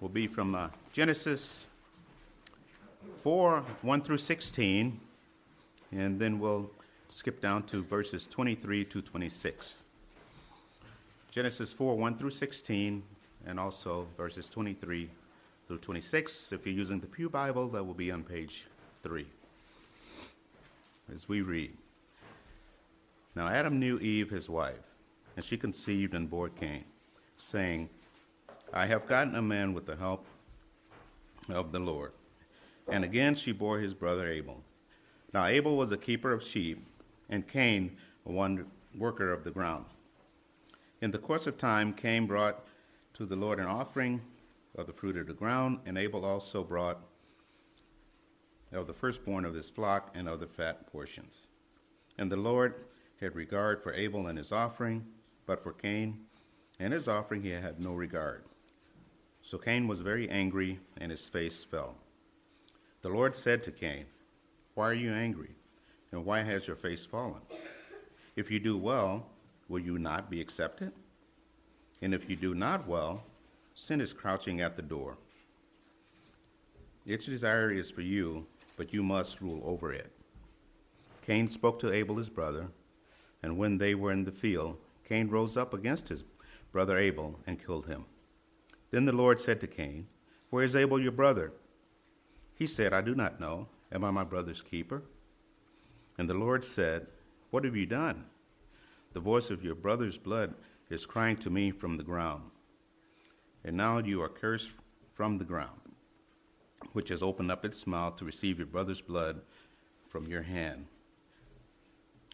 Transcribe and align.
will 0.00 0.08
be 0.08 0.26
from 0.26 0.54
uh, 0.54 0.68
Genesis 0.92 1.68
4 3.16 3.60
1 3.82 4.00
through 4.02 4.18
16, 4.18 5.00
and 5.92 6.20
then 6.20 6.38
we'll 6.38 6.70
skip 7.08 7.40
down 7.40 7.62
to 7.64 7.82
verses 7.82 8.26
23 8.26 8.84
to 8.84 9.00
26. 9.00 9.84
Genesis 11.30 11.72
4 11.72 11.96
1 11.96 12.16
through 12.16 12.30
16, 12.30 13.02
and 13.46 13.60
also 13.60 14.06
verses 14.16 14.48
23 14.48 15.08
through 15.66 15.78
26. 15.78 16.52
If 16.52 16.66
you're 16.66 16.74
using 16.74 17.00
the 17.00 17.06
Pew 17.06 17.30
Bible, 17.30 17.68
that 17.68 17.84
will 17.84 17.94
be 17.94 18.10
on 18.10 18.22
page 18.22 18.66
3. 19.02 19.26
As 21.12 21.28
we 21.28 21.40
read 21.40 21.72
Now 23.34 23.46
Adam 23.46 23.78
knew 23.78 23.98
Eve, 23.98 24.30
his 24.30 24.50
wife, 24.50 24.74
and 25.36 25.44
she 25.44 25.56
conceived 25.56 26.14
and 26.14 26.28
bore 26.28 26.48
Cain, 26.48 26.84
saying, 27.38 27.88
I 28.72 28.86
have 28.86 29.06
gotten 29.06 29.34
a 29.34 29.42
man 29.42 29.72
with 29.72 29.86
the 29.86 29.96
help 29.96 30.26
of 31.48 31.72
the 31.72 31.78
Lord. 31.78 32.12
And 32.88 33.04
again 33.04 33.34
she 33.34 33.52
bore 33.52 33.78
his 33.78 33.94
brother 33.94 34.28
Abel. 34.28 34.62
Now 35.32 35.46
Abel 35.46 35.76
was 35.76 35.92
a 35.92 35.96
keeper 35.96 36.32
of 36.32 36.42
sheep, 36.42 36.86
and 37.28 37.46
Cain 37.48 37.96
one 38.24 38.66
worker 38.96 39.32
of 39.32 39.44
the 39.44 39.50
ground. 39.50 39.86
In 41.00 41.10
the 41.10 41.18
course 41.18 41.46
of 41.46 41.58
time, 41.58 41.92
Cain 41.92 42.26
brought 42.26 42.66
to 43.14 43.26
the 43.26 43.36
Lord 43.36 43.60
an 43.60 43.66
offering 43.66 44.20
of 44.76 44.86
the 44.86 44.92
fruit 44.92 45.16
of 45.16 45.26
the 45.26 45.34
ground, 45.34 45.80
and 45.86 45.96
Abel 45.96 46.24
also 46.24 46.64
brought 46.64 47.00
of 48.72 48.86
the 48.86 48.92
firstborn 48.92 49.44
of 49.44 49.54
his 49.54 49.68
flock 49.68 50.10
and 50.14 50.28
of 50.28 50.40
the 50.40 50.46
fat 50.46 50.86
portions. 50.90 51.42
And 52.18 52.30
the 52.30 52.36
Lord 52.36 52.74
had 53.20 53.34
regard 53.34 53.82
for 53.82 53.94
Abel 53.94 54.26
and 54.26 54.38
his 54.38 54.52
offering, 54.52 55.06
but 55.46 55.62
for 55.62 55.72
Cain 55.72 56.26
and 56.78 56.92
his 56.92 57.08
offering 57.08 57.42
he 57.42 57.50
had 57.50 57.80
no 57.80 57.94
regard. 57.94 58.42
So 59.46 59.58
Cain 59.58 59.86
was 59.86 60.00
very 60.00 60.28
angry, 60.28 60.80
and 60.96 61.12
his 61.12 61.28
face 61.28 61.62
fell. 61.62 61.94
The 63.02 63.10
Lord 63.10 63.36
said 63.36 63.62
to 63.62 63.70
Cain, 63.70 64.04
Why 64.74 64.86
are 64.86 64.92
you 64.92 65.12
angry? 65.12 65.54
And 66.10 66.24
why 66.24 66.42
has 66.42 66.66
your 66.66 66.74
face 66.74 67.04
fallen? 67.04 67.42
If 68.34 68.50
you 68.50 68.58
do 68.58 68.76
well, 68.76 69.24
will 69.68 69.78
you 69.78 70.00
not 70.00 70.28
be 70.28 70.40
accepted? 70.40 70.90
And 72.02 72.12
if 72.12 72.28
you 72.28 72.34
do 72.34 72.56
not 72.56 72.88
well, 72.88 73.22
sin 73.76 74.00
is 74.00 74.12
crouching 74.12 74.62
at 74.62 74.74
the 74.74 74.82
door. 74.82 75.16
Its 77.06 77.26
desire 77.26 77.70
is 77.70 77.88
for 77.88 78.02
you, 78.02 78.44
but 78.76 78.92
you 78.92 79.04
must 79.04 79.40
rule 79.40 79.62
over 79.64 79.92
it. 79.92 80.10
Cain 81.24 81.48
spoke 81.48 81.78
to 81.78 81.92
Abel 81.92 82.16
his 82.16 82.28
brother, 82.28 82.66
and 83.44 83.56
when 83.56 83.78
they 83.78 83.94
were 83.94 84.10
in 84.10 84.24
the 84.24 84.32
field, 84.32 84.76
Cain 85.08 85.28
rose 85.28 85.56
up 85.56 85.72
against 85.72 86.08
his 86.08 86.24
brother 86.72 86.98
Abel 86.98 87.38
and 87.46 87.64
killed 87.64 87.86
him. 87.86 88.06
Then 88.96 89.04
the 89.04 89.12
Lord 89.12 89.42
said 89.42 89.60
to 89.60 89.66
Cain, 89.66 90.06
Where 90.48 90.64
is 90.64 90.74
Abel 90.74 90.98
your 90.98 91.12
brother? 91.12 91.52
He 92.54 92.66
said, 92.66 92.94
I 92.94 93.02
do 93.02 93.14
not 93.14 93.38
know. 93.38 93.68
Am 93.92 94.02
I 94.02 94.10
my 94.10 94.24
brother's 94.24 94.62
keeper? 94.62 95.02
And 96.16 96.30
the 96.30 96.32
Lord 96.32 96.64
said, 96.64 97.06
What 97.50 97.66
have 97.66 97.76
you 97.76 97.84
done? 97.84 98.24
The 99.12 99.20
voice 99.20 99.50
of 99.50 99.62
your 99.62 99.74
brother's 99.74 100.16
blood 100.16 100.54
is 100.88 101.04
crying 101.04 101.36
to 101.40 101.50
me 101.50 101.72
from 101.72 101.98
the 101.98 102.02
ground. 102.04 102.44
And 103.66 103.76
now 103.76 103.98
you 103.98 104.22
are 104.22 104.30
cursed 104.30 104.70
from 105.12 105.36
the 105.36 105.44
ground, 105.44 105.82
which 106.94 107.10
has 107.10 107.22
opened 107.22 107.50
up 107.50 107.66
its 107.66 107.86
mouth 107.86 108.16
to 108.16 108.24
receive 108.24 108.56
your 108.56 108.66
brother's 108.66 109.02
blood 109.02 109.42
from 110.08 110.26
your 110.26 110.40
hand. 110.40 110.86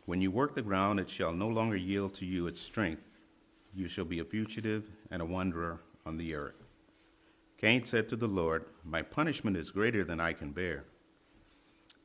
When 0.07 0.21
you 0.21 0.31
work 0.31 0.55
the 0.55 0.63
ground, 0.63 1.01
it 1.01 1.11
shall 1.11 1.33
no 1.33 1.49
longer 1.49 1.75
yield 1.75 2.15
to 2.15 2.25
you 2.25 2.47
its 2.47 2.61
strength. 2.61 3.03
You 3.75 3.89
shall 3.89 4.05
be 4.05 4.21
a 4.21 4.25
fugitive 4.25 4.89
and 5.11 5.21
a 5.21 5.27
wanderer 5.27 5.81
on 6.05 6.17
the 6.17 6.35
earth. 6.35 6.63
Cain 7.59 7.85
said 7.85 8.09
to 8.09 8.17
the 8.17 8.27
Lord, 8.27 8.65
My 8.85 9.03
punishment 9.03 9.57
is 9.57 9.71
greater 9.71 10.05
than 10.05 10.21
I 10.21 10.33
can 10.33 10.51
bear. 10.51 10.85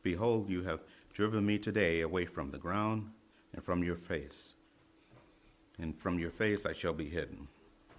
Behold, 0.03 0.49
you 0.49 0.63
have 0.63 0.81
driven 1.13 1.45
me 1.45 1.57
today 1.57 2.01
away 2.01 2.25
from 2.25 2.51
the 2.51 2.59
ground 2.59 3.09
and 3.53 3.63
from 3.63 3.83
your 3.83 3.95
face. 3.95 4.53
And 5.79 5.97
from 5.99 6.19
your 6.19 6.29
face 6.29 6.65
I 6.65 6.73
shall 6.73 6.93
be 6.93 7.09
hidden. 7.09 7.47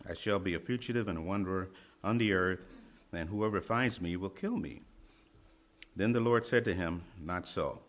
I 0.09 0.14
shall 0.14 0.38
be 0.38 0.54
a 0.54 0.60
fugitive 0.60 1.09
and 1.09 1.19
a 1.19 1.22
wanderer 1.22 1.69
on 2.03 2.16
the 2.16 2.32
earth, 2.32 2.78
and 3.12 3.28
whoever 3.28 3.60
finds 3.60 4.00
me 4.00 4.16
will 4.16 4.30
kill 4.30 4.56
me. 4.56 4.82
Then 5.97 6.12
the 6.12 6.20
Lord 6.20 6.47
said 6.47 6.65
to 6.66 6.75
him, 6.75 7.03
Not 7.20 7.48
so. 7.48 7.82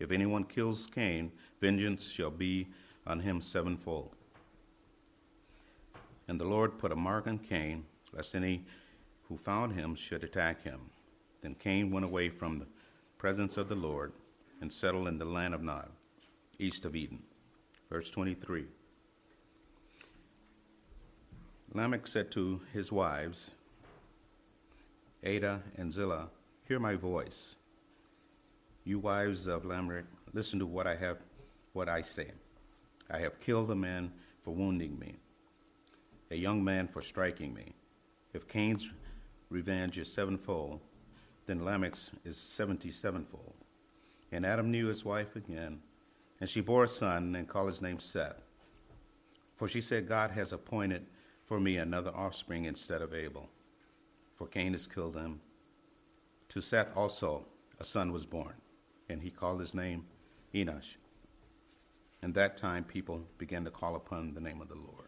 If 0.00 0.10
anyone 0.10 0.44
kills 0.44 0.86
Cain, 0.86 1.30
vengeance 1.60 2.08
shall 2.08 2.30
be 2.30 2.68
on 3.06 3.20
him 3.20 3.40
sevenfold. 3.40 4.15
And 6.28 6.40
the 6.40 6.44
Lord 6.44 6.78
put 6.78 6.92
a 6.92 6.96
mark 6.96 7.26
on 7.28 7.38
Cain, 7.38 7.84
lest 8.12 8.34
any 8.34 8.64
who 9.28 9.36
found 9.36 9.72
him 9.72 9.94
should 9.94 10.24
attack 10.24 10.62
him. 10.62 10.80
Then 11.40 11.54
Cain 11.54 11.90
went 11.90 12.04
away 12.04 12.28
from 12.28 12.58
the 12.58 12.66
presence 13.18 13.56
of 13.56 13.68
the 13.68 13.76
Lord 13.76 14.12
and 14.60 14.72
settled 14.72 15.08
in 15.08 15.18
the 15.18 15.24
land 15.24 15.54
of 15.54 15.62
Nod, 15.62 15.88
east 16.58 16.84
of 16.84 16.96
Eden. 16.96 17.22
Verse 17.90 18.10
23. 18.10 18.64
Lamech 21.72 22.06
said 22.06 22.30
to 22.32 22.60
his 22.72 22.90
wives, 22.90 23.52
Adah 25.24 25.60
and 25.76 25.92
Zillah, 25.92 26.28
Hear 26.66 26.80
my 26.80 26.96
voice. 26.96 27.54
You 28.84 28.98
wives 28.98 29.46
of 29.46 29.64
Lamech, 29.64 30.04
listen 30.32 30.58
to 30.58 30.66
what 30.66 30.86
I 30.86 30.96
have 30.96 31.18
what 31.72 31.88
I 31.88 32.00
say. 32.00 32.30
I 33.10 33.18
have 33.18 33.38
killed 33.40 33.70
a 33.70 33.74
man 33.74 34.10
for 34.42 34.54
wounding 34.54 34.98
me 34.98 35.16
a 36.30 36.36
young 36.36 36.62
man 36.62 36.88
for 36.88 37.02
striking 37.02 37.54
me. 37.54 37.74
If 38.32 38.48
Cain's 38.48 38.88
revenge 39.48 39.98
is 39.98 40.12
sevenfold, 40.12 40.80
then 41.46 41.60
Lamech's 41.60 42.10
is 42.24 42.36
seventy 42.36 42.90
sevenfold. 42.90 43.54
And 44.32 44.44
Adam 44.44 44.70
knew 44.70 44.88
his 44.88 45.04
wife 45.04 45.36
again, 45.36 45.80
and 46.40 46.50
she 46.50 46.60
bore 46.60 46.84
a 46.84 46.88
son 46.88 47.34
and 47.36 47.48
called 47.48 47.68
his 47.68 47.80
name 47.80 48.00
Seth. 48.00 48.42
For 49.56 49.68
she 49.68 49.80
said, 49.80 50.08
God 50.08 50.32
has 50.32 50.52
appointed 50.52 51.06
for 51.46 51.60
me 51.60 51.76
another 51.76 52.10
offspring 52.14 52.64
instead 52.64 53.02
of 53.02 53.14
Abel, 53.14 53.48
for 54.34 54.48
Cain 54.48 54.72
has 54.72 54.86
killed 54.86 55.14
him. 55.14 55.40
To 56.50 56.60
Seth 56.60 56.88
also 56.96 57.46
a 57.78 57.84
son 57.84 58.12
was 58.12 58.26
born, 58.26 58.54
and 59.08 59.22
he 59.22 59.30
called 59.30 59.60
his 59.60 59.74
name 59.74 60.04
Enosh. 60.52 60.96
And 62.22 62.34
that 62.34 62.56
time 62.56 62.82
people 62.82 63.22
began 63.38 63.64
to 63.64 63.70
call 63.70 63.94
upon 63.94 64.34
the 64.34 64.40
name 64.40 64.60
of 64.60 64.68
the 64.68 64.74
Lord. 64.74 65.05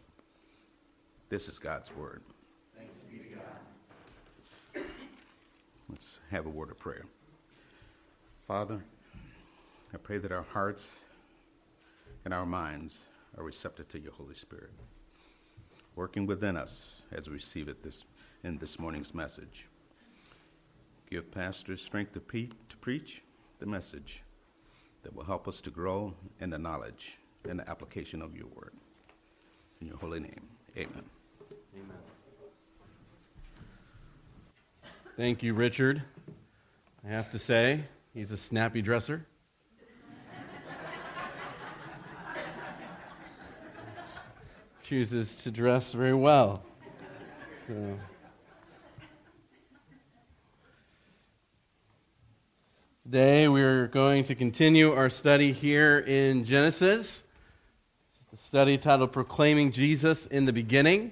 This 1.29 1.47
is 1.47 1.59
God's 1.59 1.95
word. 1.95 2.23
Let's 5.87 6.19
have 6.31 6.47
a 6.47 6.49
word 6.49 6.71
of 6.71 6.79
prayer. 6.79 7.05
Father, 8.47 8.83
I 9.93 9.97
pray 9.97 10.17
that 10.17 10.31
our 10.31 10.45
hearts 10.53 11.05
and 12.25 12.33
our 12.33 12.47
minds 12.47 13.09
are 13.37 13.43
receptive 13.43 13.87
to 13.89 13.99
your 13.99 14.11
Holy 14.11 14.33
Spirit, 14.33 14.71
working 15.95 16.25
within 16.25 16.57
us 16.57 17.03
as 17.11 17.27
we 17.27 17.35
receive 17.35 17.67
it 17.67 17.83
this, 17.83 18.05
in 18.43 18.57
this 18.57 18.79
morning's 18.79 19.13
message. 19.13 19.67
Give 21.11 21.29
pastors 21.29 21.79
strength 21.79 22.13
to, 22.13 22.21
pe- 22.21 22.49
to 22.69 22.77
preach 22.77 23.21
the 23.59 23.67
message 23.67 24.23
that 25.03 25.15
will 25.15 25.25
help 25.25 25.47
us 25.47 25.61
to 25.61 25.69
grow 25.69 26.15
in 26.39 26.49
the 26.49 26.57
knowledge 26.57 27.19
and 27.47 27.59
the 27.59 27.69
application 27.69 28.23
of 28.23 28.35
your 28.35 28.47
word. 28.47 28.73
In 29.79 29.87
your 29.87 29.97
holy 29.97 30.21
name, 30.21 30.47
amen. 30.75 31.03
Thank 35.19 35.43
you, 35.43 35.53
Richard. 35.53 36.01
I 37.05 37.09
have 37.09 37.29
to 37.33 37.39
say, 37.39 37.83
he's 38.13 38.31
a 38.31 38.37
snappy 38.37 38.81
dresser. 38.81 39.25
Chooses 44.83 45.35
to 45.39 45.51
dress 45.51 45.91
very 45.91 46.13
well. 46.13 46.63
So. 47.67 47.99
Today, 53.03 53.47
we're 53.47 53.87
going 53.87 54.23
to 54.23 54.35
continue 54.35 54.93
our 54.93 55.09
study 55.09 55.51
here 55.51 55.99
in 55.99 56.45
Genesis, 56.45 57.23
the 58.31 58.37
study 58.37 58.77
titled 58.77 59.11
Proclaiming 59.11 59.73
Jesus 59.73 60.27
in 60.27 60.45
the 60.45 60.53
Beginning. 60.53 61.11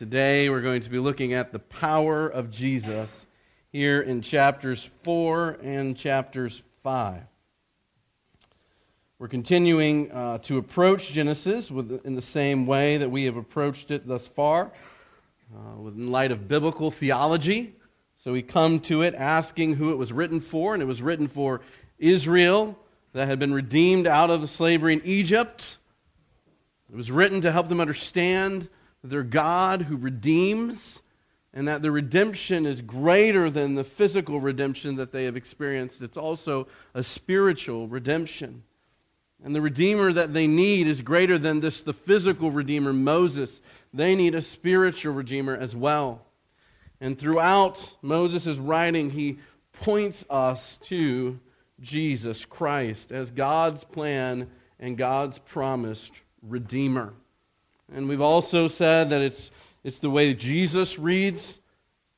Today 0.00 0.48
we're 0.48 0.62
going 0.62 0.80
to 0.80 0.88
be 0.88 0.98
looking 0.98 1.34
at 1.34 1.52
the 1.52 1.58
power 1.58 2.26
of 2.26 2.50
Jesus 2.50 3.26
here 3.70 4.00
in 4.00 4.22
chapters 4.22 4.82
4 5.02 5.58
and 5.62 5.94
chapters 5.94 6.62
5. 6.82 7.20
We're 9.18 9.28
continuing 9.28 10.10
uh, 10.10 10.38
to 10.38 10.56
approach 10.56 11.12
Genesis 11.12 11.70
with, 11.70 12.00
in 12.06 12.14
the 12.14 12.22
same 12.22 12.64
way 12.64 12.96
that 12.96 13.10
we 13.10 13.24
have 13.24 13.36
approached 13.36 13.90
it 13.90 14.08
thus 14.08 14.26
far, 14.26 14.72
uh, 15.54 15.88
in 15.88 16.10
light 16.10 16.32
of 16.32 16.48
biblical 16.48 16.90
theology. 16.90 17.74
So 18.16 18.32
we 18.32 18.40
come 18.40 18.80
to 18.80 19.02
it 19.02 19.14
asking 19.14 19.74
who 19.74 19.92
it 19.92 19.98
was 19.98 20.14
written 20.14 20.40
for, 20.40 20.72
and 20.72 20.82
it 20.82 20.86
was 20.86 21.02
written 21.02 21.28
for 21.28 21.60
Israel 21.98 22.78
that 23.12 23.28
had 23.28 23.38
been 23.38 23.52
redeemed 23.52 24.06
out 24.06 24.30
of 24.30 24.48
slavery 24.48 24.94
in 24.94 25.02
Egypt. 25.04 25.76
It 26.90 26.96
was 26.96 27.10
written 27.10 27.42
to 27.42 27.52
help 27.52 27.68
them 27.68 27.82
understand 27.82 28.70
their 29.02 29.22
God 29.22 29.82
who 29.82 29.96
redeems, 29.96 31.02
and 31.52 31.66
that 31.66 31.82
the 31.82 31.90
redemption 31.90 32.66
is 32.66 32.80
greater 32.80 33.50
than 33.50 33.74
the 33.74 33.84
physical 33.84 34.40
redemption 34.40 34.96
that 34.96 35.12
they 35.12 35.24
have 35.24 35.36
experienced. 35.36 36.00
It's 36.00 36.16
also 36.16 36.68
a 36.94 37.02
spiritual 37.02 37.88
redemption. 37.88 38.62
And 39.42 39.54
the 39.54 39.62
Redeemer 39.62 40.12
that 40.12 40.34
they 40.34 40.46
need 40.46 40.86
is 40.86 41.00
greater 41.00 41.38
than 41.38 41.60
this, 41.60 41.82
the 41.82 41.94
physical 41.94 42.50
Redeemer, 42.50 42.92
Moses. 42.92 43.60
They 43.92 44.14
need 44.14 44.34
a 44.34 44.42
spiritual 44.42 45.14
Redeemer 45.14 45.56
as 45.56 45.74
well. 45.74 46.26
And 47.00 47.18
throughout 47.18 47.96
Moses' 48.02 48.58
writing, 48.58 49.10
he 49.10 49.38
points 49.72 50.26
us 50.28 50.76
to 50.84 51.40
Jesus 51.80 52.44
Christ 52.44 53.12
as 53.12 53.30
God's 53.30 53.82
plan 53.82 54.50
and 54.78 54.98
God's 54.98 55.38
promised 55.38 56.12
Redeemer. 56.42 57.14
And 57.94 58.08
we've 58.08 58.20
also 58.20 58.68
said 58.68 59.10
that 59.10 59.20
it's, 59.20 59.50
it's 59.82 59.98
the 59.98 60.10
way 60.10 60.34
Jesus 60.34 60.98
reads 60.98 61.58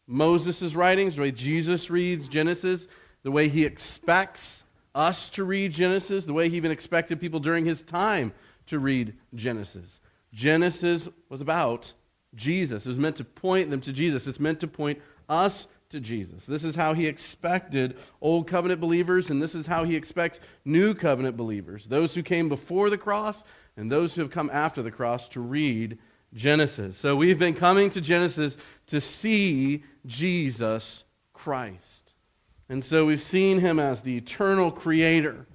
Moses' 0.06 0.74
writings, 0.74 1.16
the 1.16 1.22
way 1.22 1.30
Jesus 1.30 1.90
reads 1.90 2.28
Genesis, 2.28 2.86
the 3.22 3.30
way 3.30 3.48
he 3.48 3.64
expects 3.64 4.64
us 4.94 5.28
to 5.30 5.44
read 5.44 5.72
Genesis, 5.72 6.24
the 6.24 6.32
way 6.32 6.48
he 6.48 6.56
even 6.56 6.70
expected 6.70 7.20
people 7.20 7.40
during 7.40 7.64
his 7.64 7.82
time 7.82 8.32
to 8.66 8.78
read 8.78 9.14
Genesis. 9.34 10.00
Genesis 10.32 11.08
was 11.28 11.40
about 11.40 11.92
Jesus. 12.34 12.86
It 12.86 12.88
was 12.90 12.98
meant 12.98 13.16
to 13.16 13.24
point 13.24 13.70
them 13.70 13.80
to 13.82 13.92
Jesus. 13.92 14.26
It's 14.26 14.40
meant 14.40 14.60
to 14.60 14.68
point 14.68 15.00
us 15.28 15.66
to 15.90 16.00
Jesus. 16.00 16.46
This 16.46 16.64
is 16.64 16.74
how 16.74 16.94
he 16.94 17.06
expected 17.06 17.96
old 18.20 18.48
covenant 18.48 18.80
believers, 18.80 19.30
and 19.30 19.42
this 19.42 19.54
is 19.54 19.66
how 19.66 19.84
he 19.84 19.94
expects 19.94 20.40
new 20.64 20.94
covenant 20.94 21.36
believers, 21.36 21.86
those 21.86 22.14
who 22.14 22.22
came 22.22 22.48
before 22.48 22.90
the 22.90 22.98
cross 22.98 23.44
and 23.76 23.90
those 23.90 24.14
who 24.14 24.22
have 24.22 24.30
come 24.30 24.50
after 24.52 24.82
the 24.82 24.90
cross, 24.90 25.28
to 25.28 25.40
read 25.40 25.98
Genesis. 26.34 26.96
So 26.96 27.16
we've 27.16 27.38
been 27.38 27.54
coming 27.54 27.90
to 27.90 28.00
Genesis 28.00 28.56
to 28.88 29.00
see 29.00 29.84
Jesus 30.06 31.04
Christ. 31.32 32.12
And 32.68 32.84
so 32.84 33.06
we've 33.06 33.20
seen 33.20 33.58
him 33.58 33.78
as 33.78 34.00
the 34.00 34.16
eternal 34.16 34.70
creator, 34.70 35.46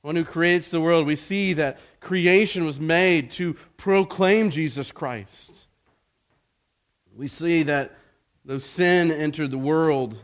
one 0.00 0.16
who 0.16 0.24
creates 0.24 0.70
the 0.70 0.80
world. 0.80 1.06
We 1.06 1.16
see 1.16 1.52
that 1.54 1.78
creation 2.00 2.64
was 2.64 2.80
made 2.80 3.30
to 3.32 3.54
proclaim 3.76 4.50
Jesus 4.50 4.90
Christ. 4.90 5.52
We 7.14 7.28
see 7.28 7.62
that 7.64 7.94
though 8.44 8.58
sin 8.58 9.12
entered 9.12 9.50
the 9.50 9.58
world, 9.58 10.16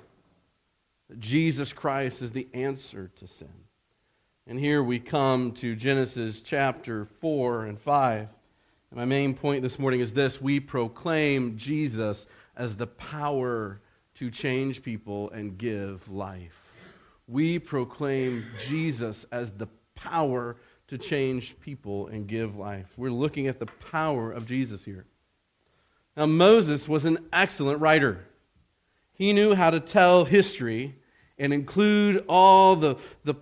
Jesus 1.19 1.73
Christ 1.73 2.23
is 2.23 2.33
the 2.33 2.49
answer 2.55 3.11
to 3.17 3.27
sin. 3.27 3.49
And 4.51 4.59
here 4.59 4.83
we 4.83 4.99
come 4.99 5.53
to 5.57 5.77
Genesis 5.77 6.41
chapter 6.41 7.05
4 7.05 7.67
and 7.67 7.79
5. 7.79 8.21
And 8.21 8.29
my 8.99 9.05
main 9.05 9.35
point 9.35 9.61
this 9.61 9.79
morning 9.79 10.01
is 10.01 10.15
this 10.15 10.41
we 10.41 10.59
proclaim 10.59 11.59
Jesus 11.59 12.27
as 12.57 12.75
the 12.75 12.87
power 12.87 13.79
to 14.15 14.31
change 14.31 14.83
people 14.83 15.29
and 15.33 15.59
give 15.59 16.11
life. 16.11 16.59
We 17.27 17.59
proclaim 17.59 18.47
Jesus 18.67 19.27
as 19.31 19.51
the 19.51 19.69
power 19.95 20.57
to 20.87 20.97
change 20.97 21.61
people 21.61 22.07
and 22.07 22.27
give 22.27 22.57
life. 22.57 22.87
We're 22.97 23.11
looking 23.11 23.49
at 23.49 23.59
the 23.59 23.67
power 23.67 24.33
of 24.33 24.47
Jesus 24.47 24.83
here. 24.83 25.05
Now, 26.17 26.25
Moses 26.25 26.89
was 26.89 27.05
an 27.05 27.19
excellent 27.35 27.83
writer. 27.83 28.25
He 29.13 29.35
knew 29.35 29.55
how 29.55 29.69
to 29.69 29.79
tell 29.79 30.25
history 30.25 30.95
and 31.39 31.53
include 31.53 32.25
all 32.29 32.77
the, 32.77 32.97
the 33.25 33.35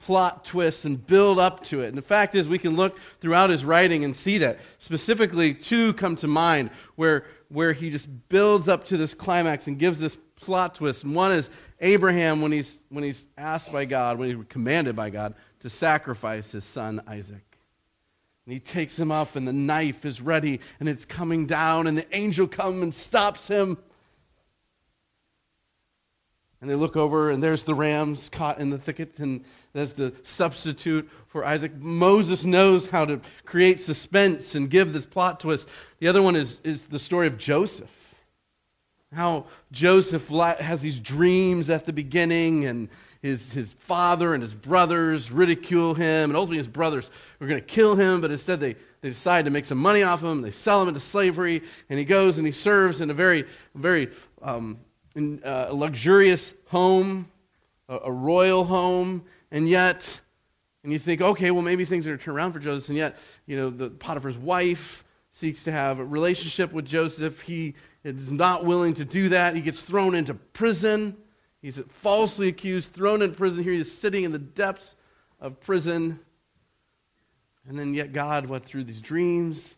plot 0.00 0.44
twists 0.44 0.84
and 0.84 1.04
build 1.06 1.38
up 1.38 1.64
to 1.64 1.82
it. 1.82 1.88
And 1.88 1.98
the 1.98 2.02
fact 2.02 2.34
is, 2.34 2.48
we 2.48 2.58
can 2.58 2.76
look 2.76 2.98
throughout 3.20 3.50
his 3.50 3.64
writing 3.64 4.04
and 4.04 4.14
see 4.14 4.38
that. 4.38 4.58
Specifically, 4.78 5.54
two 5.54 5.92
come 5.94 6.16
to 6.16 6.28
mind 6.28 6.70
where, 6.96 7.24
where 7.48 7.72
he 7.72 7.90
just 7.90 8.08
builds 8.28 8.68
up 8.68 8.86
to 8.86 8.96
this 8.96 9.14
climax 9.14 9.66
and 9.66 9.78
gives 9.78 9.98
this 9.98 10.16
plot 10.36 10.76
twist. 10.76 11.04
And 11.04 11.14
one 11.14 11.32
is 11.32 11.50
Abraham 11.80 12.40
when 12.40 12.52
he's, 12.52 12.78
when 12.88 13.04
he's 13.04 13.26
asked 13.36 13.72
by 13.72 13.84
God, 13.84 14.18
when 14.18 14.36
he's 14.36 14.46
commanded 14.48 14.94
by 14.94 15.10
God 15.10 15.34
to 15.60 15.70
sacrifice 15.70 16.52
his 16.52 16.64
son 16.64 17.02
Isaac. 17.06 17.44
And 18.46 18.54
he 18.54 18.60
takes 18.60 18.98
him 18.98 19.12
up, 19.12 19.36
and 19.36 19.46
the 19.46 19.52
knife 19.52 20.06
is 20.06 20.22
ready, 20.22 20.60
and 20.80 20.88
it's 20.88 21.04
coming 21.04 21.44
down, 21.46 21.86
and 21.86 21.98
the 21.98 22.16
angel 22.16 22.46
comes 22.46 22.82
and 22.82 22.94
stops 22.94 23.48
him. 23.48 23.76
And 26.60 26.68
they 26.68 26.74
look 26.74 26.96
over, 26.96 27.30
and 27.30 27.40
there's 27.40 27.62
the 27.62 27.74
rams 27.74 28.28
caught 28.28 28.58
in 28.58 28.70
the 28.70 28.78
thicket, 28.78 29.18
and 29.18 29.44
there's 29.72 29.92
the 29.92 30.12
substitute 30.24 31.08
for 31.28 31.44
Isaac. 31.44 31.76
Moses 31.76 32.44
knows 32.44 32.88
how 32.88 33.04
to 33.04 33.20
create 33.44 33.78
suspense 33.78 34.56
and 34.56 34.68
give 34.68 34.92
this 34.92 35.06
plot 35.06 35.38
twist. 35.38 35.68
The 36.00 36.08
other 36.08 36.20
one 36.20 36.34
is, 36.34 36.60
is 36.64 36.86
the 36.86 36.98
story 36.98 37.28
of 37.28 37.38
Joseph. 37.38 37.90
How 39.14 39.46
Joseph 39.70 40.28
has 40.28 40.82
these 40.82 40.98
dreams 40.98 41.70
at 41.70 41.86
the 41.86 41.92
beginning, 41.92 42.64
and 42.64 42.88
his, 43.22 43.52
his 43.52 43.72
father 43.72 44.34
and 44.34 44.42
his 44.42 44.52
brothers 44.52 45.30
ridicule 45.30 45.94
him, 45.94 46.30
and 46.30 46.36
ultimately 46.36 46.58
his 46.58 46.68
brothers 46.68 47.08
were 47.38 47.46
going 47.46 47.60
to 47.60 47.66
kill 47.66 47.94
him, 47.94 48.20
but 48.20 48.32
instead 48.32 48.58
they, 48.58 48.74
they 49.00 49.08
decide 49.08 49.44
to 49.44 49.50
make 49.52 49.64
some 49.64 49.78
money 49.78 50.02
off 50.02 50.22
him. 50.22 50.42
They 50.42 50.50
sell 50.50 50.82
him 50.82 50.88
into 50.88 51.00
slavery, 51.00 51.62
and 51.88 51.98
he 51.98 52.04
goes 52.04 52.36
and 52.36 52.46
he 52.46 52.52
serves 52.52 53.00
in 53.00 53.10
a 53.10 53.14
very, 53.14 53.44
very 53.74 54.10
um, 54.42 54.78
in, 55.18 55.42
uh, 55.44 55.68
luxurious 55.72 56.54
home, 56.68 57.28
a, 57.88 57.98
a 58.04 58.12
royal 58.12 58.64
home, 58.64 59.24
and 59.50 59.68
yet, 59.68 60.20
and 60.84 60.92
you 60.92 60.98
think, 60.98 61.20
okay, 61.20 61.50
well, 61.50 61.62
maybe 61.62 61.84
things 61.84 62.06
are 62.06 62.10
going 62.10 62.18
to 62.18 62.24
turn 62.24 62.36
around 62.36 62.52
for 62.52 62.60
Joseph, 62.60 62.88
and 62.88 62.96
yet, 62.96 63.18
you 63.44 63.56
know, 63.56 63.68
the 63.68 63.90
Potiphar's 63.90 64.38
wife 64.38 65.04
seeks 65.32 65.64
to 65.64 65.72
have 65.72 65.98
a 65.98 66.04
relationship 66.04 66.72
with 66.72 66.86
Joseph. 66.86 67.42
He 67.42 67.74
is 68.04 68.30
not 68.30 68.64
willing 68.64 68.94
to 68.94 69.04
do 69.04 69.28
that. 69.30 69.56
He 69.56 69.60
gets 69.60 69.82
thrown 69.82 70.14
into 70.14 70.34
prison. 70.34 71.16
He's 71.60 71.80
falsely 71.88 72.48
accused, 72.48 72.92
thrown 72.92 73.20
in 73.20 73.34
prison. 73.34 73.64
Here 73.64 73.72
he 73.72 73.80
is 73.80 73.92
sitting 73.96 74.22
in 74.22 74.30
the 74.30 74.38
depths 74.38 74.94
of 75.40 75.60
prison. 75.60 76.20
And 77.68 77.76
then, 77.76 77.92
yet, 77.92 78.12
God, 78.12 78.46
what, 78.46 78.64
through 78.64 78.84
these 78.84 79.00
dreams 79.00 79.76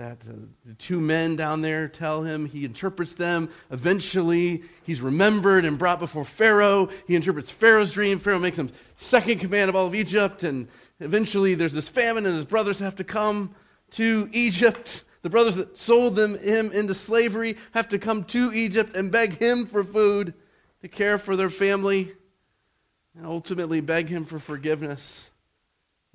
that 0.00 0.16
uh, 0.26 0.32
the 0.64 0.72
two 0.78 0.98
men 0.98 1.36
down 1.36 1.60
there 1.60 1.86
tell 1.86 2.22
him, 2.22 2.46
he 2.46 2.64
interprets 2.64 3.12
them. 3.12 3.50
Eventually, 3.70 4.62
he's 4.82 5.02
remembered 5.02 5.66
and 5.66 5.78
brought 5.78 6.00
before 6.00 6.24
Pharaoh. 6.24 6.88
He 7.06 7.14
interprets 7.14 7.50
Pharaoh's 7.50 7.92
dream. 7.92 8.18
Pharaoh 8.18 8.38
makes 8.38 8.56
him 8.56 8.70
second 8.96 9.40
command 9.40 9.68
of 9.68 9.76
all 9.76 9.86
of 9.86 9.94
Egypt. 9.94 10.42
And 10.42 10.68
eventually, 11.00 11.54
there's 11.54 11.74
this 11.74 11.90
famine, 11.90 12.24
and 12.24 12.34
his 12.34 12.46
brothers 12.46 12.78
have 12.78 12.96
to 12.96 13.04
come 13.04 13.54
to 13.90 14.30
Egypt. 14.32 15.04
The 15.20 15.28
brothers 15.28 15.56
that 15.56 15.76
sold 15.76 16.16
them, 16.16 16.38
him 16.38 16.72
into 16.72 16.94
slavery 16.94 17.58
have 17.72 17.90
to 17.90 17.98
come 17.98 18.24
to 18.24 18.54
Egypt 18.54 18.96
and 18.96 19.12
beg 19.12 19.36
him 19.36 19.66
for 19.66 19.84
food 19.84 20.32
to 20.80 20.88
care 20.88 21.18
for 21.18 21.36
their 21.36 21.50
family 21.50 22.10
and 23.14 23.26
ultimately 23.26 23.82
beg 23.82 24.08
him 24.08 24.24
for 24.24 24.38
forgiveness. 24.38 25.28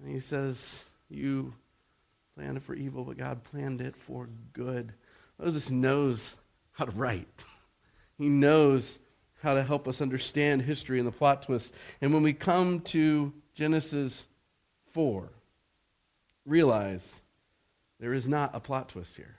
And 0.01 0.11
he 0.11 0.19
says, 0.19 0.83
You 1.07 1.53
planned 2.35 2.57
it 2.57 2.63
for 2.63 2.75
evil, 2.75 3.03
but 3.03 3.17
God 3.17 3.43
planned 3.43 3.81
it 3.81 3.95
for 3.95 4.29
good. 4.53 4.93
Moses 5.39 5.71
knows 5.71 6.35
how 6.73 6.85
to 6.85 6.91
write, 6.91 7.27
he 8.17 8.27
knows 8.27 8.99
how 9.41 9.53
to 9.53 9.63
help 9.63 9.87
us 9.87 10.01
understand 10.01 10.63
history 10.63 10.97
and 10.97 11.07
the 11.07 11.11
plot 11.11 11.43
twist. 11.43 11.73
And 12.01 12.13
when 12.13 12.23
we 12.23 12.33
come 12.33 12.79
to 12.81 13.31
Genesis 13.53 14.25
4, 14.93 15.29
realize 16.45 17.21
there 17.99 18.13
is 18.13 18.27
not 18.27 18.51
a 18.53 18.59
plot 18.59 18.89
twist 18.89 19.15
here. 19.15 19.35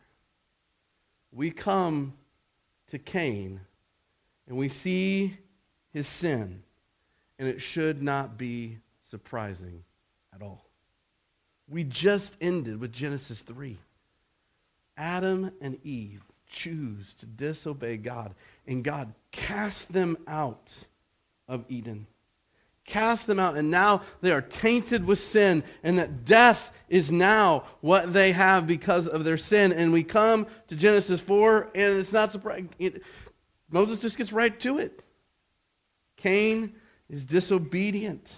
We 1.32 1.50
come 1.50 2.14
to 2.88 2.98
Cain 2.98 3.60
and 4.46 4.56
we 4.56 4.68
see 4.68 5.36
his 5.92 6.06
sin, 6.06 6.62
and 7.38 7.48
it 7.48 7.60
should 7.60 8.00
not 8.02 8.38
be 8.38 8.78
surprising 9.10 9.82
at 10.32 10.40
all. 10.40 10.65
We 11.68 11.84
just 11.84 12.36
ended 12.40 12.80
with 12.80 12.92
Genesis 12.92 13.40
3. 13.42 13.76
Adam 14.96 15.50
and 15.60 15.78
Eve 15.84 16.22
choose 16.48 17.14
to 17.14 17.26
disobey 17.26 17.96
God, 17.96 18.34
and 18.66 18.84
God 18.84 19.12
cast 19.32 19.92
them 19.92 20.16
out 20.26 20.72
of 21.48 21.64
Eden. 21.68 22.06
Cast 22.84 23.26
them 23.26 23.40
out, 23.40 23.56
and 23.56 23.68
now 23.68 24.02
they 24.20 24.30
are 24.30 24.40
tainted 24.40 25.04
with 25.04 25.18
sin, 25.18 25.64
and 25.82 25.98
that 25.98 26.24
death 26.24 26.70
is 26.88 27.10
now 27.10 27.64
what 27.80 28.12
they 28.12 28.30
have 28.30 28.66
because 28.66 29.08
of 29.08 29.24
their 29.24 29.36
sin. 29.36 29.72
And 29.72 29.92
we 29.92 30.04
come 30.04 30.46
to 30.68 30.76
Genesis 30.76 31.20
4, 31.20 31.70
and 31.74 31.98
it's 31.98 32.12
not 32.12 32.30
surprising. 32.30 32.70
Moses 33.68 34.00
just 34.00 34.16
gets 34.16 34.32
right 34.32 34.58
to 34.60 34.78
it. 34.78 35.02
Cain 36.16 36.76
is 37.10 37.24
disobedient. 37.24 38.32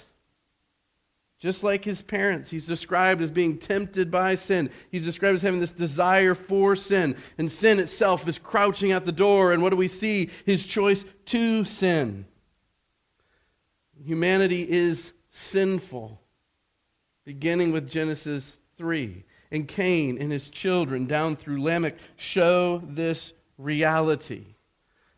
Just 1.39 1.63
like 1.63 1.85
his 1.85 2.03
parents, 2.03 2.51
he's 2.51 2.67
described 2.67 3.23
as 3.23 3.31
being 3.31 3.59
tempted 3.59 4.11
by 4.11 4.35
sin. 4.35 4.71
He's 4.91 5.05
described 5.05 5.37
as 5.37 5.43
having 5.43 5.61
this 5.61 5.71
desire 5.71 6.35
for 6.35 6.75
sin. 6.75 7.17
And 7.39 7.51
sin 7.51 7.79
itself 7.79 8.27
is 8.27 8.39
crouching 8.39 8.91
at 8.91 9.07
the 9.07 9.13
door. 9.13 9.53
And 9.53 9.63
what 9.63 9.71
do 9.71 9.77
we 9.77 9.87
see? 9.87 10.31
His 10.45 10.67
choice 10.67 11.05
to 11.27 11.65
sin. 11.65 12.27
Humanity 14.05 14.67
is 14.69 15.13
sinful, 15.31 16.21
beginning 17.25 17.71
with 17.71 17.89
Genesis 17.89 18.59
3. 18.77 19.25
And 19.53 19.69
Cain 19.69 20.19
and 20.21 20.33
his 20.33 20.51
children, 20.51 21.07
down 21.07 21.37
through 21.37 21.63
Lamech, 21.63 21.97
show 22.17 22.83
this 22.85 23.33
reality. 23.57 24.57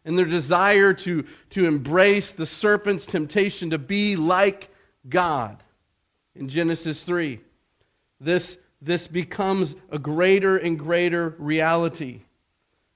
in 0.04 0.16
their 0.16 0.26
desire 0.26 0.92
to, 0.92 1.24
to 1.50 1.64
embrace 1.64 2.32
the 2.32 2.46
serpent's 2.46 3.06
temptation 3.06 3.70
to 3.70 3.78
be 3.78 4.16
like 4.16 4.68
God 5.08 5.62
in 6.40 6.48
Genesis 6.48 7.04
3. 7.04 7.38
This, 8.18 8.58
this 8.82 9.06
becomes 9.06 9.76
a 9.90 9.98
greater 9.98 10.56
and 10.56 10.78
greater 10.78 11.36
reality. 11.38 12.22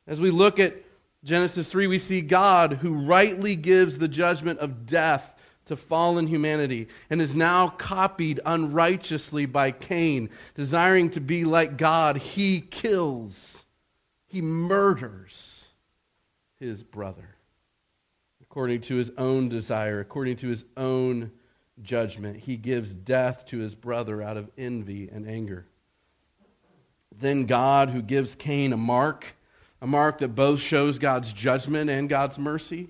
As 0.07 0.21
we 0.21 0.31
look 0.31 0.59
at 0.59 0.75
Genesis 1.23 1.69
3, 1.69 1.87
we 1.87 1.99
see 1.99 2.23
God 2.23 2.75
who 2.75 2.95
rightly 2.95 3.55
gives 3.55 3.99
the 3.99 4.09
judgment 4.09 4.59
of 4.59 4.87
death 4.87 5.31
to 5.67 5.77
fallen 5.77 6.27
humanity 6.27 6.89
and 7.09 7.23
is 7.23 7.37
now 7.37 7.69
copied 7.69 8.41
unrighteously 8.45 9.47
by 9.47 9.71
Cain. 9.71 10.31
Desiring 10.55 11.11
to 11.11 11.21
be 11.21 11.45
like 11.45 11.77
God, 11.77 12.17
he 12.17 12.61
kills, 12.61 13.59
he 14.27 14.43
murders 14.43 15.65
his 16.59 16.83
brother 16.83 17.37
according 18.43 18.81
to 18.83 18.95
his 18.97 19.11
own 19.19 19.49
desire, 19.49 20.01
according 20.01 20.37
to 20.37 20.49
his 20.49 20.65
own 20.77 21.31
judgment. 21.83 22.39
He 22.41 22.57
gives 22.57 22.95
death 22.95 23.47
to 23.47 23.59
his 23.59 23.75
brother 23.75 24.23
out 24.23 24.37
of 24.37 24.51
envy 24.57 25.09
and 25.13 25.29
anger. 25.29 25.67
Then 27.17 27.47
God, 27.47 27.91
who 27.91 28.03
gives 28.03 28.35
Cain 28.35 28.73
a 28.73 28.77
mark, 28.77 29.37
a 29.81 29.87
mark 29.87 30.19
that 30.19 30.35
both 30.35 30.61
shows 30.61 30.99
God's 30.99 31.33
judgment 31.33 31.91
and 31.91 32.09
God's 32.09 32.39
mercy, 32.39 32.89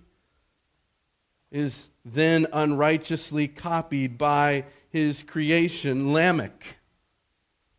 is 1.50 1.88
then 2.04 2.46
unrighteously 2.52 3.48
copied 3.48 4.18
by 4.18 4.64
his 4.90 5.22
creation, 5.22 6.12
Lamech. 6.12 6.76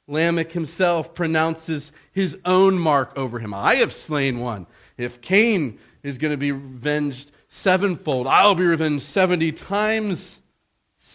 Lamech 0.07 0.51
himself 0.51 1.13
pronounces 1.13 1.91
his 2.12 2.38
own 2.45 2.77
mark 2.77 3.13
over 3.17 3.39
him. 3.39 3.53
I 3.53 3.75
have 3.75 3.91
slain 3.91 4.39
one. 4.39 4.67
If 4.97 5.19
Cain 5.21 5.79
is 6.03 6.17
going 6.17 6.31
to 6.31 6.38
be 6.38 6.51
revenged 6.51 7.31
sevenfold, 7.47 8.27
I'll 8.27 8.55
be 8.55 8.65
revenged 8.65 9.03
70 9.03 9.51
times 9.53 10.41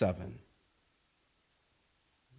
seven. 0.00 0.38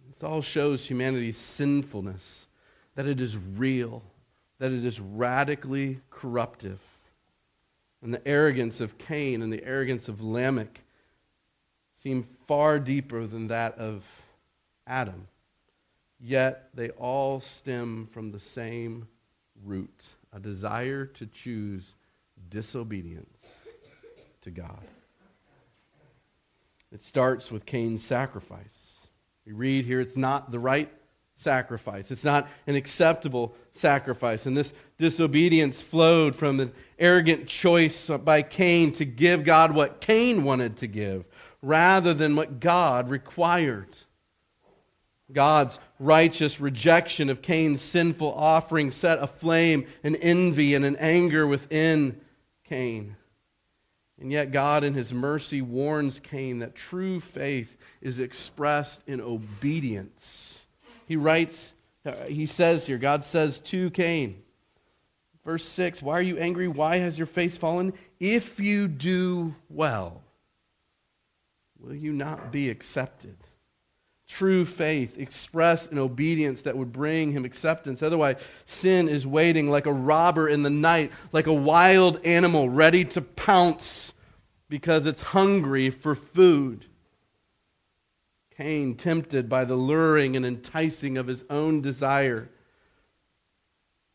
This 0.08 0.24
all 0.24 0.42
shows 0.42 0.84
humanity's 0.84 1.36
sinfulness, 1.36 2.48
that 2.96 3.06
it 3.06 3.20
is 3.20 3.36
real, 3.36 4.02
that 4.58 4.72
it 4.72 4.84
is 4.84 4.98
radically 4.98 6.00
corruptive. 6.10 6.80
And 8.02 8.12
the 8.12 8.26
arrogance 8.26 8.80
of 8.80 8.98
Cain 8.98 9.42
and 9.42 9.52
the 9.52 9.64
arrogance 9.64 10.08
of 10.08 10.20
Lamech 10.20 10.80
seem 12.02 12.24
far 12.48 12.80
deeper 12.80 13.28
than 13.28 13.46
that 13.46 13.78
of 13.78 14.02
Adam. 14.84 15.28
Yet 16.18 16.68
they 16.74 16.90
all 16.90 17.38
stem 17.38 18.08
from 18.10 18.32
the 18.32 18.40
same 18.40 19.06
root 19.64 20.02
a 20.32 20.40
desire 20.40 21.06
to 21.06 21.26
choose 21.26 21.94
disobedience 22.50 23.38
to 24.40 24.50
God. 24.50 24.82
It 26.92 27.02
starts 27.02 27.50
with 27.50 27.64
Cain's 27.64 28.04
sacrifice. 28.04 28.98
We 29.46 29.52
read 29.52 29.84
here 29.86 30.00
it's 30.00 30.16
not 30.16 30.50
the 30.50 30.58
right 30.58 30.90
sacrifice. 31.36 32.10
It's 32.10 32.24
not 32.24 32.48
an 32.66 32.76
acceptable 32.76 33.54
sacrifice. 33.72 34.46
And 34.46 34.56
this 34.56 34.72
disobedience 34.98 35.80
flowed 35.80 36.36
from 36.36 36.58
the 36.58 36.70
arrogant 36.98 37.46
choice 37.48 38.08
by 38.08 38.42
Cain 38.42 38.92
to 38.92 39.04
give 39.04 39.44
God 39.44 39.74
what 39.74 40.00
Cain 40.00 40.44
wanted 40.44 40.76
to 40.78 40.86
give 40.86 41.24
rather 41.62 42.14
than 42.14 42.36
what 42.36 42.60
God 42.60 43.08
required. 43.08 43.96
God's 45.32 45.78
righteous 45.98 46.60
rejection 46.60 47.30
of 47.30 47.40
Cain's 47.40 47.80
sinful 47.80 48.32
offering 48.34 48.90
set 48.90 49.18
aflame 49.22 49.86
an 50.04 50.16
envy 50.16 50.74
and 50.74 50.84
an 50.84 50.96
anger 50.96 51.46
within 51.46 52.20
Cain. 52.64 53.16
And 54.22 54.30
yet, 54.30 54.52
God, 54.52 54.84
in 54.84 54.94
his 54.94 55.12
mercy, 55.12 55.60
warns 55.60 56.20
Cain 56.20 56.60
that 56.60 56.76
true 56.76 57.18
faith 57.18 57.76
is 58.00 58.20
expressed 58.20 59.02
in 59.08 59.20
obedience. 59.20 60.64
He 61.08 61.16
writes, 61.16 61.74
uh, 62.06 62.12
he 62.26 62.46
says 62.46 62.86
here, 62.86 62.98
God 62.98 63.24
says 63.24 63.58
to 63.58 63.90
Cain, 63.90 64.40
verse 65.44 65.64
6, 65.64 66.02
Why 66.02 66.14
are 66.14 66.22
you 66.22 66.38
angry? 66.38 66.68
Why 66.68 66.98
has 66.98 67.18
your 67.18 67.26
face 67.26 67.56
fallen? 67.56 67.94
If 68.20 68.60
you 68.60 68.86
do 68.86 69.56
well, 69.68 70.22
will 71.80 71.96
you 71.96 72.12
not 72.12 72.52
be 72.52 72.70
accepted? 72.70 73.36
True 74.28 74.64
faith 74.64 75.18
expressed 75.18 75.90
in 75.90 75.98
obedience 75.98 76.62
that 76.62 76.76
would 76.76 76.92
bring 76.92 77.32
him 77.32 77.44
acceptance. 77.44 78.04
Otherwise, 78.04 78.36
sin 78.66 79.08
is 79.08 79.26
waiting 79.26 79.68
like 79.68 79.86
a 79.86 79.92
robber 79.92 80.48
in 80.48 80.62
the 80.62 80.70
night, 80.70 81.10
like 81.32 81.48
a 81.48 81.52
wild 81.52 82.24
animal 82.24 82.70
ready 82.70 83.04
to 83.04 83.20
pounce 83.20 84.11
because 84.72 85.04
it's 85.04 85.20
hungry 85.20 85.90
for 85.90 86.14
food. 86.14 86.86
Cain, 88.56 88.94
tempted 88.94 89.46
by 89.46 89.66
the 89.66 89.76
luring 89.76 90.34
and 90.34 90.46
enticing 90.46 91.18
of 91.18 91.26
his 91.26 91.44
own 91.50 91.82
desire. 91.82 92.48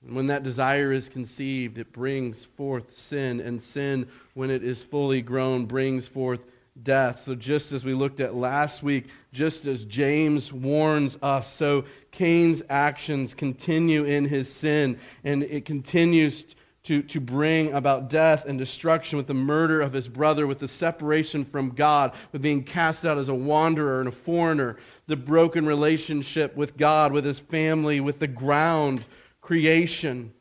And 0.04 0.16
when 0.16 0.26
that 0.28 0.42
desire 0.42 0.92
is 0.92 1.10
conceived, 1.10 1.78
it 1.78 1.94
brings 1.94 2.46
forth 2.46 2.98
sin, 2.98 3.40
and 3.40 3.62
sin, 3.62 4.08
when 4.34 4.50
it 4.50 4.64
is 4.64 4.82
fully 4.82 5.22
grown, 5.22 5.68
brings 5.68 6.08
forth 6.08 6.40
death. 6.82 7.22
So, 7.24 7.36
just 7.36 7.72
as 7.72 7.86
we 7.86 7.94
looked 7.94 8.20
at 8.20 8.34
last 8.34 8.82
week, 8.82 9.10
just 9.32 9.68
as 9.68 9.86
James 9.86 10.52
warns 10.52 11.20
us, 11.22 11.54
so 11.54 11.86
Cain's 12.10 12.64
actions 12.68 13.36
continue 13.36 14.06
in 14.06 14.26
his 14.26 14.52
sin, 14.52 14.98
and 15.24 15.44
it 15.44 15.66
continues 15.66 16.46
to, 16.88 17.02
to 17.04 17.20
bring 17.20 17.74
about 17.74 18.10
death 18.10 18.46
and 18.46 18.58
destruction 18.58 19.18
with 19.18 19.28
the 19.28 19.34
murder 19.34 19.82
of 19.82 19.92
his 19.92 20.08
brother, 20.08 20.48
with 20.48 20.60
the 20.60 20.70
separation 20.70 21.44
from 21.44 21.72
God, 21.72 22.14
with 22.32 22.42
being 22.42 22.64
cast 22.64 23.04
out 23.04 23.18
as 23.18 23.28
a 23.28 23.36
wanderer 23.36 24.00
and 24.00 24.08
a 24.08 24.12
foreigner, 24.14 24.78
the 25.06 25.18
broken 25.18 25.66
relationship 25.66 26.56
with 26.56 26.78
God, 26.78 27.12
with 27.12 27.26
his 27.26 27.40
family, 27.40 28.00
with 28.00 28.20
the 28.20 28.28
ground, 28.28 29.04
creation. 29.42 30.34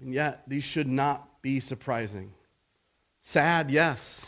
And 0.00 0.14
yet, 0.14 0.44
these 0.46 0.62
should 0.62 0.86
not 0.86 1.42
be 1.42 1.58
surprising. 1.58 2.30
Sad, 3.22 3.72
yes, 3.72 4.24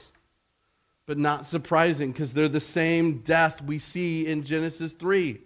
but 1.07 1.17
not 1.17 1.47
surprising 1.47 2.11
because 2.11 2.33
they're 2.33 2.49
the 2.49 2.59
same 2.59 3.19
death 3.19 3.63
we 3.63 3.79
see 3.79 4.27
in 4.27 4.43
Genesis 4.43 4.91
3, 4.91 5.41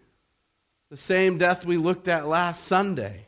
the 0.89 0.97
same 0.97 1.37
death 1.37 1.67
we 1.67 1.77
looked 1.77 2.09
at 2.09 2.27
last 2.27 2.65
Sunday. 2.65 3.27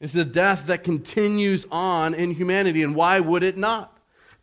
It's 0.00 0.12
the 0.12 0.24
death 0.24 0.66
that 0.66 0.82
continues 0.82 1.66
on 1.70 2.14
in 2.14 2.32
humanity. 2.32 2.82
And 2.82 2.94
why 2.94 3.20
would 3.20 3.42
it 3.42 3.58
not? 3.58 3.96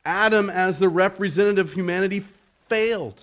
Adam, 0.06 0.50
as 0.50 0.80
the 0.80 0.90
representative 0.90 1.68
of 1.68 1.74
humanity, 1.74 2.24
failed. 2.70 3.20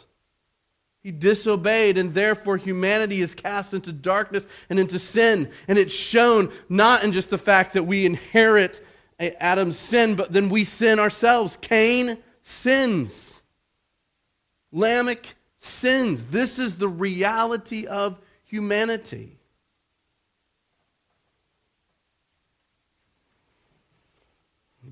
He 1.03 1.13
disobeyed, 1.13 1.99
and 1.99 2.15
therefore 2.15 2.57
humanity 2.57 3.21
is 3.21 3.35
cast 3.35 3.75
into 3.75 3.93
darkness 3.93 4.47
and 4.71 4.81
into 4.81 4.99
sin. 4.99 5.51
And 5.69 5.79
it's 5.79 5.93
shown 5.93 6.51
not 6.69 7.05
in 7.05 7.13
just 7.13 7.31
the 7.31 7.39
fact 7.39 7.75
that 7.75 7.85
we 7.85 8.07
inherit 8.07 8.85
Adam's 9.19 9.79
sin, 9.79 10.15
but 10.15 10.33
then 10.33 10.49
we 10.49 10.65
sin 10.65 10.99
ourselves. 10.99 11.59
Cain 11.61 12.19
sins. 12.43 13.43
Lamech 14.73 15.35
sins. 15.61 16.25
This 16.27 16.59
is 16.59 16.75
the 16.75 16.89
reality 16.89 17.87
of 17.87 18.19
humanity. 18.45 19.39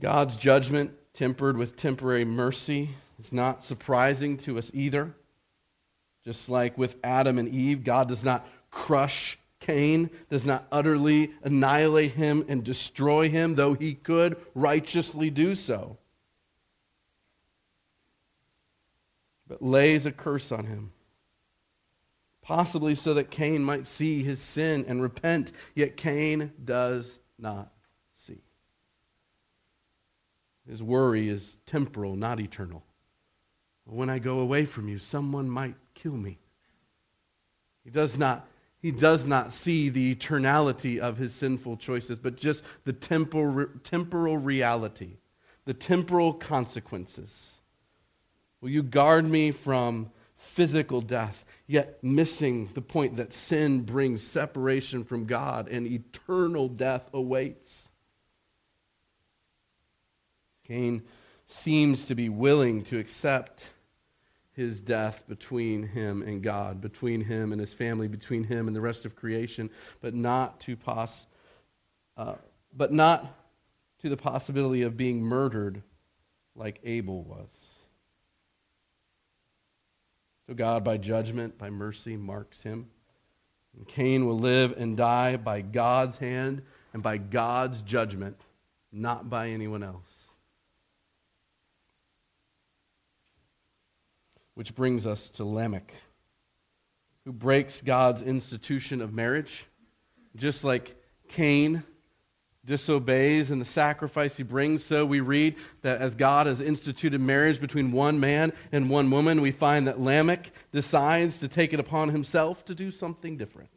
God's 0.03 0.37
judgment, 0.37 0.91
tempered 1.15 1.57
with 1.57 1.77
temporary 1.77 2.25
mercy, 2.25 2.91
is 3.21 3.33
not 3.33 3.63
surprising 3.63 4.37
to 4.39 4.59
us 4.59 4.69
either. 4.75 5.15
Just 6.25 6.49
like 6.49 6.77
with 6.77 6.97
Adam 7.05 7.39
and 7.39 7.49
Eve, 7.49 7.85
God 7.85 8.09
does 8.09 8.25
not 8.25 8.45
crush 8.73 9.39
Cain, 9.61 10.11
does 10.29 10.45
not 10.45 10.67
utterly 10.73 11.31
annihilate 11.45 12.15
him 12.15 12.45
and 12.49 12.65
destroy 12.65 13.29
him, 13.29 13.55
though 13.55 13.75
he 13.75 13.95
could 13.95 14.37
righteously 14.57 15.31
do 15.31 15.55
so. 15.55 15.99
But 19.47 19.63
lays 19.63 20.05
a 20.05 20.11
curse 20.11 20.51
on 20.51 20.67
him, 20.67 20.91
possibly 22.43 22.97
so 22.97 23.15
that 23.15 23.31
Cain 23.31 23.63
might 23.63 23.87
see 23.87 24.25
his 24.25 24.41
sin 24.41 24.85
and 24.89 25.01
repent, 25.01 25.53
yet 25.77 25.97
Cain 25.97 26.51
does 26.65 27.21
not. 27.39 27.73
His 30.69 30.83
worry 30.83 31.29
is 31.29 31.57
temporal, 31.67 32.17
not 32.17 32.41
eternal. 32.41 32.85
When 33.85 34.09
I 34.09 34.19
go 34.19 34.39
away 34.39 34.65
from 34.65 34.89
you, 34.89 34.99
someone 34.99 35.51
might 35.51 35.75
kill 35.95 36.17
me. 36.17 36.39
He 37.85 37.91
does 37.91 38.17
not, 38.17 38.49
he 38.81 38.93
does 38.93 39.27
not 39.27 39.53
see 39.53 39.89
the 39.89 40.15
eternality 40.15 40.99
of 40.99 41.19
his 41.19 41.35
sinful 41.35 41.79
choices, 41.79 42.19
but 42.19 42.37
just 42.37 42.63
the 42.85 42.93
temporal, 42.93 43.67
temporal 43.83 44.37
reality, 44.37 45.17
the 45.65 45.75
temporal 45.75 46.33
consequences. 46.33 47.55
Will 48.61 48.71
you 48.71 48.85
guard 48.85 49.29
me 49.29 49.51
from 49.51 50.13
physical 50.37 51.01
death, 51.01 51.45
yet 51.67 52.03
missing 52.05 52.71
the 52.75 52.83
point 52.83 53.17
that 53.17 53.33
sin 53.33 53.81
brings 53.81 54.23
separation 54.23 55.03
from 55.03 55.25
God 55.25 55.69
and 55.69 55.87
eternal 55.87 56.69
death 56.69 57.09
awaits? 57.13 57.82
Cain 60.73 61.03
seems 61.49 62.07
to 62.07 62.15
be 62.15 62.31
willing 62.31 62.83
to 62.85 62.99
accept 62.99 63.63
his 64.55 64.81
death 64.81 65.23
between 65.29 65.83
him 65.83 66.23
and 66.23 66.43
God, 66.43 66.81
between 66.81 67.21
him 67.21 67.53
and 67.53 67.61
his 67.61 67.75
family, 67.75 68.09
between 68.09 68.45
him 68.45 68.69
and 68.69 68.75
the 68.75 68.81
rest 68.81 69.05
of 69.05 69.15
creation, 69.15 69.69
but 70.01 70.15
not 70.15 70.61
to 70.61 70.75
pos- 70.75 71.27
uh, 72.17 72.37
but 72.75 72.91
not 72.91 73.39
to 74.01 74.09
the 74.09 74.17
possibility 74.17 74.81
of 74.81 74.97
being 74.97 75.21
murdered 75.21 75.83
like 76.57 76.81
Abel 76.85 77.23
was. 77.23 77.51
So 80.47 80.55
God, 80.55 80.85
by 80.85 80.97
judgment, 80.97 81.59
by 81.59 81.69
mercy, 81.69 82.17
marks 82.17 82.63
him. 82.63 82.87
And 83.77 83.87
Cain 83.87 84.27
will 84.27 84.39
live 84.39 84.73
and 84.79 84.97
die 84.97 85.37
by 85.37 85.61
God's 85.61 86.17
hand 86.17 86.63
and 86.95 87.03
by 87.03 87.19
God's 87.19 87.83
judgment, 87.83 88.41
not 88.91 89.29
by 89.29 89.51
anyone 89.51 89.83
else. 89.83 90.12
Which 94.63 94.77
brings 94.77 95.09
us 95.09 95.29
to 95.31 95.45
Lamech, 95.45 95.93
who 97.25 97.33
breaks 97.33 97.81
God's 97.81 98.23
institution 98.23 99.01
of 99.01 99.13
marriage, 99.13 99.67
just 100.37 100.63
like 100.63 100.95
Cain 101.31 101.83
disobeys 102.65 103.51
in 103.51 103.59
the 103.59 103.65
sacrifice 103.65 104.37
he 104.37 104.45
brings. 104.45 104.85
So 104.85 105.05
we 105.05 105.19
read 105.19 105.57
that 105.81 106.01
as 106.01 106.15
God 106.15 106.47
has 106.47 106.61
instituted 106.61 107.21
marriage 107.21 107.61
between 107.61 107.91
one 107.91 108.21
man 108.21 108.53
and 108.71 108.89
one 108.89 109.11
woman, 109.11 109.41
we 109.41 109.51
find 109.51 109.89
that 109.89 109.99
Lamech 109.99 110.53
decides 110.71 111.39
to 111.39 111.49
take 111.49 111.73
it 111.73 111.81
upon 111.81 112.11
himself 112.11 112.65
to 112.67 112.75
do 112.77 112.93
something 112.93 113.37
different. 113.37 113.69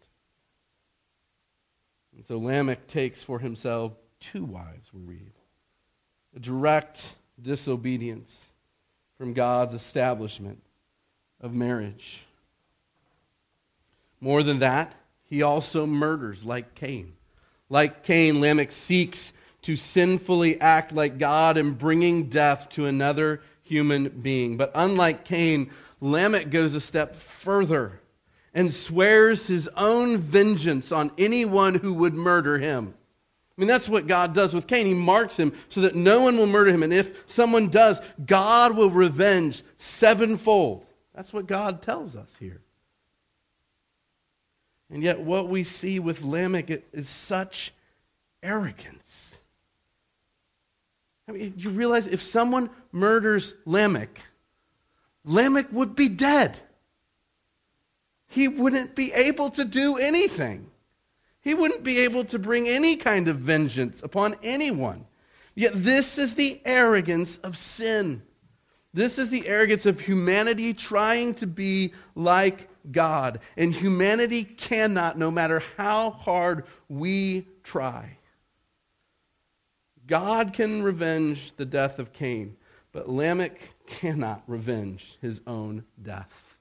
And 2.15 2.23
so 2.27 2.37
Lamech 2.37 2.85
takes 2.85 3.23
for 3.23 3.39
himself 3.39 3.93
two 4.19 4.43
wives, 4.43 4.93
we 4.93 5.01
read. 5.01 5.33
A 6.35 6.39
direct 6.39 7.15
disobedience 7.41 8.39
from 9.17 9.33
God's 9.33 9.73
establishment 9.73 10.61
of 11.41 11.53
marriage. 11.53 12.23
More 14.19 14.43
than 14.43 14.59
that, 14.59 14.93
he 15.29 15.41
also 15.41 15.85
murders 15.85 16.43
like 16.43 16.75
Cain. 16.75 17.13
Like 17.69 18.03
Cain, 18.03 18.41
Lamech 18.41 18.71
seeks 18.71 19.33
to 19.63 19.75
sinfully 19.75 20.59
act 20.61 20.91
like 20.91 21.17
God 21.17 21.57
in 21.57 21.71
bringing 21.71 22.29
death 22.29 22.69
to 22.69 22.85
another 22.85 23.41
human 23.63 24.09
being. 24.09 24.57
But 24.57 24.71
unlike 24.75 25.25
Cain, 25.25 25.71
Lamech 25.99 26.51
goes 26.51 26.75
a 26.75 26.81
step 26.81 27.15
further 27.15 27.99
and 28.53 28.73
swears 28.73 29.47
his 29.47 29.67
own 29.75 30.17
vengeance 30.17 30.91
on 30.91 31.11
anyone 31.17 31.75
who 31.75 31.93
would 31.93 32.13
murder 32.13 32.59
him. 32.59 32.93
I 33.57 33.61
mean, 33.61 33.67
that's 33.67 33.89
what 33.89 34.07
God 34.07 34.33
does 34.33 34.53
with 34.53 34.67
Cain. 34.67 34.85
He 34.85 34.93
marks 34.93 35.35
him 35.37 35.53
so 35.69 35.81
that 35.81 35.95
no 35.95 36.21
one 36.21 36.37
will 36.37 36.47
murder 36.47 36.71
him. 36.71 36.83
And 36.83 36.93
if 36.93 37.23
someone 37.25 37.67
does, 37.67 37.99
God 38.25 38.75
will 38.75 38.91
revenge 38.91 39.63
sevenfold. 39.77 40.84
That's 41.15 41.31
what 41.31 41.47
God 41.47 41.81
tells 41.81 42.15
us 42.15 42.29
here. 42.39 42.61
And 44.91 45.01
yet, 45.01 45.19
what 45.19 45.49
we 45.49 45.63
see 45.63 45.99
with 45.99 46.21
Lamech 46.21 46.83
is 46.91 47.09
such 47.09 47.73
arrogance. 48.43 49.35
I 51.27 51.31
mean, 51.31 51.53
you 51.57 51.71
realize 51.71 52.05
if 52.05 52.21
someone 52.21 52.69
murders 52.91 53.55
Lamech, 53.65 54.21
Lamech 55.23 55.71
would 55.71 55.95
be 55.95 56.07
dead. 56.07 56.59
He 58.27 58.47
wouldn't 58.47 58.93
be 58.93 59.11
able 59.13 59.49
to 59.51 59.65
do 59.65 59.97
anything. 59.97 60.69
He 61.41 61.53
wouldn't 61.53 61.83
be 61.83 61.99
able 61.99 62.25
to 62.25 62.37
bring 62.37 62.67
any 62.67 62.95
kind 62.95 63.27
of 63.27 63.37
vengeance 63.37 64.03
upon 64.03 64.35
anyone. 64.43 65.05
Yet, 65.55 65.71
this 65.75 66.17
is 66.17 66.35
the 66.35 66.61
arrogance 66.65 67.37
of 67.37 67.57
sin. 67.57 68.21
This 68.95 69.19
is 69.19 69.29
the 69.29 69.45
arrogance 69.45 69.85
of 69.85 69.99
humanity 69.99 70.73
trying 70.73 71.33
to 71.35 71.47
be 71.47 71.91
like 72.15 72.69
God. 72.93 73.41
And 73.57 73.75
humanity 73.75 74.45
cannot, 74.45 75.17
no 75.17 75.29
matter 75.29 75.61
how 75.75 76.11
hard 76.11 76.63
we 76.87 77.45
try. 77.61 78.17
God 80.07 80.53
can 80.53 80.81
revenge 80.81 81.51
the 81.57 81.65
death 81.65 81.99
of 81.99 82.13
Cain, 82.13 82.55
but 82.93 83.09
Lamech 83.09 83.59
cannot 83.85 84.43
revenge 84.47 85.17
his 85.21 85.41
own 85.45 85.83
death. 86.01 86.55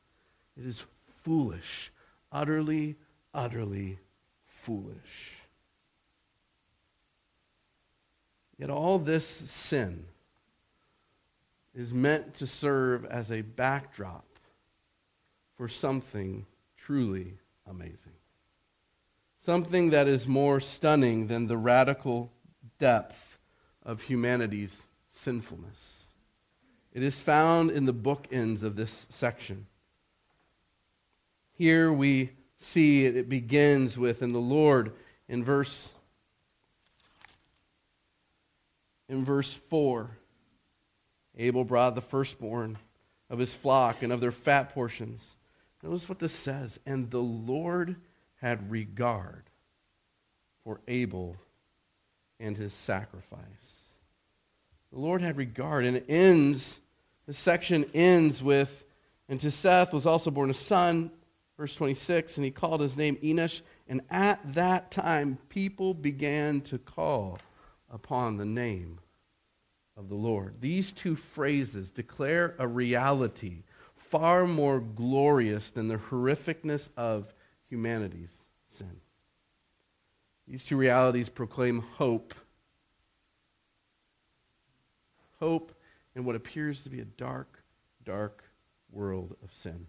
It 0.58 0.66
is 0.66 0.82
foolish, 1.22 1.92
utterly, 2.32 2.96
utterly 3.32 4.00
foolish. 4.48 5.34
Yet 8.58 8.70
all 8.70 8.98
this 8.98 9.24
sin 9.24 10.06
is 11.74 11.92
meant 11.92 12.34
to 12.36 12.46
serve 12.46 13.04
as 13.04 13.30
a 13.30 13.42
backdrop 13.42 14.24
for 15.56 15.68
something 15.68 16.46
truly 16.76 17.34
amazing. 17.68 18.12
Something 19.40 19.90
that 19.90 20.08
is 20.08 20.26
more 20.26 20.60
stunning 20.60 21.26
than 21.26 21.46
the 21.46 21.56
radical 21.56 22.30
depth 22.78 23.38
of 23.84 24.02
humanity's 24.02 24.82
sinfulness. 25.12 26.04
It 26.92 27.02
is 27.02 27.20
found 27.20 27.70
in 27.70 27.86
the 27.86 27.94
bookends 27.94 28.62
of 28.62 28.76
this 28.76 29.06
section. 29.10 29.66
Here 31.56 31.92
we 31.92 32.30
see 32.58 33.04
it 33.04 33.28
begins 33.28 33.98
with, 33.98 34.22
and 34.22 34.34
the 34.34 34.38
Lord 34.38 34.92
in 35.28 35.44
verse 35.44 35.88
in 39.08 39.24
verse 39.24 39.52
4 39.52 40.10
Abel 41.38 41.64
brought 41.64 41.94
the 41.94 42.00
firstborn 42.00 42.78
of 43.30 43.38
his 43.38 43.54
flock 43.54 44.02
and 44.02 44.12
of 44.12 44.20
their 44.20 44.32
fat 44.32 44.74
portions 44.74 45.22
Notice 45.84 46.08
what 46.08 46.18
this 46.18 46.32
says. 46.32 46.80
And 46.86 47.10
the 47.10 47.18
Lord 47.18 47.96
had 48.40 48.70
regard 48.70 49.44
for 50.64 50.80
Abel 50.88 51.36
and 52.40 52.56
his 52.56 52.72
sacrifice. 52.72 53.42
The 54.90 54.98
Lord 54.98 55.20
had 55.20 55.36
regard. 55.36 55.84
And 55.84 55.98
it 55.98 56.06
ends, 56.08 56.80
the 57.26 57.34
section 57.34 57.84
ends 57.92 58.42
with, 58.42 58.84
and 59.28 59.38
to 59.40 59.50
Seth 59.50 59.92
was 59.92 60.06
also 60.06 60.30
born 60.30 60.50
a 60.50 60.54
son, 60.54 61.10
verse 61.58 61.74
26, 61.74 62.38
and 62.38 62.44
he 62.44 62.50
called 62.50 62.80
his 62.80 62.96
name 62.96 63.16
Enosh. 63.16 63.60
And 63.86 64.00
at 64.10 64.54
that 64.54 64.90
time, 64.90 65.36
people 65.50 65.92
began 65.92 66.62
to 66.62 66.78
call 66.78 67.38
upon 67.92 68.38
the 68.38 68.46
name 68.46 69.00
of 69.96 70.08
the 70.08 70.14
Lord. 70.14 70.56
These 70.60 70.92
two 70.92 71.16
phrases 71.16 71.90
declare 71.90 72.54
a 72.58 72.66
reality 72.66 73.62
far 73.96 74.46
more 74.46 74.80
glorious 74.80 75.70
than 75.70 75.88
the 75.88 75.96
horrificness 75.96 76.90
of 76.96 77.32
humanity's 77.68 78.30
sin. 78.70 79.00
These 80.46 80.64
two 80.64 80.76
realities 80.76 81.28
proclaim 81.28 81.80
hope. 81.80 82.34
Hope 85.40 85.72
in 86.14 86.24
what 86.24 86.36
appears 86.36 86.82
to 86.82 86.90
be 86.90 87.00
a 87.00 87.04
dark, 87.04 87.62
dark 88.04 88.44
world 88.92 89.36
of 89.42 89.52
sin. 89.52 89.86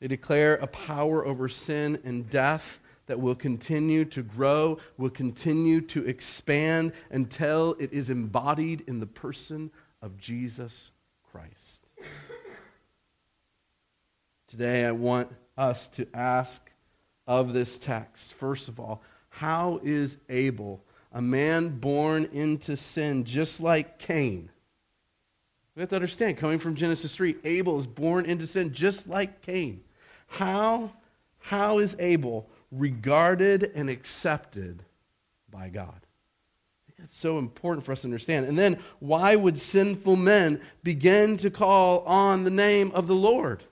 They 0.00 0.08
declare 0.08 0.54
a 0.54 0.66
power 0.66 1.24
over 1.24 1.48
sin 1.48 2.00
and 2.04 2.28
death 2.28 2.78
that 3.08 3.20
will 3.20 3.34
continue 3.34 4.04
to 4.04 4.22
grow, 4.22 4.78
will 4.96 5.10
continue 5.10 5.80
to 5.80 6.06
expand 6.06 6.92
until 7.10 7.76
it 7.80 7.92
is 7.92 8.08
embodied 8.08 8.84
in 8.86 9.00
the 9.00 9.06
person 9.06 9.70
of 10.00 10.16
Jesus 10.16 10.90
Christ. 11.30 11.54
Today, 14.46 14.86
I 14.86 14.92
want 14.92 15.30
us 15.56 15.88
to 15.88 16.06
ask 16.14 16.70
of 17.26 17.52
this 17.52 17.78
text, 17.78 18.32
first 18.34 18.68
of 18.68 18.80
all, 18.80 19.02
how 19.28 19.80
is 19.82 20.16
Abel, 20.28 20.82
a 21.12 21.20
man 21.20 21.78
born 21.78 22.24
into 22.32 22.76
sin, 22.76 23.24
just 23.24 23.60
like 23.60 23.98
Cain? 23.98 24.50
We 25.74 25.80
have 25.80 25.90
to 25.90 25.96
understand, 25.96 26.38
coming 26.38 26.58
from 26.58 26.74
Genesis 26.74 27.14
3, 27.14 27.36
Abel 27.44 27.78
is 27.78 27.86
born 27.86 28.26
into 28.26 28.46
sin 28.46 28.72
just 28.72 29.06
like 29.06 29.42
Cain. 29.42 29.82
How, 30.26 30.92
how 31.38 31.78
is 31.78 31.94
Abel 31.98 32.48
regarded 32.70 33.72
and 33.74 33.88
accepted 33.88 34.82
by 35.50 35.68
God? 35.68 36.00
It's 37.04 37.18
so 37.18 37.38
important 37.38 37.86
for 37.86 37.92
us 37.92 38.00
to 38.00 38.08
understand. 38.08 38.46
And 38.46 38.58
then, 38.58 38.80
why 38.98 39.36
would 39.36 39.58
sinful 39.58 40.16
men 40.16 40.60
begin 40.82 41.36
to 41.38 41.50
call 41.50 42.00
on 42.00 42.42
the 42.44 42.50
name 42.50 42.90
of 42.92 43.06
the 43.06 43.14
Lord? 43.14 43.62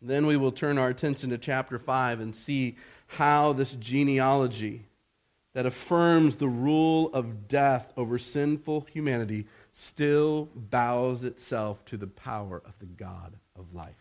Then 0.00 0.26
we 0.26 0.36
will 0.36 0.52
turn 0.52 0.78
our 0.78 0.88
attention 0.88 1.30
to 1.30 1.38
chapter 1.38 1.78
5 1.78 2.20
and 2.20 2.34
see 2.34 2.76
how 3.06 3.52
this 3.52 3.72
genealogy 3.72 4.86
that 5.52 5.66
affirms 5.66 6.36
the 6.36 6.48
rule 6.48 7.10
of 7.12 7.48
death 7.48 7.92
over 7.96 8.18
sinful 8.18 8.86
humanity 8.92 9.46
still 9.72 10.48
bows 10.54 11.24
itself 11.24 11.84
to 11.86 11.96
the 11.96 12.06
power 12.06 12.62
of 12.64 12.78
the 12.78 12.86
God 12.86 13.34
of 13.58 13.74
life. 13.74 13.99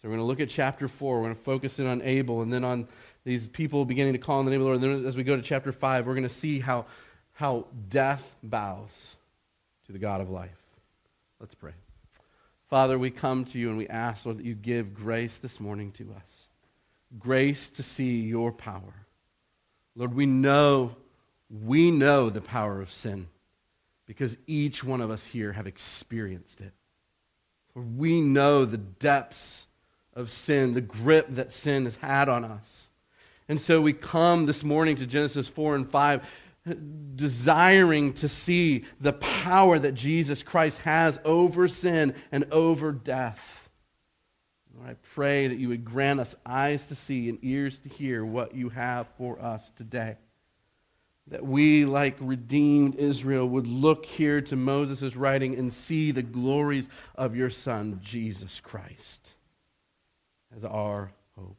So 0.00 0.08
we're 0.08 0.16
going 0.16 0.20
to 0.20 0.28
look 0.28 0.40
at 0.40 0.48
chapter 0.48 0.88
4. 0.88 1.16
We're 1.16 1.24
going 1.24 1.36
to 1.36 1.42
focus 1.42 1.78
in 1.78 1.86
on 1.86 2.00
Abel 2.02 2.42
and 2.42 2.52
then 2.52 2.64
on 2.64 2.88
these 3.24 3.46
people 3.46 3.84
beginning 3.84 4.14
to 4.14 4.18
call 4.18 4.38
on 4.38 4.46
the 4.46 4.50
name 4.50 4.60
of 4.60 4.64
the 4.64 4.70
Lord. 4.70 4.82
And 4.82 5.02
then 5.02 5.06
as 5.06 5.16
we 5.16 5.24
go 5.24 5.36
to 5.36 5.42
chapter 5.42 5.72
5, 5.72 6.06
we're 6.06 6.14
going 6.14 6.22
to 6.22 6.28
see 6.28 6.60
how 6.60 6.86
how 7.34 7.66
death 7.88 8.36
bows 8.42 9.16
to 9.86 9.92
the 9.92 9.98
God 9.98 10.20
of 10.20 10.28
life. 10.28 10.50
Let's 11.38 11.54
pray. 11.54 11.72
Father, 12.68 12.98
we 12.98 13.10
come 13.10 13.46
to 13.46 13.58
you 13.58 13.70
and 13.70 13.78
we 13.78 13.88
ask, 13.88 14.26
Lord, 14.26 14.38
that 14.38 14.44
you 14.44 14.54
give 14.54 14.94
grace 14.94 15.38
this 15.38 15.58
morning 15.58 15.90
to 15.92 16.04
us 16.14 16.40
grace 17.18 17.68
to 17.70 17.82
see 17.82 18.20
your 18.20 18.52
power. 18.52 18.94
Lord, 19.96 20.14
we 20.14 20.26
know, 20.26 20.94
we 21.50 21.90
know 21.90 22.30
the 22.30 22.40
power 22.40 22.80
of 22.80 22.92
sin 22.92 23.26
because 24.06 24.36
each 24.46 24.84
one 24.84 25.00
of 25.00 25.10
us 25.10 25.24
here 25.26 25.52
have 25.52 25.66
experienced 25.66 26.60
it. 26.60 26.72
We 27.74 28.20
know 28.20 28.64
the 28.64 28.78
depths 28.78 29.66
of 30.14 30.30
sin, 30.30 30.74
the 30.74 30.80
grip 30.80 31.26
that 31.30 31.52
sin 31.52 31.84
has 31.84 31.96
had 31.96 32.28
on 32.28 32.44
us. 32.44 32.88
And 33.48 33.60
so 33.60 33.80
we 33.80 33.92
come 33.92 34.46
this 34.46 34.62
morning 34.62 34.96
to 34.96 35.06
Genesis 35.06 35.48
4 35.48 35.76
and 35.76 35.90
5 35.90 36.22
desiring 37.16 38.12
to 38.12 38.28
see 38.28 38.84
the 39.00 39.14
power 39.14 39.78
that 39.78 39.92
Jesus 39.92 40.42
Christ 40.42 40.78
has 40.82 41.18
over 41.24 41.68
sin 41.68 42.14
and 42.30 42.44
over 42.52 42.92
death. 42.92 43.68
Lord, 44.76 44.90
I 44.90 44.96
pray 45.14 45.48
that 45.48 45.58
you 45.58 45.68
would 45.68 45.84
grant 45.84 46.20
us 46.20 46.34
eyes 46.44 46.86
to 46.86 46.94
see 46.94 47.28
and 47.28 47.38
ears 47.42 47.78
to 47.80 47.88
hear 47.88 48.24
what 48.24 48.54
you 48.54 48.68
have 48.70 49.08
for 49.16 49.40
us 49.40 49.70
today. 49.76 50.16
That 51.28 51.44
we, 51.44 51.84
like 51.84 52.16
redeemed 52.20 52.96
Israel, 52.96 53.48
would 53.48 53.66
look 53.66 54.04
here 54.04 54.40
to 54.42 54.56
Moses' 54.56 55.16
writing 55.16 55.54
and 55.56 55.72
see 55.72 56.10
the 56.10 56.22
glories 56.22 56.88
of 57.14 57.36
your 57.36 57.50
Son, 57.50 58.00
Jesus 58.02 58.60
Christ, 58.60 59.34
as 60.56 60.64
our 60.64 61.10
hope. 61.36 61.56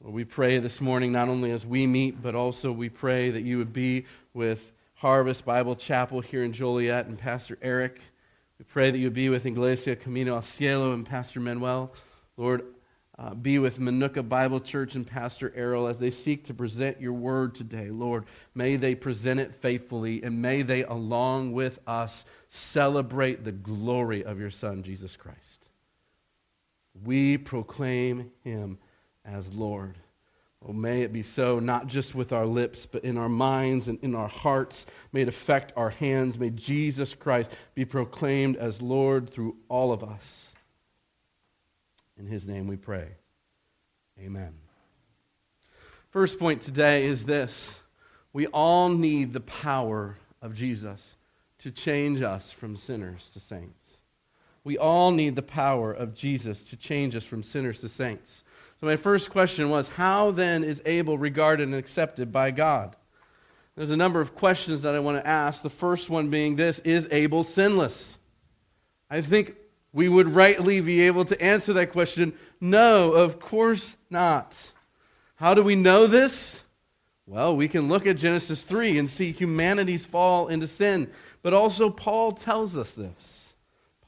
Lord, 0.00 0.14
we 0.14 0.24
pray 0.24 0.58
this 0.58 0.80
morning, 0.80 1.12
not 1.12 1.28
only 1.28 1.50
as 1.50 1.66
we 1.66 1.86
meet, 1.86 2.22
but 2.22 2.34
also 2.34 2.72
we 2.72 2.88
pray 2.88 3.30
that 3.30 3.42
you 3.42 3.58
would 3.58 3.72
be 3.72 4.06
with 4.34 4.72
Harvest 4.94 5.44
Bible 5.44 5.76
Chapel 5.76 6.20
here 6.20 6.44
in 6.44 6.52
Joliet 6.52 7.06
and 7.06 7.18
Pastor 7.18 7.58
Eric. 7.62 8.00
We 8.58 8.64
pray 8.66 8.90
that 8.90 8.98
you 8.98 9.06
would 9.06 9.14
be 9.14 9.28
with 9.28 9.46
Iglesia 9.46 9.96
Camino 9.96 10.36
al 10.36 10.42
Cielo 10.42 10.92
and 10.92 11.06
Pastor 11.06 11.40
Manuel. 11.40 11.92
Lord, 12.36 12.64
uh, 13.18 13.34
be 13.34 13.58
with 13.58 13.78
Minooka 13.78 14.26
Bible 14.26 14.60
Church 14.60 14.94
and 14.94 15.06
Pastor 15.06 15.52
Errol 15.54 15.86
as 15.86 15.98
they 15.98 16.10
seek 16.10 16.44
to 16.44 16.54
present 16.54 17.00
your 17.00 17.12
word 17.12 17.54
today. 17.54 17.90
Lord, 17.90 18.24
may 18.54 18.76
they 18.76 18.94
present 18.94 19.40
it 19.40 19.54
faithfully, 19.56 20.22
and 20.22 20.40
may 20.40 20.62
they, 20.62 20.84
along 20.84 21.52
with 21.52 21.78
us, 21.86 22.24
celebrate 22.48 23.44
the 23.44 23.52
glory 23.52 24.24
of 24.24 24.40
your 24.40 24.50
Son, 24.50 24.82
Jesus 24.82 25.16
Christ. 25.16 25.49
We 27.04 27.38
proclaim 27.38 28.30
him 28.42 28.78
as 29.24 29.52
Lord. 29.52 29.96
Oh, 30.66 30.72
may 30.72 31.02
it 31.02 31.12
be 31.12 31.22
so, 31.22 31.58
not 31.58 31.86
just 31.86 32.14
with 32.14 32.32
our 32.32 32.44
lips, 32.44 32.84
but 32.84 33.04
in 33.04 33.16
our 33.16 33.28
minds 33.28 33.88
and 33.88 33.98
in 34.02 34.14
our 34.14 34.28
hearts. 34.28 34.84
May 35.12 35.22
it 35.22 35.28
affect 35.28 35.72
our 35.74 35.90
hands. 35.90 36.38
May 36.38 36.50
Jesus 36.50 37.14
Christ 37.14 37.50
be 37.74 37.86
proclaimed 37.86 38.56
as 38.56 38.82
Lord 38.82 39.30
through 39.30 39.56
all 39.68 39.92
of 39.92 40.04
us. 40.04 40.46
In 42.18 42.26
his 42.26 42.46
name 42.46 42.66
we 42.66 42.76
pray. 42.76 43.08
Amen. 44.18 44.52
First 46.10 46.38
point 46.38 46.60
today 46.60 47.06
is 47.06 47.24
this 47.24 47.76
we 48.32 48.46
all 48.48 48.90
need 48.90 49.32
the 49.32 49.40
power 49.40 50.18
of 50.42 50.54
Jesus 50.54 51.16
to 51.60 51.70
change 51.70 52.20
us 52.20 52.52
from 52.52 52.76
sinners 52.76 53.30
to 53.32 53.40
saints. 53.40 53.79
We 54.64 54.76
all 54.76 55.10
need 55.10 55.36
the 55.36 55.42
power 55.42 55.92
of 55.92 56.14
Jesus 56.14 56.62
to 56.64 56.76
change 56.76 57.16
us 57.16 57.24
from 57.24 57.42
sinners 57.42 57.80
to 57.80 57.88
saints. 57.88 58.44
So, 58.80 58.86
my 58.86 58.96
first 58.96 59.30
question 59.30 59.70
was 59.70 59.88
how 59.88 60.30
then 60.30 60.64
is 60.64 60.82
Abel 60.86 61.18
regarded 61.18 61.68
and 61.68 61.74
accepted 61.74 62.32
by 62.32 62.50
God? 62.50 62.96
There's 63.76 63.90
a 63.90 63.96
number 63.96 64.20
of 64.20 64.34
questions 64.34 64.82
that 64.82 64.94
I 64.94 64.98
want 64.98 65.18
to 65.18 65.26
ask. 65.26 65.62
The 65.62 65.70
first 65.70 66.10
one 66.10 66.28
being 66.28 66.56
this 66.56 66.80
Is 66.80 67.08
Abel 67.10 67.44
sinless? 67.44 68.18
I 69.08 69.20
think 69.20 69.56
we 69.92 70.08
would 70.08 70.28
rightly 70.28 70.80
be 70.80 71.02
able 71.02 71.24
to 71.26 71.42
answer 71.42 71.72
that 71.74 71.92
question 71.92 72.34
no, 72.60 73.12
of 73.12 73.40
course 73.40 73.96
not. 74.10 74.72
How 75.36 75.54
do 75.54 75.62
we 75.62 75.74
know 75.74 76.06
this? 76.06 76.62
Well, 77.26 77.56
we 77.56 77.68
can 77.68 77.88
look 77.88 78.06
at 78.06 78.18
Genesis 78.18 78.62
3 78.62 78.98
and 78.98 79.08
see 79.08 79.32
humanity's 79.32 80.04
fall 80.04 80.48
into 80.48 80.66
sin. 80.66 81.10
But 81.42 81.54
also, 81.54 81.88
Paul 81.88 82.32
tells 82.32 82.76
us 82.76 82.92
this. 82.92 83.39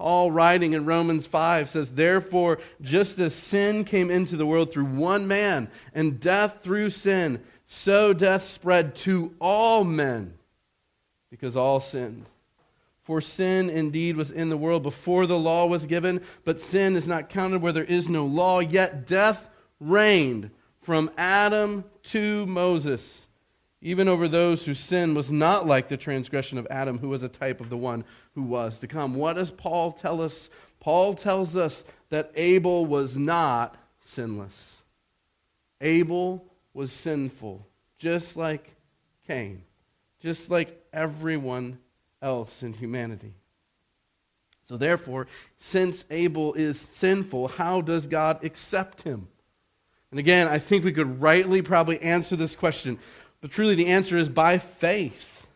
Paul, 0.02 0.32
writing 0.32 0.72
in 0.72 0.84
Romans 0.84 1.28
5, 1.28 1.70
says, 1.70 1.92
Therefore, 1.92 2.58
just 2.80 3.20
as 3.20 3.36
sin 3.36 3.84
came 3.84 4.10
into 4.10 4.36
the 4.36 4.44
world 4.44 4.72
through 4.72 4.86
one 4.86 5.28
man, 5.28 5.70
and 5.94 6.18
death 6.18 6.58
through 6.60 6.90
sin, 6.90 7.40
so 7.68 8.12
death 8.12 8.42
spread 8.42 8.96
to 8.96 9.32
all 9.40 9.84
men, 9.84 10.34
because 11.30 11.56
all 11.56 11.78
sinned. 11.78 12.26
For 13.04 13.20
sin 13.20 13.70
indeed 13.70 14.16
was 14.16 14.32
in 14.32 14.48
the 14.48 14.56
world 14.56 14.82
before 14.82 15.28
the 15.28 15.38
law 15.38 15.66
was 15.66 15.86
given, 15.86 16.20
but 16.44 16.60
sin 16.60 16.96
is 16.96 17.06
not 17.06 17.28
counted 17.28 17.62
where 17.62 17.70
there 17.70 17.84
is 17.84 18.08
no 18.08 18.26
law, 18.26 18.58
yet 18.58 19.06
death 19.06 19.48
reigned 19.78 20.50
from 20.80 21.12
Adam 21.16 21.84
to 22.06 22.44
Moses 22.46 23.28
even 23.82 24.06
over 24.06 24.28
those 24.28 24.64
whose 24.64 24.78
sin 24.78 25.12
was 25.12 25.30
not 25.30 25.66
like 25.66 25.88
the 25.88 25.96
transgression 25.96 26.56
of 26.56 26.68
Adam, 26.70 26.98
who 26.98 27.08
was 27.08 27.24
a 27.24 27.28
type 27.28 27.60
of 27.60 27.68
the 27.68 27.76
one 27.76 28.04
who 28.34 28.42
was 28.42 28.78
to 28.80 28.86
come. 28.86 29.14
What 29.14 29.34
does 29.34 29.50
Paul 29.50 29.92
tell 29.92 30.22
us? 30.22 30.48
Paul 30.80 31.14
tells 31.14 31.56
us 31.56 31.84
that 32.10 32.32
Abel 32.34 32.86
was 32.86 33.16
not 33.16 33.76
sinless. 34.00 34.78
Abel 35.80 36.44
was 36.74 36.92
sinful, 36.92 37.66
just 37.98 38.36
like 38.36 38.74
Cain, 39.26 39.62
just 40.20 40.50
like 40.50 40.82
everyone 40.92 41.78
else 42.20 42.62
in 42.62 42.72
humanity. 42.72 43.34
So, 44.64 44.76
therefore, 44.76 45.26
since 45.58 46.04
Abel 46.10 46.54
is 46.54 46.80
sinful, 46.80 47.48
how 47.48 47.80
does 47.80 48.06
God 48.06 48.44
accept 48.44 49.02
him? 49.02 49.28
And 50.10 50.20
again, 50.20 50.46
I 50.48 50.58
think 50.58 50.84
we 50.84 50.92
could 50.92 51.20
rightly 51.20 51.62
probably 51.62 52.00
answer 52.00 52.36
this 52.36 52.54
question 52.54 52.98
but 53.42 53.50
truly, 53.50 53.74
the 53.74 53.88
answer 53.88 54.16
is 54.16 54.28
by 54.28 54.56
faith. 54.56 55.46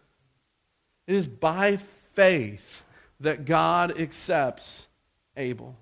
It 1.07 1.15
is 1.15 1.27
by 1.27 1.77
faith 2.17 2.83
that 3.21 3.45
God 3.45 4.01
accepts 4.01 4.89
Abel. 5.37 5.77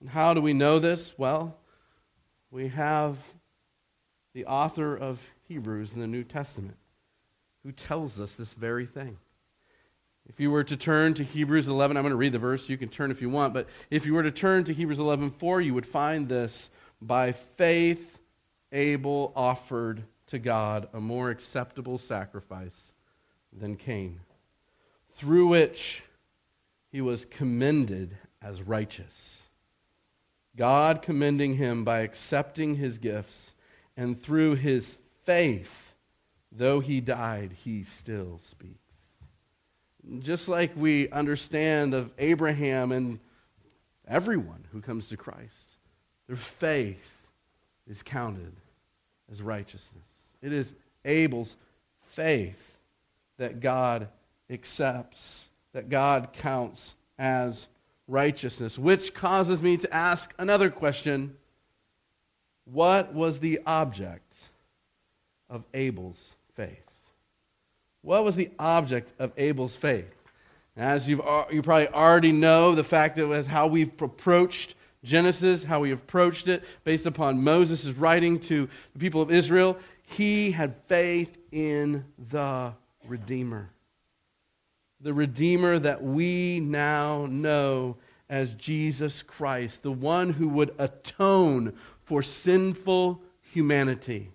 And 0.00 0.10
how 0.10 0.34
do 0.34 0.40
we 0.40 0.52
know 0.52 0.80
this? 0.80 1.14
Well, 1.16 1.56
we 2.50 2.68
have 2.68 3.16
the 4.34 4.46
author 4.46 4.96
of 4.96 5.20
Hebrews 5.46 5.92
in 5.92 6.00
the 6.00 6.06
New 6.06 6.24
Testament 6.24 6.76
who 7.62 7.70
tells 7.70 8.18
us 8.18 8.34
this 8.34 8.52
very 8.54 8.86
thing. 8.86 9.16
If 10.26 10.40
you 10.40 10.50
were 10.50 10.64
to 10.64 10.76
turn 10.76 11.14
to 11.14 11.24
Hebrews 11.24 11.68
11, 11.68 11.96
I'm 11.96 12.02
going 12.02 12.10
to 12.10 12.16
read 12.16 12.32
the 12.32 12.38
verse. 12.38 12.68
You 12.68 12.78
can 12.78 12.88
turn 12.88 13.10
if 13.10 13.20
you 13.20 13.28
want, 13.28 13.52
but 13.52 13.68
if 13.90 14.06
you 14.06 14.14
were 14.14 14.22
to 14.22 14.30
turn 14.30 14.64
to 14.64 14.72
Hebrews 14.72 14.98
11:4, 14.98 15.60
you 15.60 15.74
would 15.74 15.86
find 15.86 16.28
this: 16.28 16.70
"By 17.00 17.32
faith, 17.32 18.18
Abel 18.72 19.32
offered 19.36 20.04
to 20.28 20.38
God 20.38 20.88
a 20.94 21.00
more 21.00 21.28
acceptable 21.28 21.98
sacrifice 21.98 22.92
than 23.52 23.76
Cain, 23.76 24.20
through 25.16 25.46
which 25.48 26.02
he 26.90 27.00
was 27.00 27.24
commended 27.24 28.16
as 28.40 28.62
righteous. 28.62 29.42
God 30.56 31.02
commending 31.02 31.54
him 31.56 31.84
by 31.84 32.00
accepting 32.00 32.76
his 32.76 32.98
gifts, 32.98 33.52
and 33.96 34.20
through 34.20 34.54
his 34.56 34.96
faith, 35.24 35.94
though 36.52 36.80
he 36.80 37.00
died, 37.00 37.52
he 37.64 37.82
still 37.82 38.40
speaks. 38.48 38.78
Just 40.20 40.48
like 40.48 40.72
we 40.76 41.08
understand 41.10 41.94
of 41.94 42.12
Abraham 42.18 42.92
and 42.92 43.18
everyone 44.06 44.64
who 44.70 44.80
comes 44.80 45.08
to 45.08 45.16
Christ, 45.16 45.66
their 46.28 46.36
faith 46.36 47.12
is 47.88 48.02
counted 48.02 48.52
as 49.32 49.42
righteousness. 49.42 50.04
It 50.42 50.52
is 50.52 50.74
Abel's 51.04 51.56
faith 52.10 52.60
that 53.38 53.60
God 53.60 54.08
accepts, 54.54 55.48
that 55.72 55.90
God 55.90 56.32
counts 56.32 56.94
as 57.18 57.66
righteousness, 58.08 58.78
which 58.78 59.12
causes 59.12 59.60
me 59.60 59.76
to 59.76 59.92
ask 59.94 60.32
another 60.38 60.70
question 60.70 61.36
What 62.64 63.12
was 63.12 63.40
the 63.40 63.60
object 63.66 64.34
of 65.50 65.64
Abel's 65.74 66.30
faith? 66.54 66.80
What 68.02 68.24
was 68.24 68.36
the 68.36 68.50
object 68.58 69.12
of 69.18 69.32
Abel's 69.36 69.76
faith? 69.76 70.10
As 70.76 71.08
you've, 71.08 71.20
you 71.52 71.62
probably 71.62 71.88
already 71.88 72.32
know, 72.32 72.74
the 72.74 72.84
fact 72.84 73.16
that 73.16 73.26
was 73.26 73.46
how 73.46 73.66
we've 73.66 73.92
approached 74.02 74.74
Genesis, 75.04 75.62
how 75.62 75.80
we 75.80 75.92
approached 75.92 76.48
it 76.48 76.64
based 76.82 77.06
upon 77.06 77.42
Moses' 77.42 77.86
writing 77.88 78.40
to 78.40 78.68
the 78.92 78.98
people 78.98 79.22
of 79.22 79.30
Israel, 79.30 79.78
he 80.06 80.50
had 80.50 80.74
faith 80.88 81.36
in 81.52 82.04
the 82.30 82.72
Redeemer. 83.06 83.70
The 85.04 85.12
Redeemer 85.12 85.78
that 85.78 86.02
we 86.02 86.60
now 86.60 87.26
know 87.26 87.96
as 88.30 88.54
Jesus 88.54 89.22
Christ, 89.22 89.82
the 89.82 89.92
one 89.92 90.32
who 90.32 90.48
would 90.48 90.74
atone 90.78 91.74
for 92.04 92.22
sinful 92.22 93.20
humanity, 93.42 94.30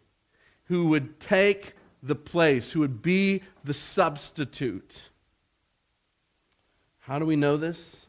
who 0.66 0.86
would 0.90 1.20
take 1.20 1.74
the 2.04 2.14
place, 2.16 2.72
who 2.72 2.82
would 2.82 3.02
be 3.02 3.42
the 3.64 3.74
substitute. 3.74 5.10
How 7.00 7.18
do 7.18 7.26
we 7.26 7.36
know 7.36 7.58
this? 7.58 8.06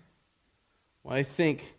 Well, 1.03 1.17
I 1.17 1.23
think 1.23 1.75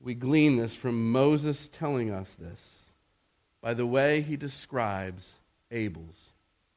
we 0.00 0.14
glean 0.14 0.56
this 0.56 0.74
from 0.74 1.12
Moses 1.12 1.68
telling 1.68 2.10
us 2.10 2.34
this 2.34 2.80
by 3.62 3.72
the 3.72 3.86
way 3.86 4.20
he 4.20 4.36
describes 4.36 5.30
Abel's 5.70 6.32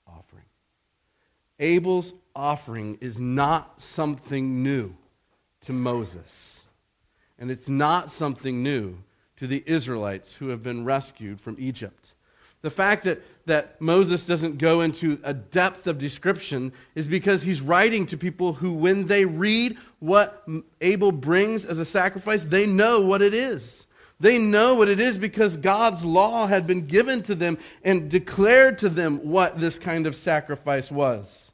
offering. 0.08 0.45
Abel's 1.60 2.13
offering 2.39 2.97
is 3.02 3.19
not 3.19 3.82
something 3.84 4.63
new 4.63 4.95
to 5.65 5.73
Moses, 5.73 6.62
and 7.38 7.52
it's 7.52 7.67
not 7.67 8.12
something 8.12 8.63
new 8.63 8.97
to 9.38 9.45
the 9.45 9.62
Israelites 9.65 10.34
who 10.34 10.47
have 10.47 10.63
been 10.63 10.86
rescued 10.86 11.41
from 11.41 11.58
Egypt. 11.60 12.13
The 12.62 12.69
fact 12.69 13.04
that, 13.04 13.21
that 13.45 13.80
Moses 13.82 14.25
doesn't 14.25 14.58
go 14.58 14.82
into 14.82 15.19
a 15.23 15.34
depth 15.34 15.86
of 15.86 15.97
description 15.97 16.71
is 16.95 17.08
because 17.08 17.43
he's 17.43 17.62
writing 17.62 18.06
to 18.08 18.17
people 18.17 18.54
who, 18.54 18.73
when 18.73 19.08
they 19.08 19.25
read 19.25 19.78
what 19.99 20.45
Abel 20.80 21.12
brings 21.12 21.65
as 21.65 21.78
a 21.78 21.86
sacrifice, 21.86 22.45
they 22.45 22.65
know 22.65 23.02
what 23.02 23.21
it 23.21 23.34
is. 23.34 23.86
They 24.21 24.38
know 24.38 24.75
what 24.75 24.89
it 24.89 24.99
is 24.99 25.17
because 25.17 25.56
God's 25.58 26.04
law 26.04 26.47
had 26.47 26.67
been 26.67 26.88
given 26.88 27.21
to 27.23 27.36
them 27.36 27.58
and 27.84 28.10
declared 28.10 28.78
to 28.80 28.89
them 28.89 29.19
what 29.30 29.60
this 29.60 29.80
kind 29.80 30.08
of 30.08 30.15
sacrifice 30.15 30.91
was. 30.91 31.49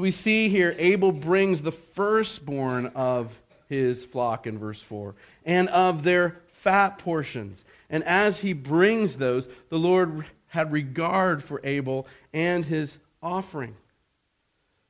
We 0.00 0.12
see 0.12 0.48
here 0.48 0.74
Abel 0.78 1.12
brings 1.12 1.60
the 1.60 1.72
firstborn 1.72 2.86
of 2.94 3.30
his 3.68 4.02
flock 4.02 4.46
in 4.46 4.58
verse 4.58 4.80
4 4.80 5.14
and 5.44 5.68
of 5.68 6.04
their 6.04 6.40
fat 6.54 6.96
portions. 6.96 7.62
And 7.90 8.02
as 8.04 8.40
he 8.40 8.54
brings 8.54 9.16
those, 9.16 9.46
the 9.68 9.78
Lord 9.78 10.24
had 10.48 10.72
regard 10.72 11.44
for 11.44 11.60
Abel 11.64 12.06
and 12.32 12.64
his 12.64 12.96
offering. 13.22 13.76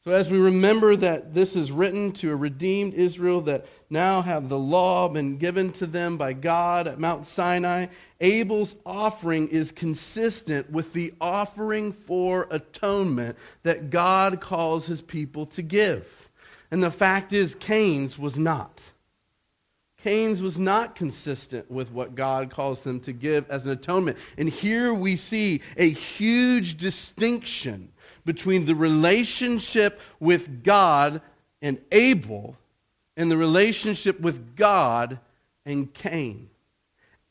So, 0.03 0.13
as 0.13 0.31
we 0.31 0.39
remember 0.39 0.97
that 0.97 1.35
this 1.35 1.55
is 1.55 1.71
written 1.71 2.13
to 2.13 2.31
a 2.31 2.37
redeemed 2.37 2.95
Israel 2.95 3.43
that 3.43 3.67
now 3.91 4.23
have 4.23 4.49
the 4.49 4.59
law 4.59 5.09
been 5.09 5.37
given 5.37 5.73
to 5.73 5.85
them 5.85 6.17
by 6.17 6.33
God 6.33 6.87
at 6.87 6.99
Mount 6.99 7.27
Sinai, 7.27 7.89
Abel's 8.19 8.77
offering 8.87 9.49
is 9.49 9.73
consistent 9.73 10.71
with 10.71 10.95
the 10.95 11.13
offering 11.21 11.93
for 11.93 12.49
atonement 12.51 13.37
that 13.63 13.91
God 13.91 14.41
calls 14.41 14.87
his 14.87 15.03
people 15.03 15.45
to 15.47 15.61
give. 15.61 16.31
And 16.71 16.83
the 16.83 16.91
fact 16.91 17.35
is, 17.35 17.55
Cain's 17.55 18.19
was 18.19 18.39
not. 18.39 18.81
Cain's 19.99 20.41
was 20.41 20.59
not 20.59 20.97
consistent 20.97 21.71
with 21.71 21.91
what 21.91 22.15
God 22.15 22.51
calls 22.51 22.81
them 22.81 23.01
to 23.01 23.13
give 23.13 23.51
as 23.51 23.67
an 23.67 23.73
atonement. 23.73 24.17
And 24.39 24.49
here 24.49 24.95
we 24.95 25.17
see 25.17 25.61
a 25.77 25.91
huge 25.91 26.79
distinction 26.79 27.93
between 28.25 28.65
the 28.65 28.75
relationship 28.75 30.01
with 30.19 30.63
God 30.65 31.21
and 31.63 31.81
Abel 31.93 32.57
and 33.17 33.31
the 33.31 33.37
relationship 33.37 34.21
with 34.21 34.57
God 34.57 35.19
and 35.67 35.93
Cain. 35.93 36.49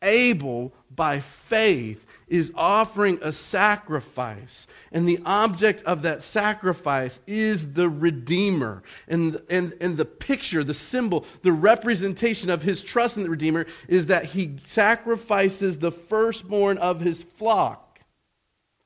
Abel, 0.02 0.72
by 0.96 1.20
faith, 1.20 2.06
is 2.28 2.52
offering 2.56 3.18
a 3.22 3.34
sacrifice. 3.34 4.68
And 4.92 5.08
the 5.08 5.20
object 5.26 5.84
of 5.84 6.04
that 6.04 6.22
sacrifice 6.22 7.20
is 7.26 7.74
the 7.74 7.90
Redeemer. 7.90 8.84
And, 9.08 9.42
and, 9.50 9.76
and 9.82 9.98
the 9.98 10.06
picture, 10.06 10.64
the 10.64 10.74
symbol, 10.74 11.26
the 11.42 11.52
representation 11.52 12.50
of 12.50 12.62
his 12.62 12.84
trust 12.84 13.18
in 13.18 13.24
the 13.24 13.30
Redeemer 13.30 13.66
is 13.88 14.06
that 14.08 14.26
he 14.26 14.58
sacrifices 14.66 15.80
the 15.80 15.92
firstborn 15.92 16.78
of 16.78 17.02
his 17.02 17.24
flock 17.24 17.89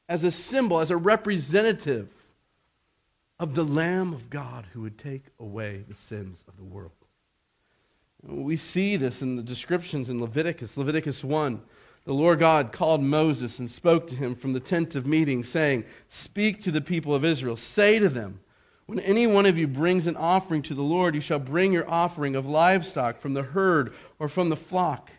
as 0.07 0.23
a 0.23 0.31
symbol, 0.31 0.79
as 0.79 0.91
a 0.91 0.97
representative 0.97 2.09
of 3.39 3.55
the 3.55 3.63
Lamb 3.63 4.13
of 4.13 4.29
God 4.29 4.65
who 4.73 4.81
would 4.81 4.97
take 4.97 5.25
away 5.39 5.83
the 5.87 5.95
sins 5.95 6.43
of 6.47 6.57
the 6.57 6.63
world. 6.63 6.91
We 8.21 8.55
see 8.55 8.95
this 8.95 9.21
in 9.21 9.35
the 9.35 9.43
descriptions 9.43 10.09
in 10.09 10.21
Leviticus. 10.21 10.77
Leviticus 10.77 11.23
1 11.23 11.61
the 12.05 12.13
Lord 12.13 12.39
God 12.39 12.73
called 12.73 13.01
Moses 13.01 13.59
and 13.59 13.71
spoke 13.71 14.07
to 14.07 14.15
him 14.15 14.35
from 14.35 14.51
the 14.51 14.59
tent 14.59 14.95
of 14.95 15.07
meeting, 15.07 15.43
saying, 15.43 15.85
Speak 16.09 16.61
to 16.63 16.71
the 16.71 16.81
people 16.81 17.15
of 17.15 17.23
Israel. 17.23 17.55
Say 17.55 17.97
to 17.99 18.09
them, 18.09 18.41
When 18.87 18.99
any 18.99 19.25
one 19.25 19.45
of 19.45 19.57
you 19.57 19.67
brings 19.67 20.05
an 20.05 20.17
offering 20.17 20.61
to 20.63 20.73
the 20.73 20.81
Lord, 20.81 21.15
you 21.15 21.21
shall 21.21 21.39
bring 21.39 21.71
your 21.71 21.89
offering 21.89 22.35
of 22.35 22.45
livestock 22.45 23.21
from 23.21 23.33
the 23.33 23.43
herd 23.43 23.93
or 24.19 24.27
from 24.27 24.49
the 24.49 24.57
flock. 24.57 25.11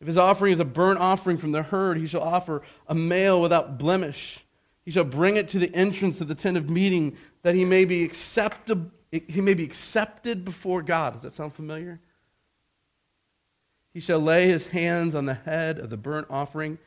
If 0.00 0.06
his 0.06 0.16
offering 0.16 0.52
is 0.52 0.60
a 0.60 0.64
burnt 0.64 0.98
offering 0.98 1.38
from 1.38 1.52
the 1.52 1.62
herd, 1.62 1.96
he 1.96 2.06
shall 2.06 2.22
offer 2.22 2.62
a 2.86 2.94
male 2.94 3.40
without 3.40 3.78
blemish. 3.78 4.40
He 4.84 4.90
shall 4.90 5.04
bring 5.04 5.36
it 5.36 5.48
to 5.50 5.58
the 5.58 5.74
entrance 5.74 6.20
of 6.20 6.28
the 6.28 6.34
tent 6.34 6.56
of 6.56 6.68
meeting, 6.68 7.16
that 7.42 7.54
he 7.54 7.64
may 7.64 7.84
be 7.84 8.04
accepted, 8.04 8.90
he 9.10 9.40
may 9.40 9.54
be 9.54 9.64
accepted 9.64 10.44
before 10.44 10.82
God. 10.82 11.14
Does 11.14 11.22
that 11.22 11.32
sound 11.32 11.54
familiar? 11.54 12.00
He 13.94 14.00
shall 14.00 14.20
lay 14.20 14.46
his 14.46 14.66
hands 14.66 15.14
on 15.14 15.24
the 15.24 15.34
head 15.34 15.78
of 15.78 15.88
the 15.88 15.96
burnt 15.96 16.26
offering, 16.28 16.78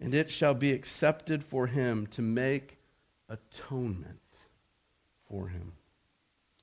and 0.00 0.14
it 0.14 0.30
shall 0.30 0.54
be 0.54 0.72
accepted 0.72 1.42
for 1.42 1.66
him 1.66 2.06
to 2.08 2.20
make 2.20 2.76
atonement 3.28 4.20
for 5.28 5.48
him. 5.48 5.72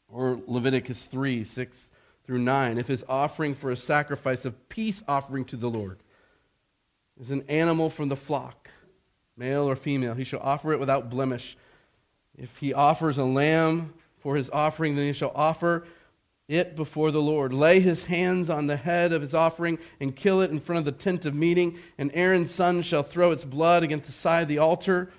Or 0.07 0.39
Leviticus 0.45 1.05
3 1.05 1.43
6 1.43 1.87
through 2.25 2.39
9. 2.39 2.77
If 2.77 2.87
his 2.87 3.03
offering 3.07 3.55
for 3.55 3.71
a 3.71 3.77
sacrifice 3.77 4.45
of 4.45 4.69
peace 4.69 5.03
offering 5.07 5.45
to 5.45 5.57
the 5.57 5.69
Lord 5.69 5.99
is 7.19 7.31
an 7.31 7.43
animal 7.47 7.89
from 7.89 8.09
the 8.09 8.15
flock, 8.15 8.69
male 9.37 9.69
or 9.69 9.75
female, 9.75 10.13
he 10.13 10.23
shall 10.23 10.41
offer 10.41 10.73
it 10.73 10.79
without 10.79 11.09
blemish. 11.09 11.57
If 12.37 12.57
he 12.57 12.73
offers 12.73 13.17
a 13.17 13.23
lamb 13.23 13.93
for 14.19 14.35
his 14.35 14.49
offering, 14.49 14.95
then 14.95 15.05
he 15.05 15.13
shall 15.13 15.31
offer 15.35 15.85
it 16.47 16.75
before 16.75 17.11
the 17.11 17.21
Lord. 17.21 17.53
Lay 17.53 17.79
his 17.79 18.03
hands 18.03 18.49
on 18.49 18.67
the 18.67 18.77
head 18.77 19.13
of 19.13 19.21
his 19.21 19.33
offering 19.33 19.79
and 19.99 20.15
kill 20.15 20.41
it 20.41 20.51
in 20.51 20.59
front 20.59 20.79
of 20.79 20.85
the 20.85 20.91
tent 20.91 21.25
of 21.25 21.33
meeting, 21.33 21.77
and 21.97 22.11
Aaron's 22.13 22.51
son 22.51 22.81
shall 22.81 23.03
throw 23.03 23.31
its 23.31 23.45
blood 23.45 23.83
against 23.83 24.05
the 24.05 24.11
side 24.11 24.41
of 24.41 24.47
the 24.47 24.59
altar. 24.59 25.11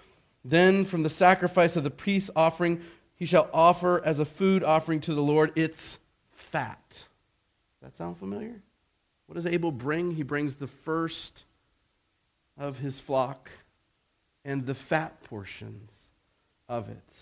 Then 0.44 0.84
from 0.84 1.02
the 1.02 1.10
sacrifice 1.10 1.74
of 1.76 1.84
the 1.84 1.90
peace 1.90 2.30
offering, 2.36 2.80
he 3.16 3.26
shall 3.26 3.48
offer 3.52 4.04
as 4.04 4.18
a 4.18 4.24
food 4.24 4.62
offering 4.62 5.00
to 5.00 5.14
the 5.14 5.22
Lord 5.22 5.52
its 5.56 5.98
fat. 6.56 7.04
That 7.82 7.94
sound 7.98 8.16
familiar? 8.16 8.62
What 9.26 9.34
does 9.34 9.44
Abel 9.44 9.70
bring? 9.70 10.14
He 10.14 10.22
brings 10.22 10.54
the 10.54 10.66
first 10.66 11.44
of 12.56 12.78
his 12.78 12.98
flock 12.98 13.50
and 14.42 14.64
the 14.64 14.74
fat 14.74 15.22
portions 15.24 15.90
of 16.66 16.88
it. 16.88 17.12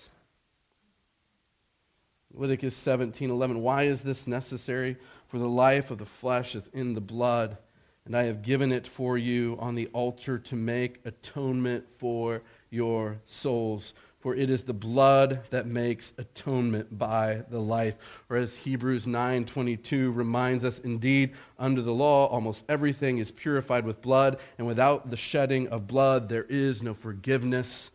Leviticus 2.33 2.77
17 2.77 3.29
11. 3.29 3.61
Why 3.61 3.85
is 3.85 4.03
this 4.03 4.29
necessary? 4.29 4.97
For 5.27 5.39
the 5.39 5.49
life 5.49 5.91
of 5.91 5.99
the 5.99 6.07
flesh 6.07 6.55
is 6.55 6.71
in 6.73 6.95
the 6.95 7.01
blood, 7.01 7.59
and 8.05 8.17
I 8.17 8.25
have 8.25 8.43
given 8.43 8.71
it 8.71 8.87
for 8.87 9.19
you 9.19 9.57
on 9.59 9.75
the 9.75 9.89
altar 9.89 10.39
to 10.39 10.55
make 10.55 11.01
atonement 11.05 11.87
for 11.99 12.43
your 12.71 13.19
souls. 13.27 13.95
For 14.25 14.35
it 14.35 14.49
is 14.49 14.63
the 14.63 14.73
blood 14.73 15.43
that 15.51 15.67
makes 15.67 16.15
atonement 16.17 16.99
by 16.99 17.43
the 17.51 17.59
life. 17.59 17.95
Or 18.31 18.39
as 18.39 18.57
Hebrews 18.57 19.05
9:22 19.05 20.11
reminds 20.17 20.65
us, 20.65 20.79
indeed, 20.79 21.35
under 21.59 21.83
the 21.83 21.93
law, 21.93 22.25
almost 22.29 22.65
everything 22.67 23.19
is 23.19 23.31
purified 23.31 23.85
with 23.85 24.01
blood, 24.01 24.39
and 24.57 24.67
without 24.67 25.11
the 25.11 25.19
shedding 25.19 25.69
of 25.69 25.87
blood, 25.87 26.31
there 26.31 26.47
is 26.49 26.83
no 26.83 26.95
forgiveness 26.95 27.91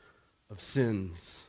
of 0.52 0.62
sins 0.62 1.42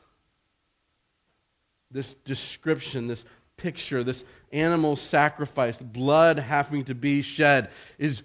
this 1.91 2.15
description, 2.25 3.05
this 3.05 3.23
picture, 3.57 4.03
this 4.03 4.23
animal 4.51 4.95
sacrifice, 4.95 5.77
blood 5.77 6.39
having 6.39 6.85
to 6.85 6.95
be 6.95 7.21
shed, 7.21 7.69
is 7.99 8.23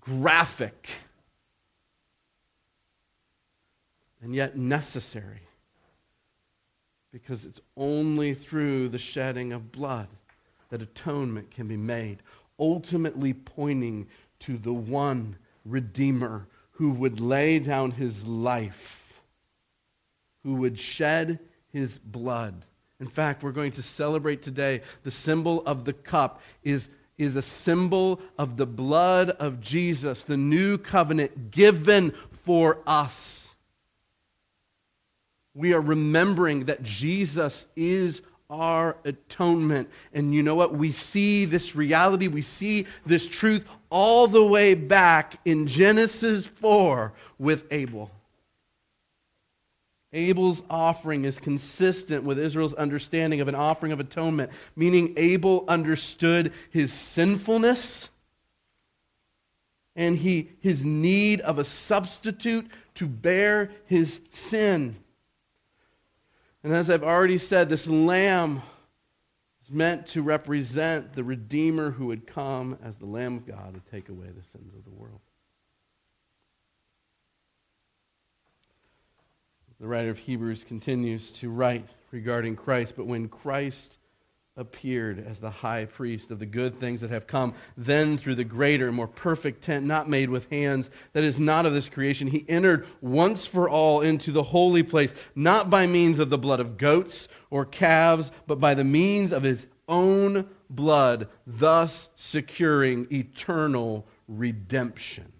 graphic 0.00 0.88
and 4.22 4.34
yet 4.34 4.56
necessary 4.56 5.42
because 7.12 7.44
it's 7.44 7.60
only 7.76 8.34
through 8.34 8.88
the 8.88 8.98
shedding 8.98 9.52
of 9.52 9.70
blood 9.70 10.08
that 10.70 10.82
atonement 10.82 11.50
can 11.50 11.68
be 11.68 11.76
made, 11.76 12.18
ultimately 12.58 13.34
pointing 13.34 14.06
to 14.40 14.56
the 14.56 14.72
one 14.72 15.36
Redeemer 15.64 16.46
who 16.72 16.90
would 16.90 17.20
lay 17.20 17.58
down 17.58 17.92
his 17.92 18.26
life, 18.26 19.14
who 20.42 20.54
would 20.54 20.78
shed 20.78 21.38
his 21.70 21.98
blood 21.98 22.64
in 23.02 23.08
fact, 23.08 23.42
we're 23.42 23.50
going 23.50 23.72
to 23.72 23.82
celebrate 23.82 24.42
today 24.42 24.80
the 25.02 25.10
symbol 25.10 25.64
of 25.66 25.84
the 25.84 25.92
cup 25.92 26.40
is, 26.62 26.88
is 27.18 27.34
a 27.34 27.42
symbol 27.42 28.20
of 28.38 28.56
the 28.56 28.64
blood 28.64 29.30
of 29.30 29.60
Jesus, 29.60 30.22
the 30.22 30.36
new 30.36 30.78
covenant 30.78 31.50
given 31.50 32.12
for 32.44 32.78
us. 32.86 33.41
We 35.54 35.74
are 35.74 35.80
remembering 35.80 36.64
that 36.66 36.82
Jesus 36.82 37.66
is 37.76 38.22
our 38.48 38.96
atonement. 39.04 39.88
And 40.12 40.34
you 40.34 40.42
know 40.42 40.54
what? 40.54 40.74
We 40.74 40.92
see 40.92 41.44
this 41.46 41.74
reality, 41.74 42.28
we 42.28 42.42
see 42.42 42.86
this 43.06 43.26
truth 43.26 43.64
all 43.90 44.28
the 44.28 44.44
way 44.44 44.74
back 44.74 45.40
in 45.44 45.66
Genesis 45.66 46.46
4 46.46 47.12
with 47.38 47.64
Abel. 47.70 48.10
Abel's 50.14 50.62
offering 50.68 51.24
is 51.24 51.38
consistent 51.38 52.24
with 52.24 52.38
Israel's 52.38 52.74
understanding 52.74 53.40
of 53.40 53.48
an 53.48 53.54
offering 53.54 53.92
of 53.92 54.00
atonement, 54.00 54.50
meaning 54.76 55.14
Abel 55.16 55.64
understood 55.68 56.52
his 56.70 56.92
sinfulness 56.92 58.10
and 59.96 60.18
he, 60.18 60.50
his 60.60 60.84
need 60.84 61.40
of 61.40 61.58
a 61.58 61.64
substitute 61.64 62.66
to 62.94 63.06
bear 63.06 63.70
his 63.86 64.20
sin. 64.30 64.96
And 66.64 66.72
as 66.72 66.88
I've 66.88 67.02
already 67.02 67.38
said, 67.38 67.68
this 67.68 67.86
lamb 67.86 68.62
is 69.64 69.70
meant 69.70 70.06
to 70.08 70.22
represent 70.22 71.12
the 71.12 71.24
Redeemer 71.24 71.90
who 71.90 72.06
would 72.06 72.26
come 72.26 72.78
as 72.82 72.96
the 72.96 73.06
Lamb 73.06 73.38
of 73.38 73.46
God 73.46 73.74
to 73.74 73.90
take 73.90 74.08
away 74.08 74.26
the 74.26 74.42
sins 74.42 74.72
of 74.74 74.84
the 74.84 74.90
world. 74.90 75.20
The 79.80 79.88
writer 79.88 80.10
of 80.10 80.18
Hebrews 80.18 80.62
continues 80.62 81.32
to 81.32 81.50
write 81.50 81.88
regarding 82.12 82.54
Christ, 82.54 82.94
but 82.96 83.06
when 83.06 83.28
Christ 83.28 83.98
appeared 84.56 85.24
as 85.26 85.38
the 85.38 85.50
high 85.50 85.86
priest 85.86 86.30
of 86.30 86.38
the 86.38 86.46
good 86.46 86.76
things 86.76 87.00
that 87.00 87.10
have 87.10 87.26
come, 87.26 87.54
then 87.76 88.18
through 88.18 88.34
the 88.34 88.44
greater 88.44 88.86
and 88.86 88.96
more 88.96 89.08
perfect 89.08 89.62
tent, 89.62 89.86
not 89.86 90.08
made 90.08 90.28
with 90.28 90.48
hands, 90.50 90.90
that 91.14 91.24
is 91.24 91.40
not 91.40 91.64
of 91.64 91.72
this 91.72 91.88
creation, 91.88 92.28
he 92.28 92.44
entered 92.48 92.86
once 93.00 93.46
for 93.46 93.68
all 93.68 94.00
into 94.02 94.30
the 94.30 94.42
holy 94.42 94.82
place, 94.82 95.14
not 95.34 95.70
by 95.70 95.86
means 95.86 96.18
of 96.18 96.28
the 96.28 96.38
blood 96.38 96.60
of 96.60 96.76
goats 96.76 97.28
or 97.50 97.64
calves, 97.64 98.30
but 98.46 98.60
by 98.60 98.74
the 98.74 98.84
means 98.84 99.32
of 99.32 99.42
his 99.42 99.66
own 99.88 100.46
blood, 100.68 101.28
thus 101.46 102.10
securing 102.14 103.06
eternal 103.10 104.06
redemption. 104.28 105.32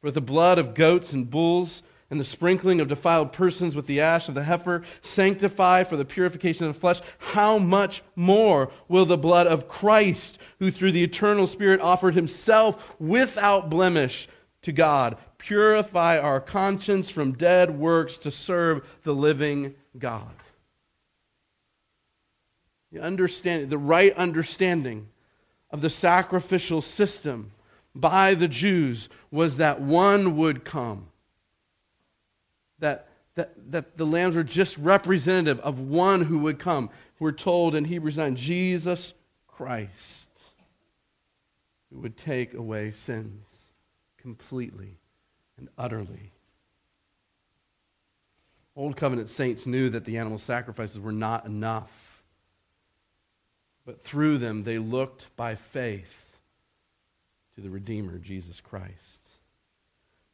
For 0.00 0.10
the 0.10 0.20
blood 0.20 0.58
of 0.58 0.74
goats 0.74 1.12
and 1.12 1.30
bulls, 1.30 1.82
and 2.14 2.20
the 2.20 2.24
sprinkling 2.24 2.80
of 2.80 2.86
defiled 2.86 3.32
persons 3.32 3.74
with 3.74 3.88
the 3.88 4.00
ash 4.00 4.28
of 4.28 4.36
the 4.36 4.44
heifer 4.44 4.84
sanctify 5.02 5.82
for 5.82 5.96
the 5.96 6.04
purification 6.04 6.64
of 6.64 6.72
the 6.72 6.78
flesh, 6.78 7.00
how 7.18 7.58
much 7.58 8.04
more 8.14 8.70
will 8.86 9.04
the 9.04 9.18
blood 9.18 9.48
of 9.48 9.66
Christ, 9.66 10.38
who 10.60 10.70
through 10.70 10.92
the 10.92 11.02
eternal 11.02 11.48
Spirit 11.48 11.80
offered 11.80 12.14
himself 12.14 12.94
without 13.00 13.68
blemish 13.68 14.28
to 14.62 14.70
God, 14.70 15.16
purify 15.38 16.16
our 16.16 16.40
conscience 16.40 17.10
from 17.10 17.32
dead 17.32 17.76
works 17.76 18.16
to 18.18 18.30
serve 18.30 18.86
the 19.02 19.12
living 19.12 19.74
God? 19.98 20.36
The 22.92 23.00
understanding, 23.00 23.70
the 23.70 23.76
right 23.76 24.14
understanding 24.14 25.08
of 25.72 25.80
the 25.80 25.90
sacrificial 25.90 26.80
system 26.80 27.50
by 27.92 28.34
the 28.34 28.46
Jews 28.46 29.08
was 29.32 29.56
that 29.56 29.80
one 29.80 30.36
would 30.36 30.64
come 30.64 31.08
that, 32.78 33.08
that, 33.34 33.72
that 33.72 33.96
the 33.96 34.06
lambs 34.06 34.36
were 34.36 34.44
just 34.44 34.76
representative 34.78 35.60
of 35.60 35.78
one 35.78 36.22
who 36.22 36.38
would 36.40 36.58
come. 36.58 36.90
We're 37.18 37.32
told 37.32 37.74
in 37.74 37.84
Hebrews 37.84 38.16
9 38.16 38.36
Jesus 38.36 39.14
Christ, 39.46 40.28
who 41.90 42.00
would 42.00 42.16
take 42.16 42.54
away 42.54 42.90
sins 42.90 43.44
completely 44.18 44.98
and 45.58 45.68
utterly. 45.78 46.32
Old 48.76 48.96
covenant 48.96 49.28
saints 49.28 49.66
knew 49.66 49.88
that 49.90 50.04
the 50.04 50.18
animal 50.18 50.38
sacrifices 50.38 50.98
were 50.98 51.12
not 51.12 51.46
enough, 51.46 51.92
but 53.86 54.02
through 54.02 54.38
them 54.38 54.64
they 54.64 54.78
looked 54.78 55.34
by 55.36 55.54
faith 55.54 56.12
to 57.54 57.60
the 57.60 57.70
Redeemer, 57.70 58.18
Jesus 58.18 58.60
Christ. 58.60 59.23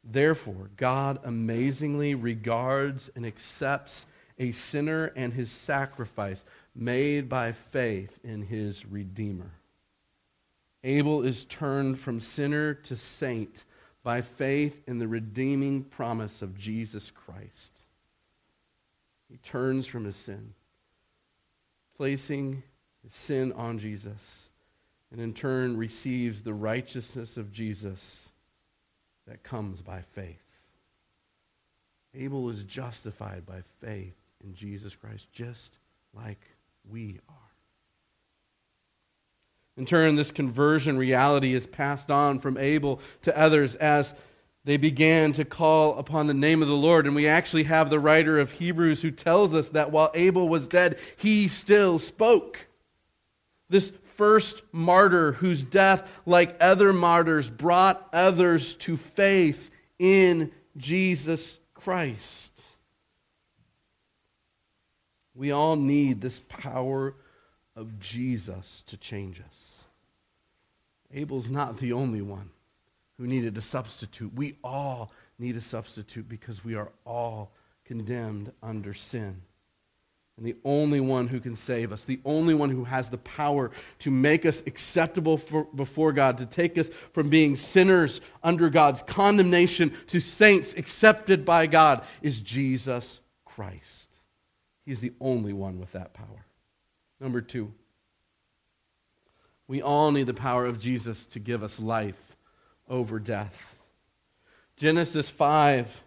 Therefore, 0.03 0.69
God 0.77 1.19
amazingly 1.23 2.15
regards 2.15 3.09
and 3.15 3.25
accepts 3.25 4.05
a 4.39 4.51
sinner 4.51 5.11
and 5.15 5.33
his 5.33 5.51
sacrifice 5.51 6.43
made 6.73 7.29
by 7.29 7.51
faith 7.51 8.19
in 8.23 8.41
his 8.41 8.85
Redeemer. 8.85 9.51
Abel 10.83 11.21
is 11.21 11.45
turned 11.45 11.99
from 11.99 12.19
sinner 12.19 12.73
to 12.73 12.97
saint 12.97 13.65
by 14.03 14.21
faith 14.21 14.81
in 14.87 14.97
the 14.97 15.07
redeeming 15.07 15.83
promise 15.83 16.41
of 16.41 16.57
Jesus 16.57 17.11
Christ. 17.11 17.71
He 19.29 19.37
turns 19.37 19.85
from 19.85 20.05
his 20.05 20.15
sin, 20.15 20.55
placing 21.95 22.63
his 23.03 23.13
sin 23.13 23.51
on 23.53 23.77
Jesus, 23.77 24.49
and 25.11 25.21
in 25.21 25.35
turn 25.35 25.77
receives 25.77 26.41
the 26.41 26.53
righteousness 26.53 27.37
of 27.37 27.51
Jesus 27.51 28.30
that 29.27 29.43
comes 29.43 29.81
by 29.81 30.01
faith. 30.13 30.41
Abel 32.13 32.49
is 32.49 32.63
justified 32.63 33.45
by 33.45 33.61
faith 33.79 34.15
in 34.43 34.53
Jesus 34.53 34.95
Christ, 34.95 35.27
just 35.31 35.77
like 36.13 36.41
we 36.89 37.19
are. 37.29 37.35
In 39.77 39.85
turn, 39.85 40.15
this 40.15 40.31
conversion 40.31 40.97
reality 40.97 41.53
is 41.53 41.65
passed 41.65 42.11
on 42.11 42.39
from 42.39 42.57
Abel 42.57 42.99
to 43.21 43.37
others 43.37 43.75
as 43.75 44.13
they 44.63 44.77
began 44.77 45.33
to 45.33 45.45
call 45.45 45.97
upon 45.97 46.27
the 46.27 46.33
name 46.33 46.61
of 46.61 46.67
the 46.67 46.75
Lord. 46.75 47.07
And 47.07 47.15
we 47.15 47.27
actually 47.27 47.63
have 47.63 47.89
the 47.89 47.99
writer 47.99 48.37
of 48.37 48.51
Hebrews 48.51 49.01
who 49.01 49.11
tells 49.11 49.53
us 49.53 49.69
that 49.69 49.91
while 49.91 50.11
Abel 50.13 50.49
was 50.49 50.67
dead, 50.67 50.99
he 51.15 51.47
still 51.47 51.97
spoke. 51.97 52.67
This 53.69 53.93
first 54.21 54.61
martyr 54.71 55.31
whose 55.31 55.63
death, 55.63 56.07
like 56.27 56.55
other 56.59 56.93
martyrs, 56.93 57.49
brought 57.49 58.07
others 58.13 58.75
to 58.75 58.95
faith 58.95 59.71
in 59.97 60.51
Jesus 60.77 61.57
Christ. 61.73 62.51
We 65.33 65.49
all 65.49 65.75
need 65.75 66.21
this 66.21 66.39
power 66.49 67.15
of 67.75 67.99
Jesus 67.99 68.83
to 68.85 68.95
change 68.95 69.39
us. 69.39 69.71
Abel's 71.11 71.49
not 71.49 71.77
the 71.77 71.93
only 71.93 72.21
one 72.21 72.51
who 73.17 73.25
needed 73.25 73.57
a 73.57 73.61
substitute. 73.63 74.35
We 74.35 74.55
all 74.63 75.11
need 75.39 75.55
a 75.55 75.61
substitute 75.61 76.29
because 76.29 76.63
we 76.63 76.75
are 76.75 76.91
all 77.07 77.53
condemned 77.85 78.51
under 78.61 78.93
sin 78.93 79.41
and 80.37 80.45
the 80.45 80.55
only 80.63 80.99
one 80.99 81.27
who 81.27 81.39
can 81.39 81.55
save 81.55 81.91
us, 81.91 82.03
the 82.03 82.19
only 82.25 82.53
one 82.53 82.69
who 82.69 82.83
has 82.83 83.09
the 83.09 83.17
power 83.17 83.69
to 83.99 84.09
make 84.09 84.45
us 84.45 84.63
acceptable 84.65 85.37
for, 85.37 85.65
before 85.75 86.13
God, 86.13 86.37
to 86.39 86.45
take 86.45 86.77
us 86.77 86.89
from 87.13 87.29
being 87.29 87.55
sinners 87.55 88.21
under 88.43 88.69
God's 88.69 89.01
condemnation 89.03 89.93
to 90.07 90.19
saints 90.19 90.73
accepted 90.73 91.45
by 91.45 91.67
God, 91.67 92.03
is 92.21 92.39
Jesus 92.39 93.19
Christ. 93.45 94.09
He's 94.85 94.99
the 94.99 95.13
only 95.21 95.53
one 95.53 95.79
with 95.79 95.91
that 95.91 96.13
power. 96.13 96.45
Number 97.19 97.41
two, 97.41 97.71
we 99.67 99.81
all 99.81 100.11
need 100.11 100.25
the 100.25 100.33
power 100.33 100.65
of 100.65 100.79
Jesus 100.79 101.25
to 101.27 101.39
give 101.39 101.61
us 101.61 101.79
life 101.79 102.35
over 102.89 103.19
death. 103.19 103.75
Genesis 104.75 105.29
5 105.29 106.03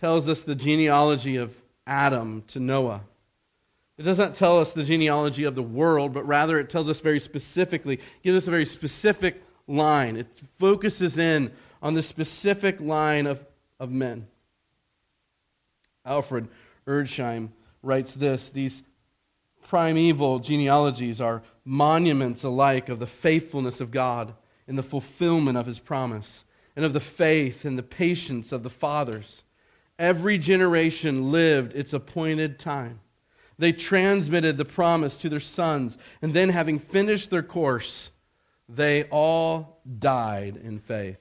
tells 0.00 0.28
us 0.28 0.42
the 0.42 0.54
genealogy 0.54 1.36
of 1.36 1.52
Adam 1.86 2.44
to 2.48 2.60
Noah. 2.60 3.00
It 3.98 4.04
does 4.04 4.18
not 4.18 4.36
tell 4.36 4.60
us 4.60 4.72
the 4.72 4.84
genealogy 4.84 5.42
of 5.42 5.56
the 5.56 5.62
world, 5.62 6.12
but 6.12 6.26
rather 6.26 6.58
it 6.60 6.70
tells 6.70 6.88
us 6.88 7.00
very 7.00 7.18
specifically, 7.18 7.98
gives 8.22 8.36
us 8.36 8.46
a 8.46 8.52
very 8.52 8.64
specific 8.64 9.42
line. 9.66 10.16
It 10.16 10.28
focuses 10.56 11.18
in 11.18 11.50
on 11.82 11.94
the 11.94 12.02
specific 12.02 12.80
line 12.80 13.26
of, 13.26 13.44
of 13.80 13.90
men. 13.90 14.28
Alfred 16.06 16.46
Edersheim 16.86 17.50
writes 17.82 18.14
this 18.14 18.48
These 18.48 18.84
primeval 19.66 20.38
genealogies 20.38 21.20
are 21.20 21.42
monuments 21.64 22.44
alike 22.44 22.88
of 22.88 23.00
the 23.00 23.06
faithfulness 23.06 23.80
of 23.80 23.90
God 23.90 24.32
in 24.68 24.76
the 24.76 24.82
fulfillment 24.84 25.58
of 25.58 25.66
his 25.66 25.80
promise, 25.80 26.44
and 26.76 26.84
of 26.84 26.92
the 26.92 27.00
faith 27.00 27.64
and 27.64 27.76
the 27.76 27.82
patience 27.82 28.52
of 28.52 28.62
the 28.62 28.70
fathers. 28.70 29.42
Every 29.98 30.38
generation 30.38 31.32
lived 31.32 31.74
its 31.74 31.92
appointed 31.92 32.60
time 32.60 33.00
they 33.58 33.72
transmitted 33.72 34.56
the 34.56 34.64
promise 34.64 35.16
to 35.18 35.28
their 35.28 35.40
sons, 35.40 35.98
and 36.22 36.32
then, 36.32 36.50
having 36.50 36.78
finished 36.78 37.30
their 37.30 37.42
course, 37.42 38.10
they 38.68 39.04
all 39.04 39.80
died 39.98 40.60
in 40.62 40.78
faith, 40.78 41.18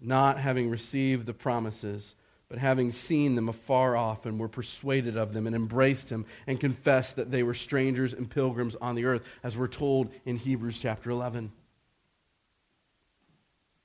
not 0.00 0.38
having 0.38 0.70
received 0.70 1.26
the 1.26 1.34
promises, 1.34 2.14
but 2.48 2.58
having 2.58 2.92
seen 2.92 3.34
them 3.34 3.48
afar 3.48 3.96
off, 3.96 4.26
and 4.26 4.38
were 4.38 4.48
persuaded 4.48 5.16
of 5.16 5.32
them, 5.32 5.46
and 5.46 5.56
embraced 5.56 6.10
them, 6.10 6.26
and 6.46 6.60
confessed 6.60 7.16
that 7.16 7.30
they 7.30 7.42
were 7.42 7.54
strangers 7.54 8.12
and 8.12 8.30
pilgrims 8.30 8.76
on 8.76 8.94
the 8.94 9.06
earth, 9.06 9.22
as 9.42 9.56
we're 9.56 9.66
told 9.66 10.12
in 10.24 10.36
Hebrews 10.36 10.78
chapter 10.78 11.10
11. 11.10 11.50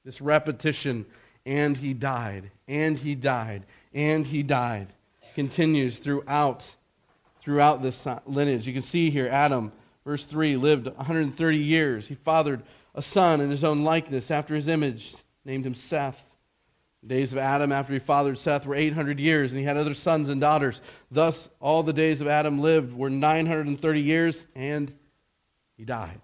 This 0.03 0.21
repetition, 0.21 1.05
and 1.45 1.77
he 1.77 1.93
died, 1.93 2.51
and 2.67 2.99
he 2.99 3.15
died, 3.15 3.65
and 3.93 4.27
he 4.27 4.43
died, 4.43 4.93
continues 5.33 5.97
throughout 5.97 6.75
throughout 7.47 7.81
this 7.81 8.05
lineage. 8.25 8.67
You 8.67 8.73
can 8.73 8.81
see 8.81 9.09
here 9.09 9.29
Adam, 9.29 9.71
verse 10.03 10.25
3, 10.25 10.57
lived 10.57 10.87
130 10.87 11.57
years. 11.57 12.05
He 12.05 12.15
fathered 12.15 12.61
a 12.93 13.01
son 13.01 13.39
in 13.39 13.49
his 13.49 13.63
own 13.63 13.85
likeness, 13.85 14.29
after 14.31 14.53
his 14.53 14.67
image, 14.67 15.15
named 15.45 15.65
him 15.65 15.73
Seth. 15.73 16.21
The 17.03 17.07
days 17.07 17.31
of 17.31 17.37
Adam 17.37 17.71
after 17.71 17.93
he 17.93 17.99
fathered 17.99 18.37
Seth 18.37 18.65
were 18.65 18.75
800 18.75 19.17
years, 19.17 19.53
and 19.53 19.59
he 19.59 19.65
had 19.65 19.77
other 19.77 19.93
sons 19.93 20.27
and 20.27 20.41
daughters. 20.41 20.81
Thus, 21.09 21.49
all 21.61 21.83
the 21.83 21.93
days 21.93 22.19
of 22.19 22.27
Adam 22.27 22.59
lived 22.59 22.91
were 22.91 23.09
930 23.09 24.01
years, 24.01 24.45
and 24.53 24.93
he 25.77 25.85
died. 25.85 26.19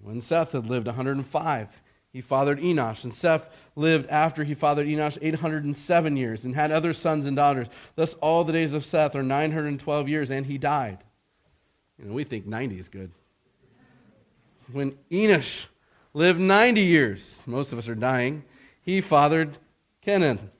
When 0.00 0.20
Seth 0.20 0.52
had 0.52 0.70
lived 0.70 0.86
105, 0.86 1.81
he 2.12 2.20
fathered 2.20 2.60
Enosh, 2.60 3.04
and 3.04 3.14
Seth 3.14 3.46
lived 3.74 4.08
after 4.10 4.44
he 4.44 4.54
fathered 4.54 4.86
Enosh 4.86 5.18
807 5.20 6.16
years, 6.16 6.44
and 6.44 6.54
had 6.54 6.70
other 6.70 6.92
sons 6.92 7.24
and 7.24 7.36
daughters. 7.36 7.68
Thus, 7.94 8.14
all 8.14 8.44
the 8.44 8.52
days 8.52 8.72
of 8.72 8.84
Seth 8.84 9.16
are 9.16 9.22
912 9.22 10.08
years, 10.08 10.30
and 10.30 10.46
he 10.46 10.58
died. 10.58 10.98
You 11.98 12.06
know, 12.06 12.14
we 12.14 12.24
think 12.24 12.46
90 12.46 12.78
is 12.78 12.88
good. 12.88 13.10
When 14.70 14.92
Enosh 15.10 15.66
lived 16.14 16.40
90 16.40 16.80
years, 16.80 17.40
most 17.46 17.72
of 17.72 17.78
us 17.78 17.88
are 17.88 17.94
dying 17.94 18.44
he 18.82 19.00
fathered 19.00 19.56
Kenan. 20.02 20.50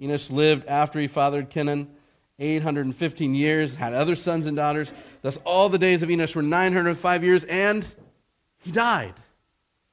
Enosh 0.00 0.30
lived 0.30 0.66
after 0.66 1.00
he 1.00 1.06
fathered 1.06 1.48
Kenan 1.48 1.88
815 2.38 3.34
years, 3.34 3.74
had 3.74 3.94
other 3.94 4.14
sons 4.14 4.46
and 4.46 4.56
daughters. 4.56 4.92
Thus, 5.22 5.38
all 5.44 5.68
the 5.68 5.78
days 5.78 6.02
of 6.02 6.08
Enosh 6.08 6.36
were 6.36 6.42
905 6.42 7.24
years, 7.24 7.44
and 7.44 7.86
he 8.60 8.70
died. 8.70 9.14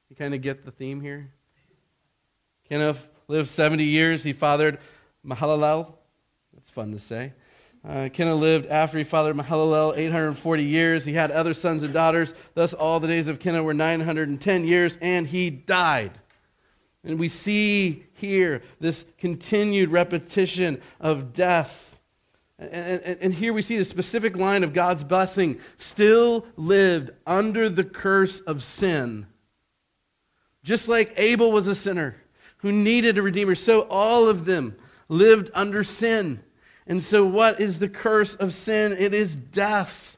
You 0.08 0.16
kind 0.16 0.34
of 0.34 0.40
get 0.40 0.64
the 0.64 0.70
theme 0.70 1.00
here? 1.00 1.30
Kenan 2.68 2.96
lived 3.28 3.48
70 3.48 3.84
years. 3.84 4.22
He 4.22 4.32
fathered 4.32 4.78
Mahalalel. 5.24 5.94
That's 6.54 6.70
fun 6.70 6.92
to 6.92 6.98
say. 6.98 7.32
Uh, 7.86 8.08
Kenan 8.12 8.40
lived 8.40 8.66
after 8.66 8.98
he 8.98 9.04
fathered 9.04 9.36
Mahalalel 9.36 9.96
840 9.96 10.64
years. 10.64 11.04
He 11.04 11.12
had 11.12 11.30
other 11.30 11.54
sons 11.54 11.82
and 11.82 11.92
daughters. 11.92 12.34
Thus, 12.54 12.72
all 12.72 13.00
the 13.00 13.08
days 13.08 13.28
of 13.28 13.38
Kenan 13.38 13.64
were 13.64 13.74
910 13.74 14.64
years, 14.64 14.98
and 15.00 15.26
he 15.26 15.50
died. 15.50 16.12
And 17.04 17.18
we 17.18 17.28
see 17.28 18.04
here 18.14 18.62
this 18.80 19.04
continued 19.18 19.90
repetition 19.90 20.82
of 21.00 21.32
death. 21.32 21.96
And, 22.58 23.00
and, 23.02 23.18
and, 23.20 23.34
here 23.34 23.52
we 23.52 23.60
see 23.60 23.76
the 23.76 23.84
specific 23.84 24.36
line 24.36 24.64
of 24.64 24.72
God's 24.72 25.04
blessing 25.04 25.60
still 25.76 26.46
lived 26.56 27.10
under 27.26 27.68
the 27.68 27.84
curse 27.84 28.40
of 28.40 28.62
sin. 28.62 29.26
Just 30.66 30.88
like 30.88 31.14
Abel 31.16 31.52
was 31.52 31.68
a 31.68 31.76
sinner 31.76 32.16
who 32.56 32.72
needed 32.72 33.18
a 33.18 33.22
redeemer, 33.22 33.54
so 33.54 33.82
all 33.82 34.28
of 34.28 34.46
them 34.46 34.76
lived 35.08 35.48
under 35.54 35.84
sin. 35.84 36.42
And 36.88 37.04
so, 37.04 37.24
what 37.24 37.60
is 37.60 37.78
the 37.78 37.88
curse 37.88 38.34
of 38.34 38.52
sin? 38.52 38.96
It 38.98 39.14
is 39.14 39.36
death. 39.36 40.16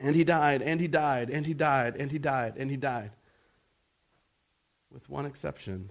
And 0.00 0.16
he 0.16 0.24
died, 0.24 0.60
and 0.60 0.80
he 0.80 0.88
died, 0.88 1.30
and 1.30 1.46
he 1.46 1.54
died, 1.54 1.94
and 1.96 2.10
he 2.10 2.18
died, 2.18 2.54
and 2.56 2.68
he 2.68 2.76
died 2.76 3.12
with 4.90 5.08
one 5.08 5.24
exception. 5.24 5.90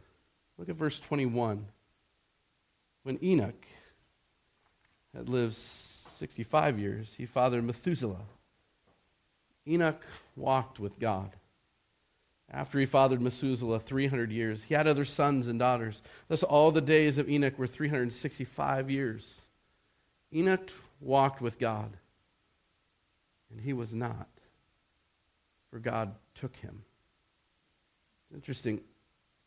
Look 0.57 0.67
at 0.67 0.75
verse 0.75 0.99
21. 0.99 1.67
When 3.03 3.23
Enoch 3.23 3.65
had 5.15 5.29
lived 5.29 5.55
65 5.55 6.79
years, 6.79 7.13
he 7.17 7.25
fathered 7.25 7.63
Methuselah. 7.63 8.25
Enoch 9.65 10.03
walked 10.35 10.81
with 10.81 10.99
God. 10.99 11.31
After 12.49 12.79
he 12.79 12.85
fathered 12.85 13.21
Methuselah 13.21 13.79
300 13.79 14.31
years, 14.31 14.63
he 14.63 14.73
had 14.73 14.87
other 14.87 15.03
sons 15.03 15.47
and 15.47 15.59
daughters. 15.59 16.01
Thus, 16.29 16.43
all 16.43 16.71
the 16.71 16.81
days 16.81 17.17
of 17.17 17.29
Enoch 17.29 17.59
were 17.59 17.67
365 17.67 18.89
years. 18.89 19.41
Enoch 20.33 20.69
walked 21.01 21.41
with 21.41 21.59
God, 21.59 21.91
and 23.51 23.59
he 23.59 23.73
was 23.73 23.93
not, 23.93 24.29
for 25.69 25.79
God 25.79 26.15
took 26.35 26.55
him. 26.57 26.83
Interesting. 28.33 28.81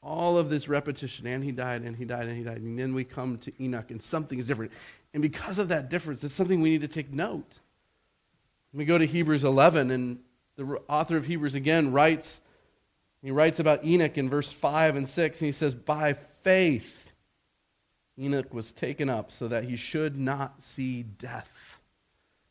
All 0.03 0.39
of 0.39 0.49
this 0.49 0.69
repetition, 0.69 1.27
and 1.27 1.43
he 1.45 1.53
died, 1.53 1.83
and 1.83 1.97
he 1.97 2.05
died, 2.05 2.27
and 2.27 2.37
he 2.37 2.43
died. 2.43 2.59
And 2.59 2.79
then 2.79 2.95
we 2.95 3.05
come 3.05 3.39
to 3.39 3.63
Enoch, 3.63 3.91
and 3.91 4.03
something 4.03 4.39
is 4.39 4.47
different. 4.47 4.73
And 5.13 5.23
because 5.23 5.59
of 5.59 5.69
that 5.69 5.89
difference, 5.89 6.23
it's 6.23 6.35
something 6.35 6.61
we 6.61 6.71
need 6.71 6.81
to 6.83 6.89
take 6.89 7.13
note. 7.13 7.51
We 8.73 8.85
go 8.85 8.99
to 8.99 9.07
Hebrews 9.07 9.45
11, 9.45 9.91
and 9.91 10.19
the 10.57 10.81
author 10.89 11.17
of 11.17 11.27
Hebrews 11.27 11.55
again 11.55 11.93
writes, 11.93 12.41
he 13.23 13.31
writes 13.31 13.61
about 13.61 13.85
Enoch 13.85 14.17
in 14.17 14.31
verse 14.31 14.51
5 14.51 14.97
and 14.97 15.09
6, 15.09 15.41
and 15.41 15.47
he 15.47 15.53
says, 15.53 15.75
By 15.75 16.15
faith, 16.43 17.13
Enoch 18.19 18.53
was 18.53 18.73
taken 18.73 19.11
up 19.11 19.31
so 19.33 19.49
that 19.49 19.65
he 19.65 19.77
should 19.77 20.17
not 20.17 20.63
see 20.63 21.03
death. 21.03 21.51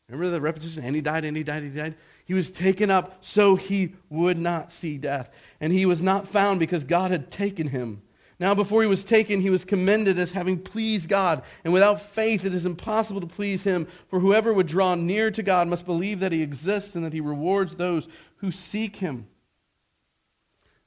Remember 0.08 0.30
the 0.30 0.40
repetition? 0.40 0.84
And 0.84 0.94
he 0.94 1.02
died, 1.02 1.24
and 1.24 1.36
he 1.36 1.42
died, 1.42 1.62
and 1.62 1.72
he 1.72 1.78
died. 1.78 1.94
He 2.24 2.34
was 2.34 2.50
taken 2.50 2.90
up 2.90 3.18
so 3.20 3.56
he 3.56 3.94
would 4.08 4.38
not 4.38 4.72
see 4.72 4.98
death. 4.98 5.30
And 5.60 5.72
he 5.72 5.86
was 5.86 6.02
not 6.02 6.28
found 6.28 6.60
because 6.60 6.84
God 6.84 7.10
had 7.10 7.30
taken 7.30 7.68
him. 7.68 8.02
Now, 8.40 8.54
before 8.54 8.80
he 8.80 8.88
was 8.88 9.04
taken, 9.04 9.40
he 9.40 9.50
was 9.50 9.64
commended 9.64 10.18
as 10.18 10.32
having 10.32 10.58
pleased 10.58 11.08
God. 11.08 11.42
And 11.62 11.72
without 11.72 12.00
faith, 12.00 12.44
it 12.44 12.54
is 12.54 12.64
impossible 12.66 13.20
to 13.20 13.26
please 13.26 13.62
him. 13.62 13.86
For 14.08 14.18
whoever 14.18 14.52
would 14.52 14.66
draw 14.66 14.94
near 14.94 15.30
to 15.30 15.42
God 15.42 15.68
must 15.68 15.84
believe 15.84 16.20
that 16.20 16.32
he 16.32 16.42
exists 16.42 16.96
and 16.96 17.04
that 17.04 17.12
he 17.12 17.20
rewards 17.20 17.74
those 17.74 18.08
who 18.36 18.50
seek 18.50 18.96
him. 18.96 19.26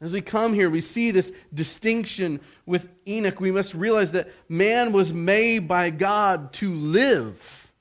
As 0.03 0.11
we 0.11 0.19
come 0.19 0.53
here, 0.53 0.69
we 0.69 0.81
see 0.81 1.11
this 1.11 1.31
distinction 1.53 2.41
with 2.65 2.89
Enoch. 3.07 3.39
We 3.39 3.51
must 3.51 3.73
realize 3.73 4.11
that 4.11 4.29
man 4.49 4.91
was 4.91 5.13
made 5.13 5.65
by 5.69 5.91
God 5.91 6.51
to 6.53 6.73
live 6.73 7.71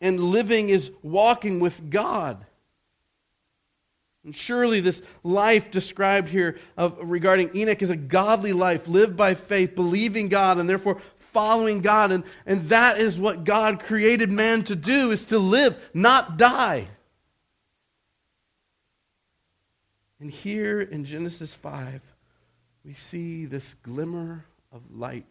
and 0.00 0.18
living 0.18 0.68
is 0.68 0.90
walking 1.00 1.60
with 1.60 1.90
God. 1.90 2.44
And 4.24 4.34
surely 4.34 4.80
this 4.80 5.00
life 5.22 5.70
described 5.70 6.26
here 6.26 6.58
of, 6.76 6.98
regarding 7.00 7.56
Enoch 7.56 7.80
is 7.80 7.90
a 7.90 7.96
godly 7.96 8.52
life, 8.52 8.88
lived 8.88 9.16
by 9.16 9.34
faith, 9.34 9.76
believing 9.76 10.28
God, 10.28 10.58
and 10.58 10.68
therefore 10.68 11.00
following 11.32 11.82
God. 11.82 12.10
And, 12.10 12.24
and 12.46 12.68
that 12.70 12.98
is 12.98 13.16
what 13.16 13.44
God 13.44 13.78
created 13.78 14.32
man 14.32 14.64
to 14.64 14.74
do, 14.74 15.12
is 15.12 15.26
to 15.26 15.38
live, 15.38 15.78
not 15.94 16.36
die. 16.36 16.88
And 20.20 20.30
here 20.30 20.80
in 20.80 21.04
Genesis 21.04 21.54
5, 21.54 22.00
we 22.84 22.94
see 22.94 23.44
this 23.46 23.74
glimmer 23.74 24.44
of 24.72 24.82
light 24.90 25.30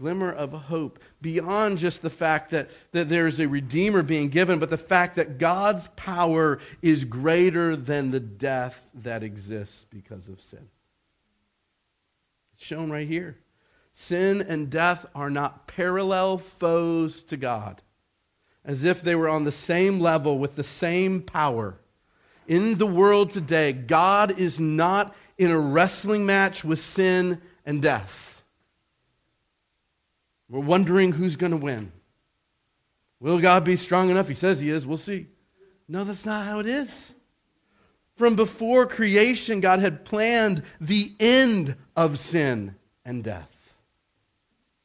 glimmer 0.00 0.32
of 0.32 0.50
hope 0.52 0.98
beyond 1.20 1.76
just 1.76 2.00
the 2.00 2.08
fact 2.08 2.50
that, 2.50 2.70
that 2.92 3.10
there 3.10 3.26
is 3.26 3.38
a 3.38 3.46
Redeemer 3.46 4.02
being 4.02 4.30
given, 4.30 4.58
but 4.58 4.70
the 4.70 4.78
fact 4.78 5.16
that 5.16 5.36
God's 5.36 5.88
power 5.88 6.58
is 6.80 7.04
greater 7.04 7.76
than 7.76 8.10
the 8.10 8.20
death 8.20 8.82
that 8.94 9.22
exists 9.22 9.84
because 9.90 10.28
of 10.28 10.40
sin. 10.40 10.70
It's 12.54 12.64
shown 12.64 12.90
right 12.90 13.06
here. 13.06 13.36
Sin 13.92 14.40
and 14.40 14.70
death 14.70 15.04
are 15.14 15.28
not 15.28 15.66
parallel 15.66 16.38
foes 16.38 17.22
to 17.24 17.36
God, 17.36 17.82
as 18.64 18.84
if 18.84 19.02
they 19.02 19.14
were 19.14 19.28
on 19.28 19.44
the 19.44 19.52
same 19.52 20.00
level 20.00 20.38
with 20.38 20.56
the 20.56 20.64
same 20.64 21.20
power. 21.20 21.78
In 22.46 22.78
the 22.78 22.86
world 22.86 23.30
today, 23.30 23.72
God 23.72 24.38
is 24.38 24.58
not 24.58 25.14
in 25.38 25.50
a 25.50 25.58
wrestling 25.58 26.26
match 26.26 26.64
with 26.64 26.80
sin 26.80 27.40
and 27.64 27.80
death. 27.80 28.42
We're 30.48 30.60
wondering 30.60 31.12
who's 31.12 31.36
going 31.36 31.52
to 31.52 31.56
win. 31.56 31.92
Will 33.20 33.38
God 33.38 33.64
be 33.64 33.76
strong 33.76 34.10
enough? 34.10 34.28
He 34.28 34.34
says 34.34 34.60
he 34.60 34.70
is. 34.70 34.86
We'll 34.86 34.96
see. 34.96 35.26
No, 35.86 36.04
that's 36.04 36.26
not 36.26 36.46
how 36.46 36.58
it 36.58 36.66
is. 36.66 37.14
From 38.16 38.34
before 38.34 38.86
creation, 38.86 39.60
God 39.60 39.80
had 39.80 40.04
planned 40.04 40.62
the 40.80 41.14
end 41.20 41.76
of 41.96 42.18
sin 42.18 42.74
and 43.04 43.24
death. 43.24 43.50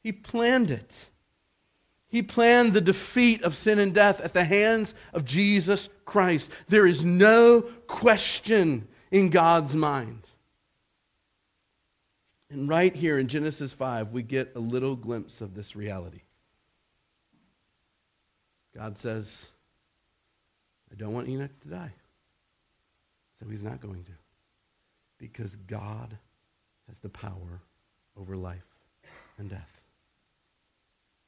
He 0.04 0.12
planned 0.12 0.72
it. 0.72 0.92
He 2.16 2.24
planned 2.24 2.72
the 2.72 2.80
defeat 2.80 3.44
of 3.44 3.58
sin 3.58 3.78
and 3.78 3.94
death 3.94 4.22
at 4.22 4.32
the 4.32 4.46
hands 4.46 4.96
of 5.12 5.26
Jesus 5.26 5.90
Christ. 6.06 6.50
There 6.70 6.88
is 6.88 7.04
no 7.04 7.64
question 7.88 8.88
in 9.12 9.30
God's 9.30 9.76
mind. 9.76 10.22
And 12.50 12.70
right 12.70 12.96
here 12.96 13.20
in 13.20 13.28
Genesis 13.28 13.74
5, 13.74 14.14
we 14.14 14.24
get 14.24 14.54
a 14.56 14.60
little 14.60 14.96
glimpse 14.96 15.42
of 15.42 15.56
this 15.56 15.76
reality. 15.76 16.22
God 18.74 18.98
says, 18.98 19.48
I 20.90 20.96
don't 20.96 21.12
want 21.12 21.28
Enoch 21.28 21.52
to 21.64 21.68
die. 21.68 21.92
So 23.42 23.50
he's 23.50 23.62
not 23.62 23.82
going 23.82 24.06
to. 24.06 24.14
Because 25.18 25.58
God 25.68 26.18
has 26.88 26.98
the 27.00 27.10
power 27.10 27.60
over 28.16 28.38
life 28.38 28.64
and 29.38 29.50
death. 29.50 29.75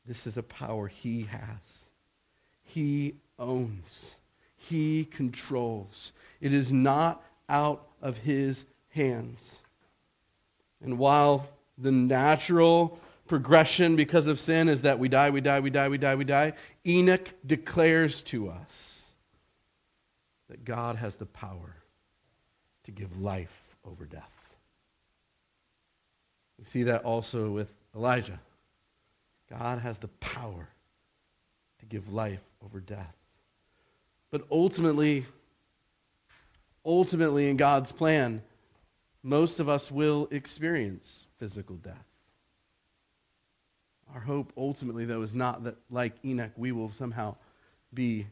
This 0.07 0.25
is 0.25 0.37
a 0.37 0.43
power 0.43 0.87
he 0.87 1.23
has. 1.23 1.87
He 2.63 3.15
owns. 3.37 4.15
He 4.55 5.05
controls. 5.05 6.13
It 6.39 6.53
is 6.53 6.71
not 6.71 7.23
out 7.49 7.87
of 8.01 8.17
his 8.17 8.65
hands. 8.89 9.39
And 10.83 10.97
while 10.97 11.49
the 11.77 11.91
natural 11.91 12.99
progression 13.27 13.95
because 13.95 14.27
of 14.27 14.39
sin 14.39 14.69
is 14.69 14.83
that 14.83 14.99
we 14.99 15.09
die, 15.09 15.29
we 15.29 15.41
die, 15.41 15.59
we 15.59 15.69
die, 15.69 15.89
we 15.89 15.97
die, 15.97 16.15
we 16.15 16.23
die, 16.23 16.53
Enoch 16.85 17.33
declares 17.45 18.21
to 18.23 18.49
us 18.49 19.01
that 20.49 20.63
God 20.63 20.95
has 20.95 21.15
the 21.15 21.25
power 21.25 21.75
to 22.85 22.91
give 22.91 23.19
life 23.19 23.75
over 23.85 24.05
death. 24.05 24.23
We 26.57 26.65
see 26.65 26.83
that 26.83 27.03
also 27.03 27.51
with 27.51 27.67
Elijah. 27.95 28.39
God 29.49 29.79
has 29.79 29.97
the 29.97 30.07
power 30.07 30.67
to 31.79 31.85
give 31.85 32.11
life 32.11 32.43
over 32.63 32.79
death. 32.79 33.15
But 34.29 34.43
ultimately, 34.51 35.25
ultimately, 36.85 37.49
in 37.49 37.57
God's 37.57 37.91
plan, 37.91 38.41
most 39.23 39.59
of 39.59 39.69
us 39.69 39.89
will 39.91 40.27
experience 40.31 41.25
physical 41.39 41.75
death. 41.77 42.05
Our 44.13 44.21
hope 44.21 44.51
ultimately, 44.57 45.05
though, 45.05 45.21
is 45.21 45.35
not 45.35 45.63
that, 45.65 45.75
like 45.89 46.13
Enoch, 46.23 46.51
we 46.55 46.71
will 46.71 46.91
somehow 46.91 47.35
be 47.93 48.27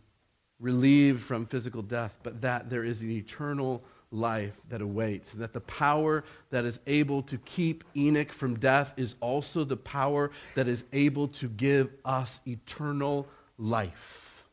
relieved 0.59 1.21
from 1.21 1.45
physical 1.45 1.81
death, 1.81 2.15
but 2.23 2.41
that 2.41 2.69
there 2.69 2.83
is 2.83 3.01
an 3.01 3.11
eternal 3.11 3.83
life 4.15 4.53
that 4.69 4.81
awaits, 4.81 5.33
and 5.33 5.41
that 5.41 5.53
the 5.53 5.61
power 5.61 6.23
that 6.49 6.65
is 6.65 6.79
able 6.87 7.21
to 7.23 7.37
keep 7.39 7.83
Enoch 7.95 8.31
from 8.31 8.57
death 8.57 8.93
is 8.97 9.15
also 9.21 9.63
the 9.63 9.77
power 9.77 10.31
that 10.55 10.67
is 10.67 10.83
able 10.93 11.27
to 11.27 11.47
give 11.47 11.89
us 12.03 12.39
eternal 12.47 13.27
life. 13.57 14.43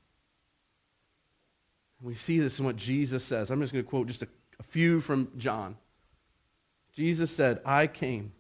We 2.01 2.15
see 2.15 2.39
this 2.41 2.59
in 2.59 2.65
what 2.65 2.77
Jesus 2.77 3.25
says. 3.25 3.51
I'm 3.51 3.61
just 3.61 3.73
going 3.73 3.85
to 3.85 3.89
quote 3.89 4.09
just 4.09 4.23
a, 4.23 4.29
a 4.59 4.63
few 4.65 5.01
from 5.01 5.31
John. 5.39 5.77
Jesus 6.95 7.31
said, 7.31 7.61
I 7.65 7.87
came 7.87 8.33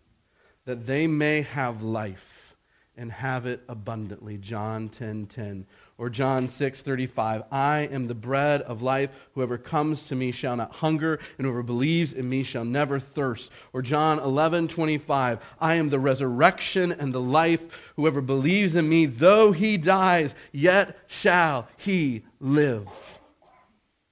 that 0.64 0.86
they 0.86 1.06
may 1.06 1.42
have 1.42 1.82
life 1.82 2.54
and 2.96 3.10
have 3.10 3.46
it 3.46 3.62
abundantly. 3.68 4.36
John 4.36 4.88
10 4.88 5.26
10. 5.26 5.66
Or 6.03 6.11
John 6.11 6.48
6 6.48 6.82
35. 6.82 7.44
I 7.53 7.78
am 7.92 8.09
the 8.09 8.14
bread 8.16 8.62
of 8.62 8.82
life. 8.82 9.11
Whoever 9.36 9.57
comes 9.57 10.09
to 10.09 10.16
me 10.16 10.32
shall 10.32 10.57
not 10.57 10.72
hunger, 10.72 11.20
and 11.38 11.46
whoever 11.46 11.62
believes 11.62 12.12
in 12.12 12.28
me 12.28 12.42
shall 12.42 12.64
never 12.64 12.98
thirst. 12.98 13.53
Or 13.72 13.82
John 13.82 14.18
11 14.18 14.66
25. 14.66 15.38
I 15.61 15.74
am 15.74 15.90
the 15.90 16.00
resurrection 16.00 16.90
and 16.90 17.14
the 17.14 17.20
life. 17.20 17.92
Whoever 17.94 18.20
believes 18.20 18.74
in 18.74 18.88
me, 18.88 19.07
though 19.07 19.53
he 19.53 19.76
dies, 19.76 20.34
yet 20.50 20.98
shall 21.07 21.68
he 21.76 22.24
live. 22.40 22.88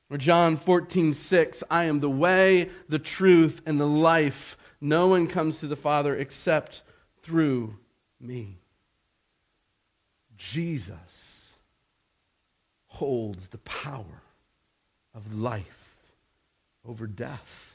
Or 0.09 0.17
John 0.17 0.59
14, 0.59 1.13
6, 1.13 1.65
I 1.69 1.87
am 1.87 1.99
the 1.99 2.09
way, 2.09 2.71
the 2.89 3.01
truth, 3.01 3.63
and 3.67 3.81
the 3.81 3.89
life. 3.89 4.57
No 4.81 5.09
one 5.09 5.27
comes 5.27 5.59
to 5.59 5.67
the 5.67 5.75
Father 5.75 6.15
except 6.15 6.83
through 7.25 7.75
me. 8.21 8.61
Jesus 10.37 11.20
holds 13.01 13.49
the 13.49 13.59
power 13.59 14.23
of 15.15 15.35
life 15.35 15.89
over 16.87 17.07
death. 17.07 17.75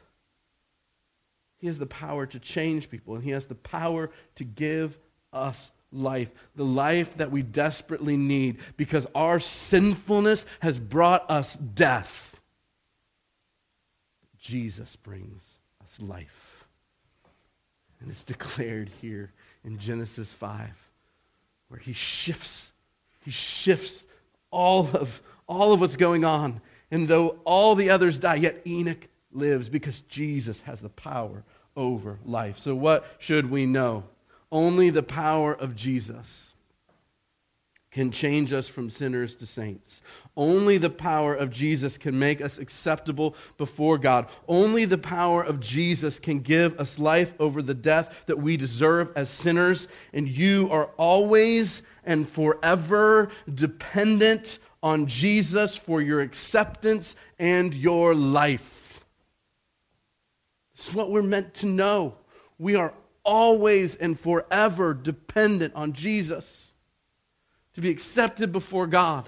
He 1.58 1.66
has 1.66 1.80
the 1.80 1.88
power 1.88 2.28
to 2.28 2.38
change 2.38 2.92
people, 2.92 3.16
and 3.16 3.24
He 3.24 3.32
has 3.32 3.48
the 3.48 3.56
power 3.56 4.12
to 4.36 4.44
give 4.44 4.96
us 5.34 5.72
life, 5.92 6.30
the 6.56 6.64
life 6.64 7.18
that 7.18 7.32
we 7.32 7.42
desperately 7.42 8.18
need 8.18 8.60
because 8.78 9.08
our 9.16 9.40
sinfulness 9.40 10.46
has 10.60 10.78
brought 10.78 11.26
us 11.32 11.56
death. 11.56 12.40
Jesus 14.40 14.96
brings 14.98 15.44
us 15.84 16.00
life. 16.00 16.68
And 18.00 18.12
it's 18.12 18.24
declared 18.24 18.92
here 19.02 19.34
in 19.64 19.80
Genesis 19.80 20.32
5 20.34 20.70
where 21.70 21.80
he 21.80 21.94
shifts 21.94 22.72
he 23.24 23.32
shifts 23.32 24.06
all 24.56 24.90
of 24.94 25.22
all 25.48 25.74
of 25.74 25.82
what's 25.82 25.96
going 25.96 26.26
on 26.26 26.62
and 26.90 27.08
though 27.08 27.38
all 27.44 27.76
the 27.76 27.90
others 27.90 28.18
die 28.18 28.36
yet 28.36 28.62
Enoch 28.66 29.08
lives 29.32 29.70
because 29.70 30.00
Jesus 30.02 30.62
has 30.62 30.80
the 30.80 30.90
power 30.90 31.44
over 31.76 32.20
life. 32.26 32.58
So 32.58 32.74
what 32.74 33.06
should 33.20 33.52
we 33.52 33.66
know? 33.66 34.06
Only 34.52 34.90
the 34.90 35.04
power 35.04 35.54
of 35.54 35.76
Jesus 35.76 36.54
can 37.92 38.12
change 38.12 38.52
us 38.52 38.68
from 38.68 38.90
sinners 38.90 39.36
to 39.36 39.46
saints. 39.46 40.02
Only 40.36 40.78
the 40.78 40.90
power 40.90 41.34
of 41.34 41.50
Jesus 41.50 41.98
can 41.98 42.20
make 42.20 42.42
us 42.42 42.58
acceptable 42.58 43.36
before 43.58 43.98
God. 43.98 44.28
Only 44.50 44.84
the 44.84 44.98
power 44.98 45.42
of 45.42 45.62
Jesus 45.62 46.20
can 46.20 46.40
give 46.40 46.78
us 46.78 47.00
life 47.00 47.34
over 47.40 47.62
the 47.62 47.74
death 47.74 48.14
that 48.26 48.38
we 48.38 48.58
deserve 48.58 49.14
as 49.16 49.30
sinners. 49.30 49.88
And 50.14 50.28
you 50.28 50.70
are 50.72 50.90
always 50.98 51.84
and 52.06 52.28
forever 52.28 53.30
dependent 53.54 54.60
on 54.82 55.08
Jesus 55.08 55.76
for 55.76 56.02
your 56.02 56.22
acceptance 56.22 57.16
and 57.40 57.74
your 57.74 58.14
life. 58.14 59.04
This 60.76 60.90
is 60.90 60.94
what 60.94 61.10
we're 61.10 61.24
meant 61.24 61.54
to 61.56 61.66
know. 61.66 62.16
We 62.60 62.76
are 62.76 62.94
always 63.24 63.96
and 63.96 64.20
forever 64.20 64.94
dependent 64.94 65.74
on 65.74 65.94
Jesus 65.94 66.74
to 67.74 67.82
be 67.82 67.90
accepted 67.90 68.52
before 68.52 68.88
God, 68.88 69.28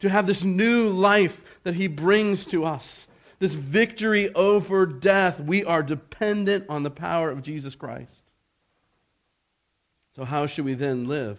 to 0.00 0.08
have 0.08 0.26
this 0.26 0.44
new 0.44 0.88
life 0.88 1.42
that 1.64 1.74
He 1.74 1.86
brings 1.86 2.46
to 2.46 2.64
us, 2.64 3.06
this 3.38 3.54
victory 3.54 4.32
over 4.34 4.86
death. 4.86 5.40
We 5.40 5.64
are 5.64 5.82
dependent 5.82 6.66
on 6.68 6.82
the 6.82 6.90
power 6.90 7.30
of 7.30 7.42
Jesus 7.42 7.74
Christ. 7.74 8.22
So, 10.14 10.24
how 10.24 10.46
should 10.46 10.64
we 10.64 10.74
then 10.74 11.08
live? 11.08 11.38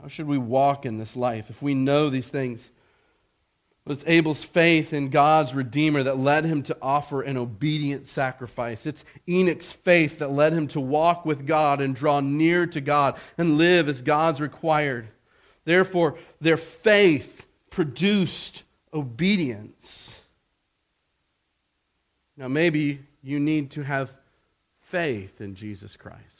How 0.00 0.08
should 0.08 0.26
we 0.26 0.38
walk 0.38 0.86
in 0.86 0.98
this 0.98 1.16
life 1.16 1.50
if 1.50 1.60
we 1.60 1.74
know 1.74 2.08
these 2.10 2.28
things? 2.28 2.70
it's 3.90 4.04
Abel's 4.06 4.44
faith 4.44 4.92
in 4.92 5.08
God's 5.08 5.54
Redeemer 5.54 6.02
that 6.02 6.18
led 6.18 6.44
him 6.44 6.62
to 6.64 6.76
offer 6.82 7.22
an 7.22 7.36
obedient 7.36 8.06
sacrifice. 8.08 8.86
It's 8.86 9.04
Enoch's 9.26 9.72
faith 9.72 10.18
that 10.18 10.30
led 10.30 10.52
him 10.52 10.68
to 10.68 10.80
walk 10.80 11.24
with 11.24 11.46
God 11.46 11.80
and 11.80 11.96
draw 11.96 12.20
near 12.20 12.66
to 12.66 12.80
God 12.80 13.16
and 13.36 13.56
live 13.56 13.88
as 13.88 14.02
God's 14.02 14.40
required. 14.40 15.08
Therefore, 15.64 16.18
their 16.40 16.56
faith 16.56 17.46
produced 17.70 18.62
obedience. 18.92 20.20
Now, 22.36 22.48
maybe 22.48 23.00
you 23.22 23.40
need 23.40 23.70
to 23.72 23.82
have 23.82 24.12
faith 24.80 25.40
in 25.40 25.54
Jesus 25.54 25.96
Christ, 25.96 26.37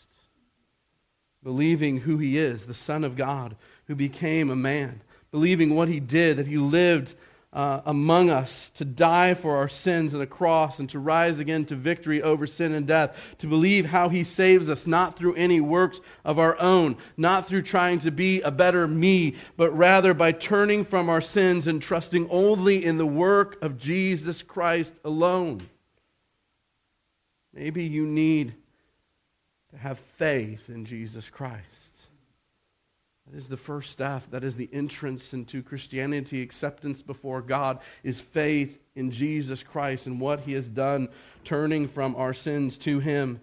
believing 1.49 2.01
who 2.01 2.19
he 2.19 2.37
is, 2.37 2.67
the 2.67 2.75
Son 2.75 3.03
of 3.05 3.17
God 3.17 3.57
who 3.87 3.95
became 3.95 4.51
a 4.51 4.55
man, 4.55 5.01
believing 5.31 5.75
what 5.75 5.89
he 5.89 5.99
did, 5.99 6.37
that 6.37 6.47
he 6.47 6.59
lived 6.59 7.15
uh, 7.55 7.81
among 7.87 8.29
us 8.29 8.69
to 8.69 8.85
die 8.85 9.33
for 9.33 9.57
our 9.57 9.67
sins 9.67 10.15
on 10.15 10.21
a 10.21 10.27
cross 10.27 10.79
and 10.79 10.91
to 10.91 10.99
rise 10.99 11.39
again 11.39 11.65
to 11.65 11.75
victory 11.75 12.21
over 12.21 12.47
sin 12.47 12.75
and 12.75 12.87
death, 12.87 13.19
to 13.39 13.47
believe 13.47 13.87
how 13.87 14.11
he 14.11 14.23
saves 14.23 14.69
us, 14.69 14.87
not 14.87 15.17
through 15.17 15.35
any 15.37 15.59
works 15.59 16.03
of 16.23 16.39
our 16.39 16.61
own, 16.61 16.99
not 17.17 17.49
through 17.49 17.63
trying 17.63 17.99
to 17.99 18.11
be 18.11 18.43
a 18.43 18.51
better 18.51 18.87
me, 18.87 19.35
but 19.57 19.71
rather 19.71 20.13
by 20.13 20.31
turning 20.31 20.85
from 20.85 21.09
our 21.09 21.23
sins 21.23 21.67
and 21.67 21.81
trusting 21.81 22.29
only 22.29 22.85
in 22.85 22.99
the 22.99 23.07
work 23.07 23.57
of 23.63 23.79
Jesus 23.79 24.43
Christ 24.43 24.93
alone. 25.03 25.67
Maybe 27.55 27.85
you 27.85 28.05
need 28.05 28.53
to 29.71 29.79
have 29.79 29.99
faith 30.17 30.69
in 30.69 30.85
Jesus 30.85 31.29
Christ. 31.29 31.65
That 33.27 33.37
is 33.37 33.49
the 33.49 33.57
first 33.57 33.91
step. 33.91 34.23
That 34.31 34.45
is 34.45 34.57
the 34.57 34.71
entrance 34.73 35.35
into 35.35 35.63
Christianity. 35.63 36.41
Acceptance 36.41 37.03
before 37.03 37.43
God 37.43 37.81
is 38.03 38.21
faith 38.21 38.79
in 38.95 39.11
Jesus 39.11 39.63
Christ 39.63 40.07
and 40.07 40.21
what 40.21 40.41
he 40.41 40.53
has 40.53 40.69
done, 40.69 41.09
turning 41.45 41.89
from 41.89 42.17
our 42.17 42.33
sins 42.33 42.79
to 42.79 43.01
him. 43.01 43.41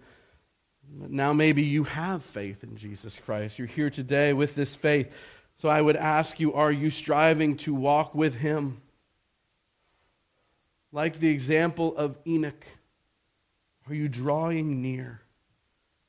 Now 0.92 1.34
maybe 1.34 1.62
you 1.64 1.84
have 1.84 2.24
faith 2.24 2.64
in 2.64 2.78
Jesus 2.78 3.18
Christ. 3.26 3.60
You're 3.60 3.68
here 3.68 3.90
today 3.90 4.34
with 4.34 4.56
this 4.56 4.76
faith. 4.76 5.12
So 5.58 5.70
I 5.70 5.82
would 5.82 5.96
ask 5.96 6.40
you 6.40 6.54
are 6.54 6.72
you 6.72 6.90
striving 6.90 7.58
to 7.58 7.74
walk 7.74 8.16
with 8.16 8.36
him? 8.36 8.82
Like 10.92 11.20
the 11.20 11.30
example 11.30 11.96
of 11.96 12.18
Enoch, 12.26 12.66
are 13.88 13.94
you 13.94 14.08
drawing 14.08 14.82
near 14.82 15.22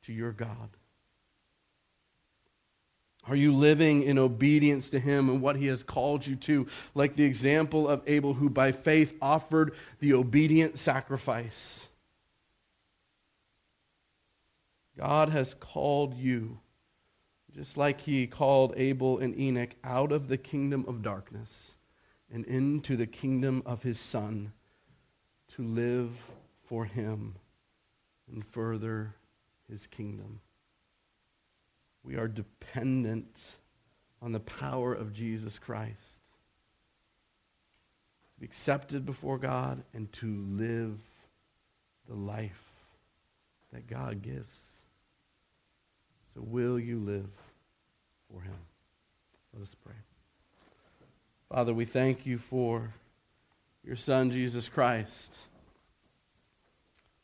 to 0.07 0.13
your 0.13 0.33
God? 0.33 0.71
Are 3.29 3.37
you 3.37 3.53
living 3.53 4.03
in 4.03 4.19
obedience 4.19 4.89
to 4.91 5.01
Him 5.01 5.29
and 5.29 5.43
what 5.43 5.57
He 5.57 5.67
has 5.67 5.83
called 5.83 6.25
you 6.25 6.37
to? 6.37 6.69
Like 6.95 7.17
the 7.17 7.25
example 7.25 7.89
of 7.89 8.03
Abel, 8.07 8.35
who 8.35 8.49
by 8.49 8.71
faith 8.71 9.15
offered 9.21 9.75
the 9.99 10.15
obedient 10.15 10.79
sacrifice. 10.79 11.89
God 14.97 15.29
has 15.31 15.55
called 15.55 16.15
you, 16.15 16.61
just 17.53 17.77
like 17.77 18.01
He 18.03 18.29
called 18.29 18.75
Abel 18.77 19.19
and 19.19 19.37
Enoch, 19.39 19.71
out 19.83 20.13
of 20.13 20.29
the 20.29 20.39
kingdom 20.39 20.85
of 20.87 21.03
darkness 21.03 21.73
and 22.33 22.45
into 22.47 22.97
the 22.97 23.09
kingdom 23.09 23.61
of 23.67 23.83
His 23.83 23.99
Son 23.99 24.53
to 25.57 25.65
live 25.65 26.11
for 26.69 26.85
Him 26.85 27.35
and 28.31 28.47
further 28.47 29.16
His 29.71 29.87
kingdom. 29.87 30.41
We 32.03 32.17
are 32.17 32.29
dependent 32.29 33.37
on 34.23 34.33
the 34.33 34.41
power 34.41 34.95
of 34.95 35.13
Jesus 35.13 35.59
Christ 35.59 36.21
to 38.35 38.41
be 38.41 38.47
accepted 38.47 39.05
before 39.05 39.39
God 39.39 39.83
and 39.93 40.11
to 40.15 40.45
live 40.51 40.99
the 42.09 42.15
life 42.15 42.63
that 43.73 43.87
God 43.87 44.23
gives. 44.23 44.57
So 46.35 46.43
will 46.43 46.79
you 46.79 46.99
live 46.99 47.31
for 48.31 48.43
him? 48.43 48.59
Let 49.53 49.63
us 49.63 49.75
pray. 49.83 49.95
Father, 51.49 51.73
we 51.73 51.85
thank 51.85 52.27
you 52.27 52.39
for 52.39 52.93
your 53.85 53.97
Son, 53.97 54.31
Jesus 54.31 54.69
Christ. 54.69 55.35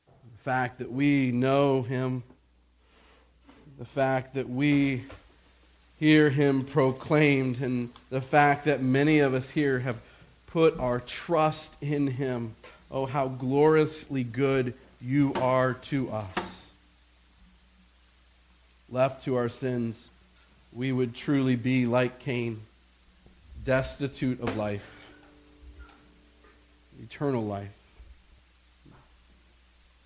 The 0.06 0.42
fact 0.42 0.78
that 0.78 0.90
we 0.90 1.30
know 1.30 1.82
him, 1.82 2.22
the 3.82 3.88
fact 3.88 4.34
that 4.34 4.48
we 4.48 5.02
hear 5.98 6.30
him 6.30 6.64
proclaimed, 6.64 7.60
and 7.60 7.90
the 8.10 8.20
fact 8.20 8.66
that 8.66 8.80
many 8.80 9.18
of 9.18 9.34
us 9.34 9.50
here 9.50 9.80
have 9.80 9.96
put 10.46 10.78
our 10.78 11.00
trust 11.00 11.74
in 11.80 12.06
him. 12.06 12.54
Oh, 12.92 13.06
how 13.06 13.26
gloriously 13.26 14.22
good 14.22 14.74
you 15.00 15.34
are 15.34 15.74
to 15.74 16.12
us. 16.12 16.68
Left 18.88 19.24
to 19.24 19.34
our 19.34 19.48
sins, 19.48 20.08
we 20.72 20.92
would 20.92 21.16
truly 21.16 21.56
be 21.56 21.84
like 21.84 22.20
Cain, 22.20 22.60
destitute 23.64 24.40
of 24.40 24.56
life, 24.56 24.88
eternal 27.02 27.44
life. 27.44 27.66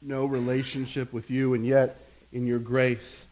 No 0.01 0.25
relationship 0.25 1.13
with 1.13 1.31
you, 1.31 1.53
and 1.53 1.67
yet, 1.67 1.99
in 2.33 2.47
your 2.47 2.59
grace, 2.59 3.27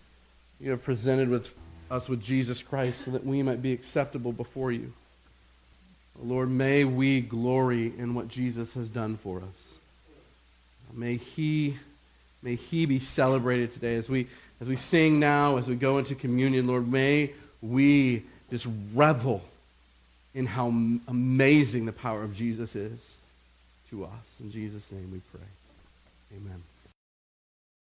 you 0.60 0.70
have 0.70 0.82
presented 0.82 1.28
with 1.28 1.48
us 1.90 2.08
with 2.08 2.22
Jesus 2.22 2.62
Christ 2.62 3.04
so 3.04 3.10
that 3.10 3.24
we 3.24 3.42
might 3.42 3.62
be 3.62 3.72
acceptable 3.72 4.32
before 4.32 4.72
you. 4.72 4.92
Lord, 6.22 6.50
may 6.50 6.84
we 6.84 7.20
glory 7.20 7.92
in 7.98 8.14
what 8.14 8.28
Jesus 8.28 8.74
has 8.74 8.88
done 8.88 9.16
for 9.16 9.38
us. 9.38 9.74
May 10.92 11.16
he, 11.16 11.76
may 12.42 12.54
he 12.54 12.86
be 12.86 13.00
celebrated 13.00 13.72
today 13.72 13.96
as 13.96 14.08
we, 14.08 14.28
as 14.60 14.68
we 14.68 14.76
sing 14.76 15.18
now, 15.18 15.56
as 15.56 15.68
we 15.68 15.74
go 15.74 15.98
into 15.98 16.14
communion. 16.14 16.68
Lord, 16.68 16.90
may 16.90 17.32
we 17.60 18.22
just 18.50 18.68
revel 18.94 19.42
in 20.34 20.46
how 20.46 20.68
amazing 21.08 21.86
the 21.86 21.92
power 21.92 22.22
of 22.22 22.36
Jesus 22.36 22.76
is 22.76 23.00
to 23.90 24.04
us. 24.04 24.10
In 24.40 24.52
Jesus' 24.52 24.90
name 24.92 25.10
we 25.12 25.20
pray. 25.32 25.46
Amen. 26.36 26.62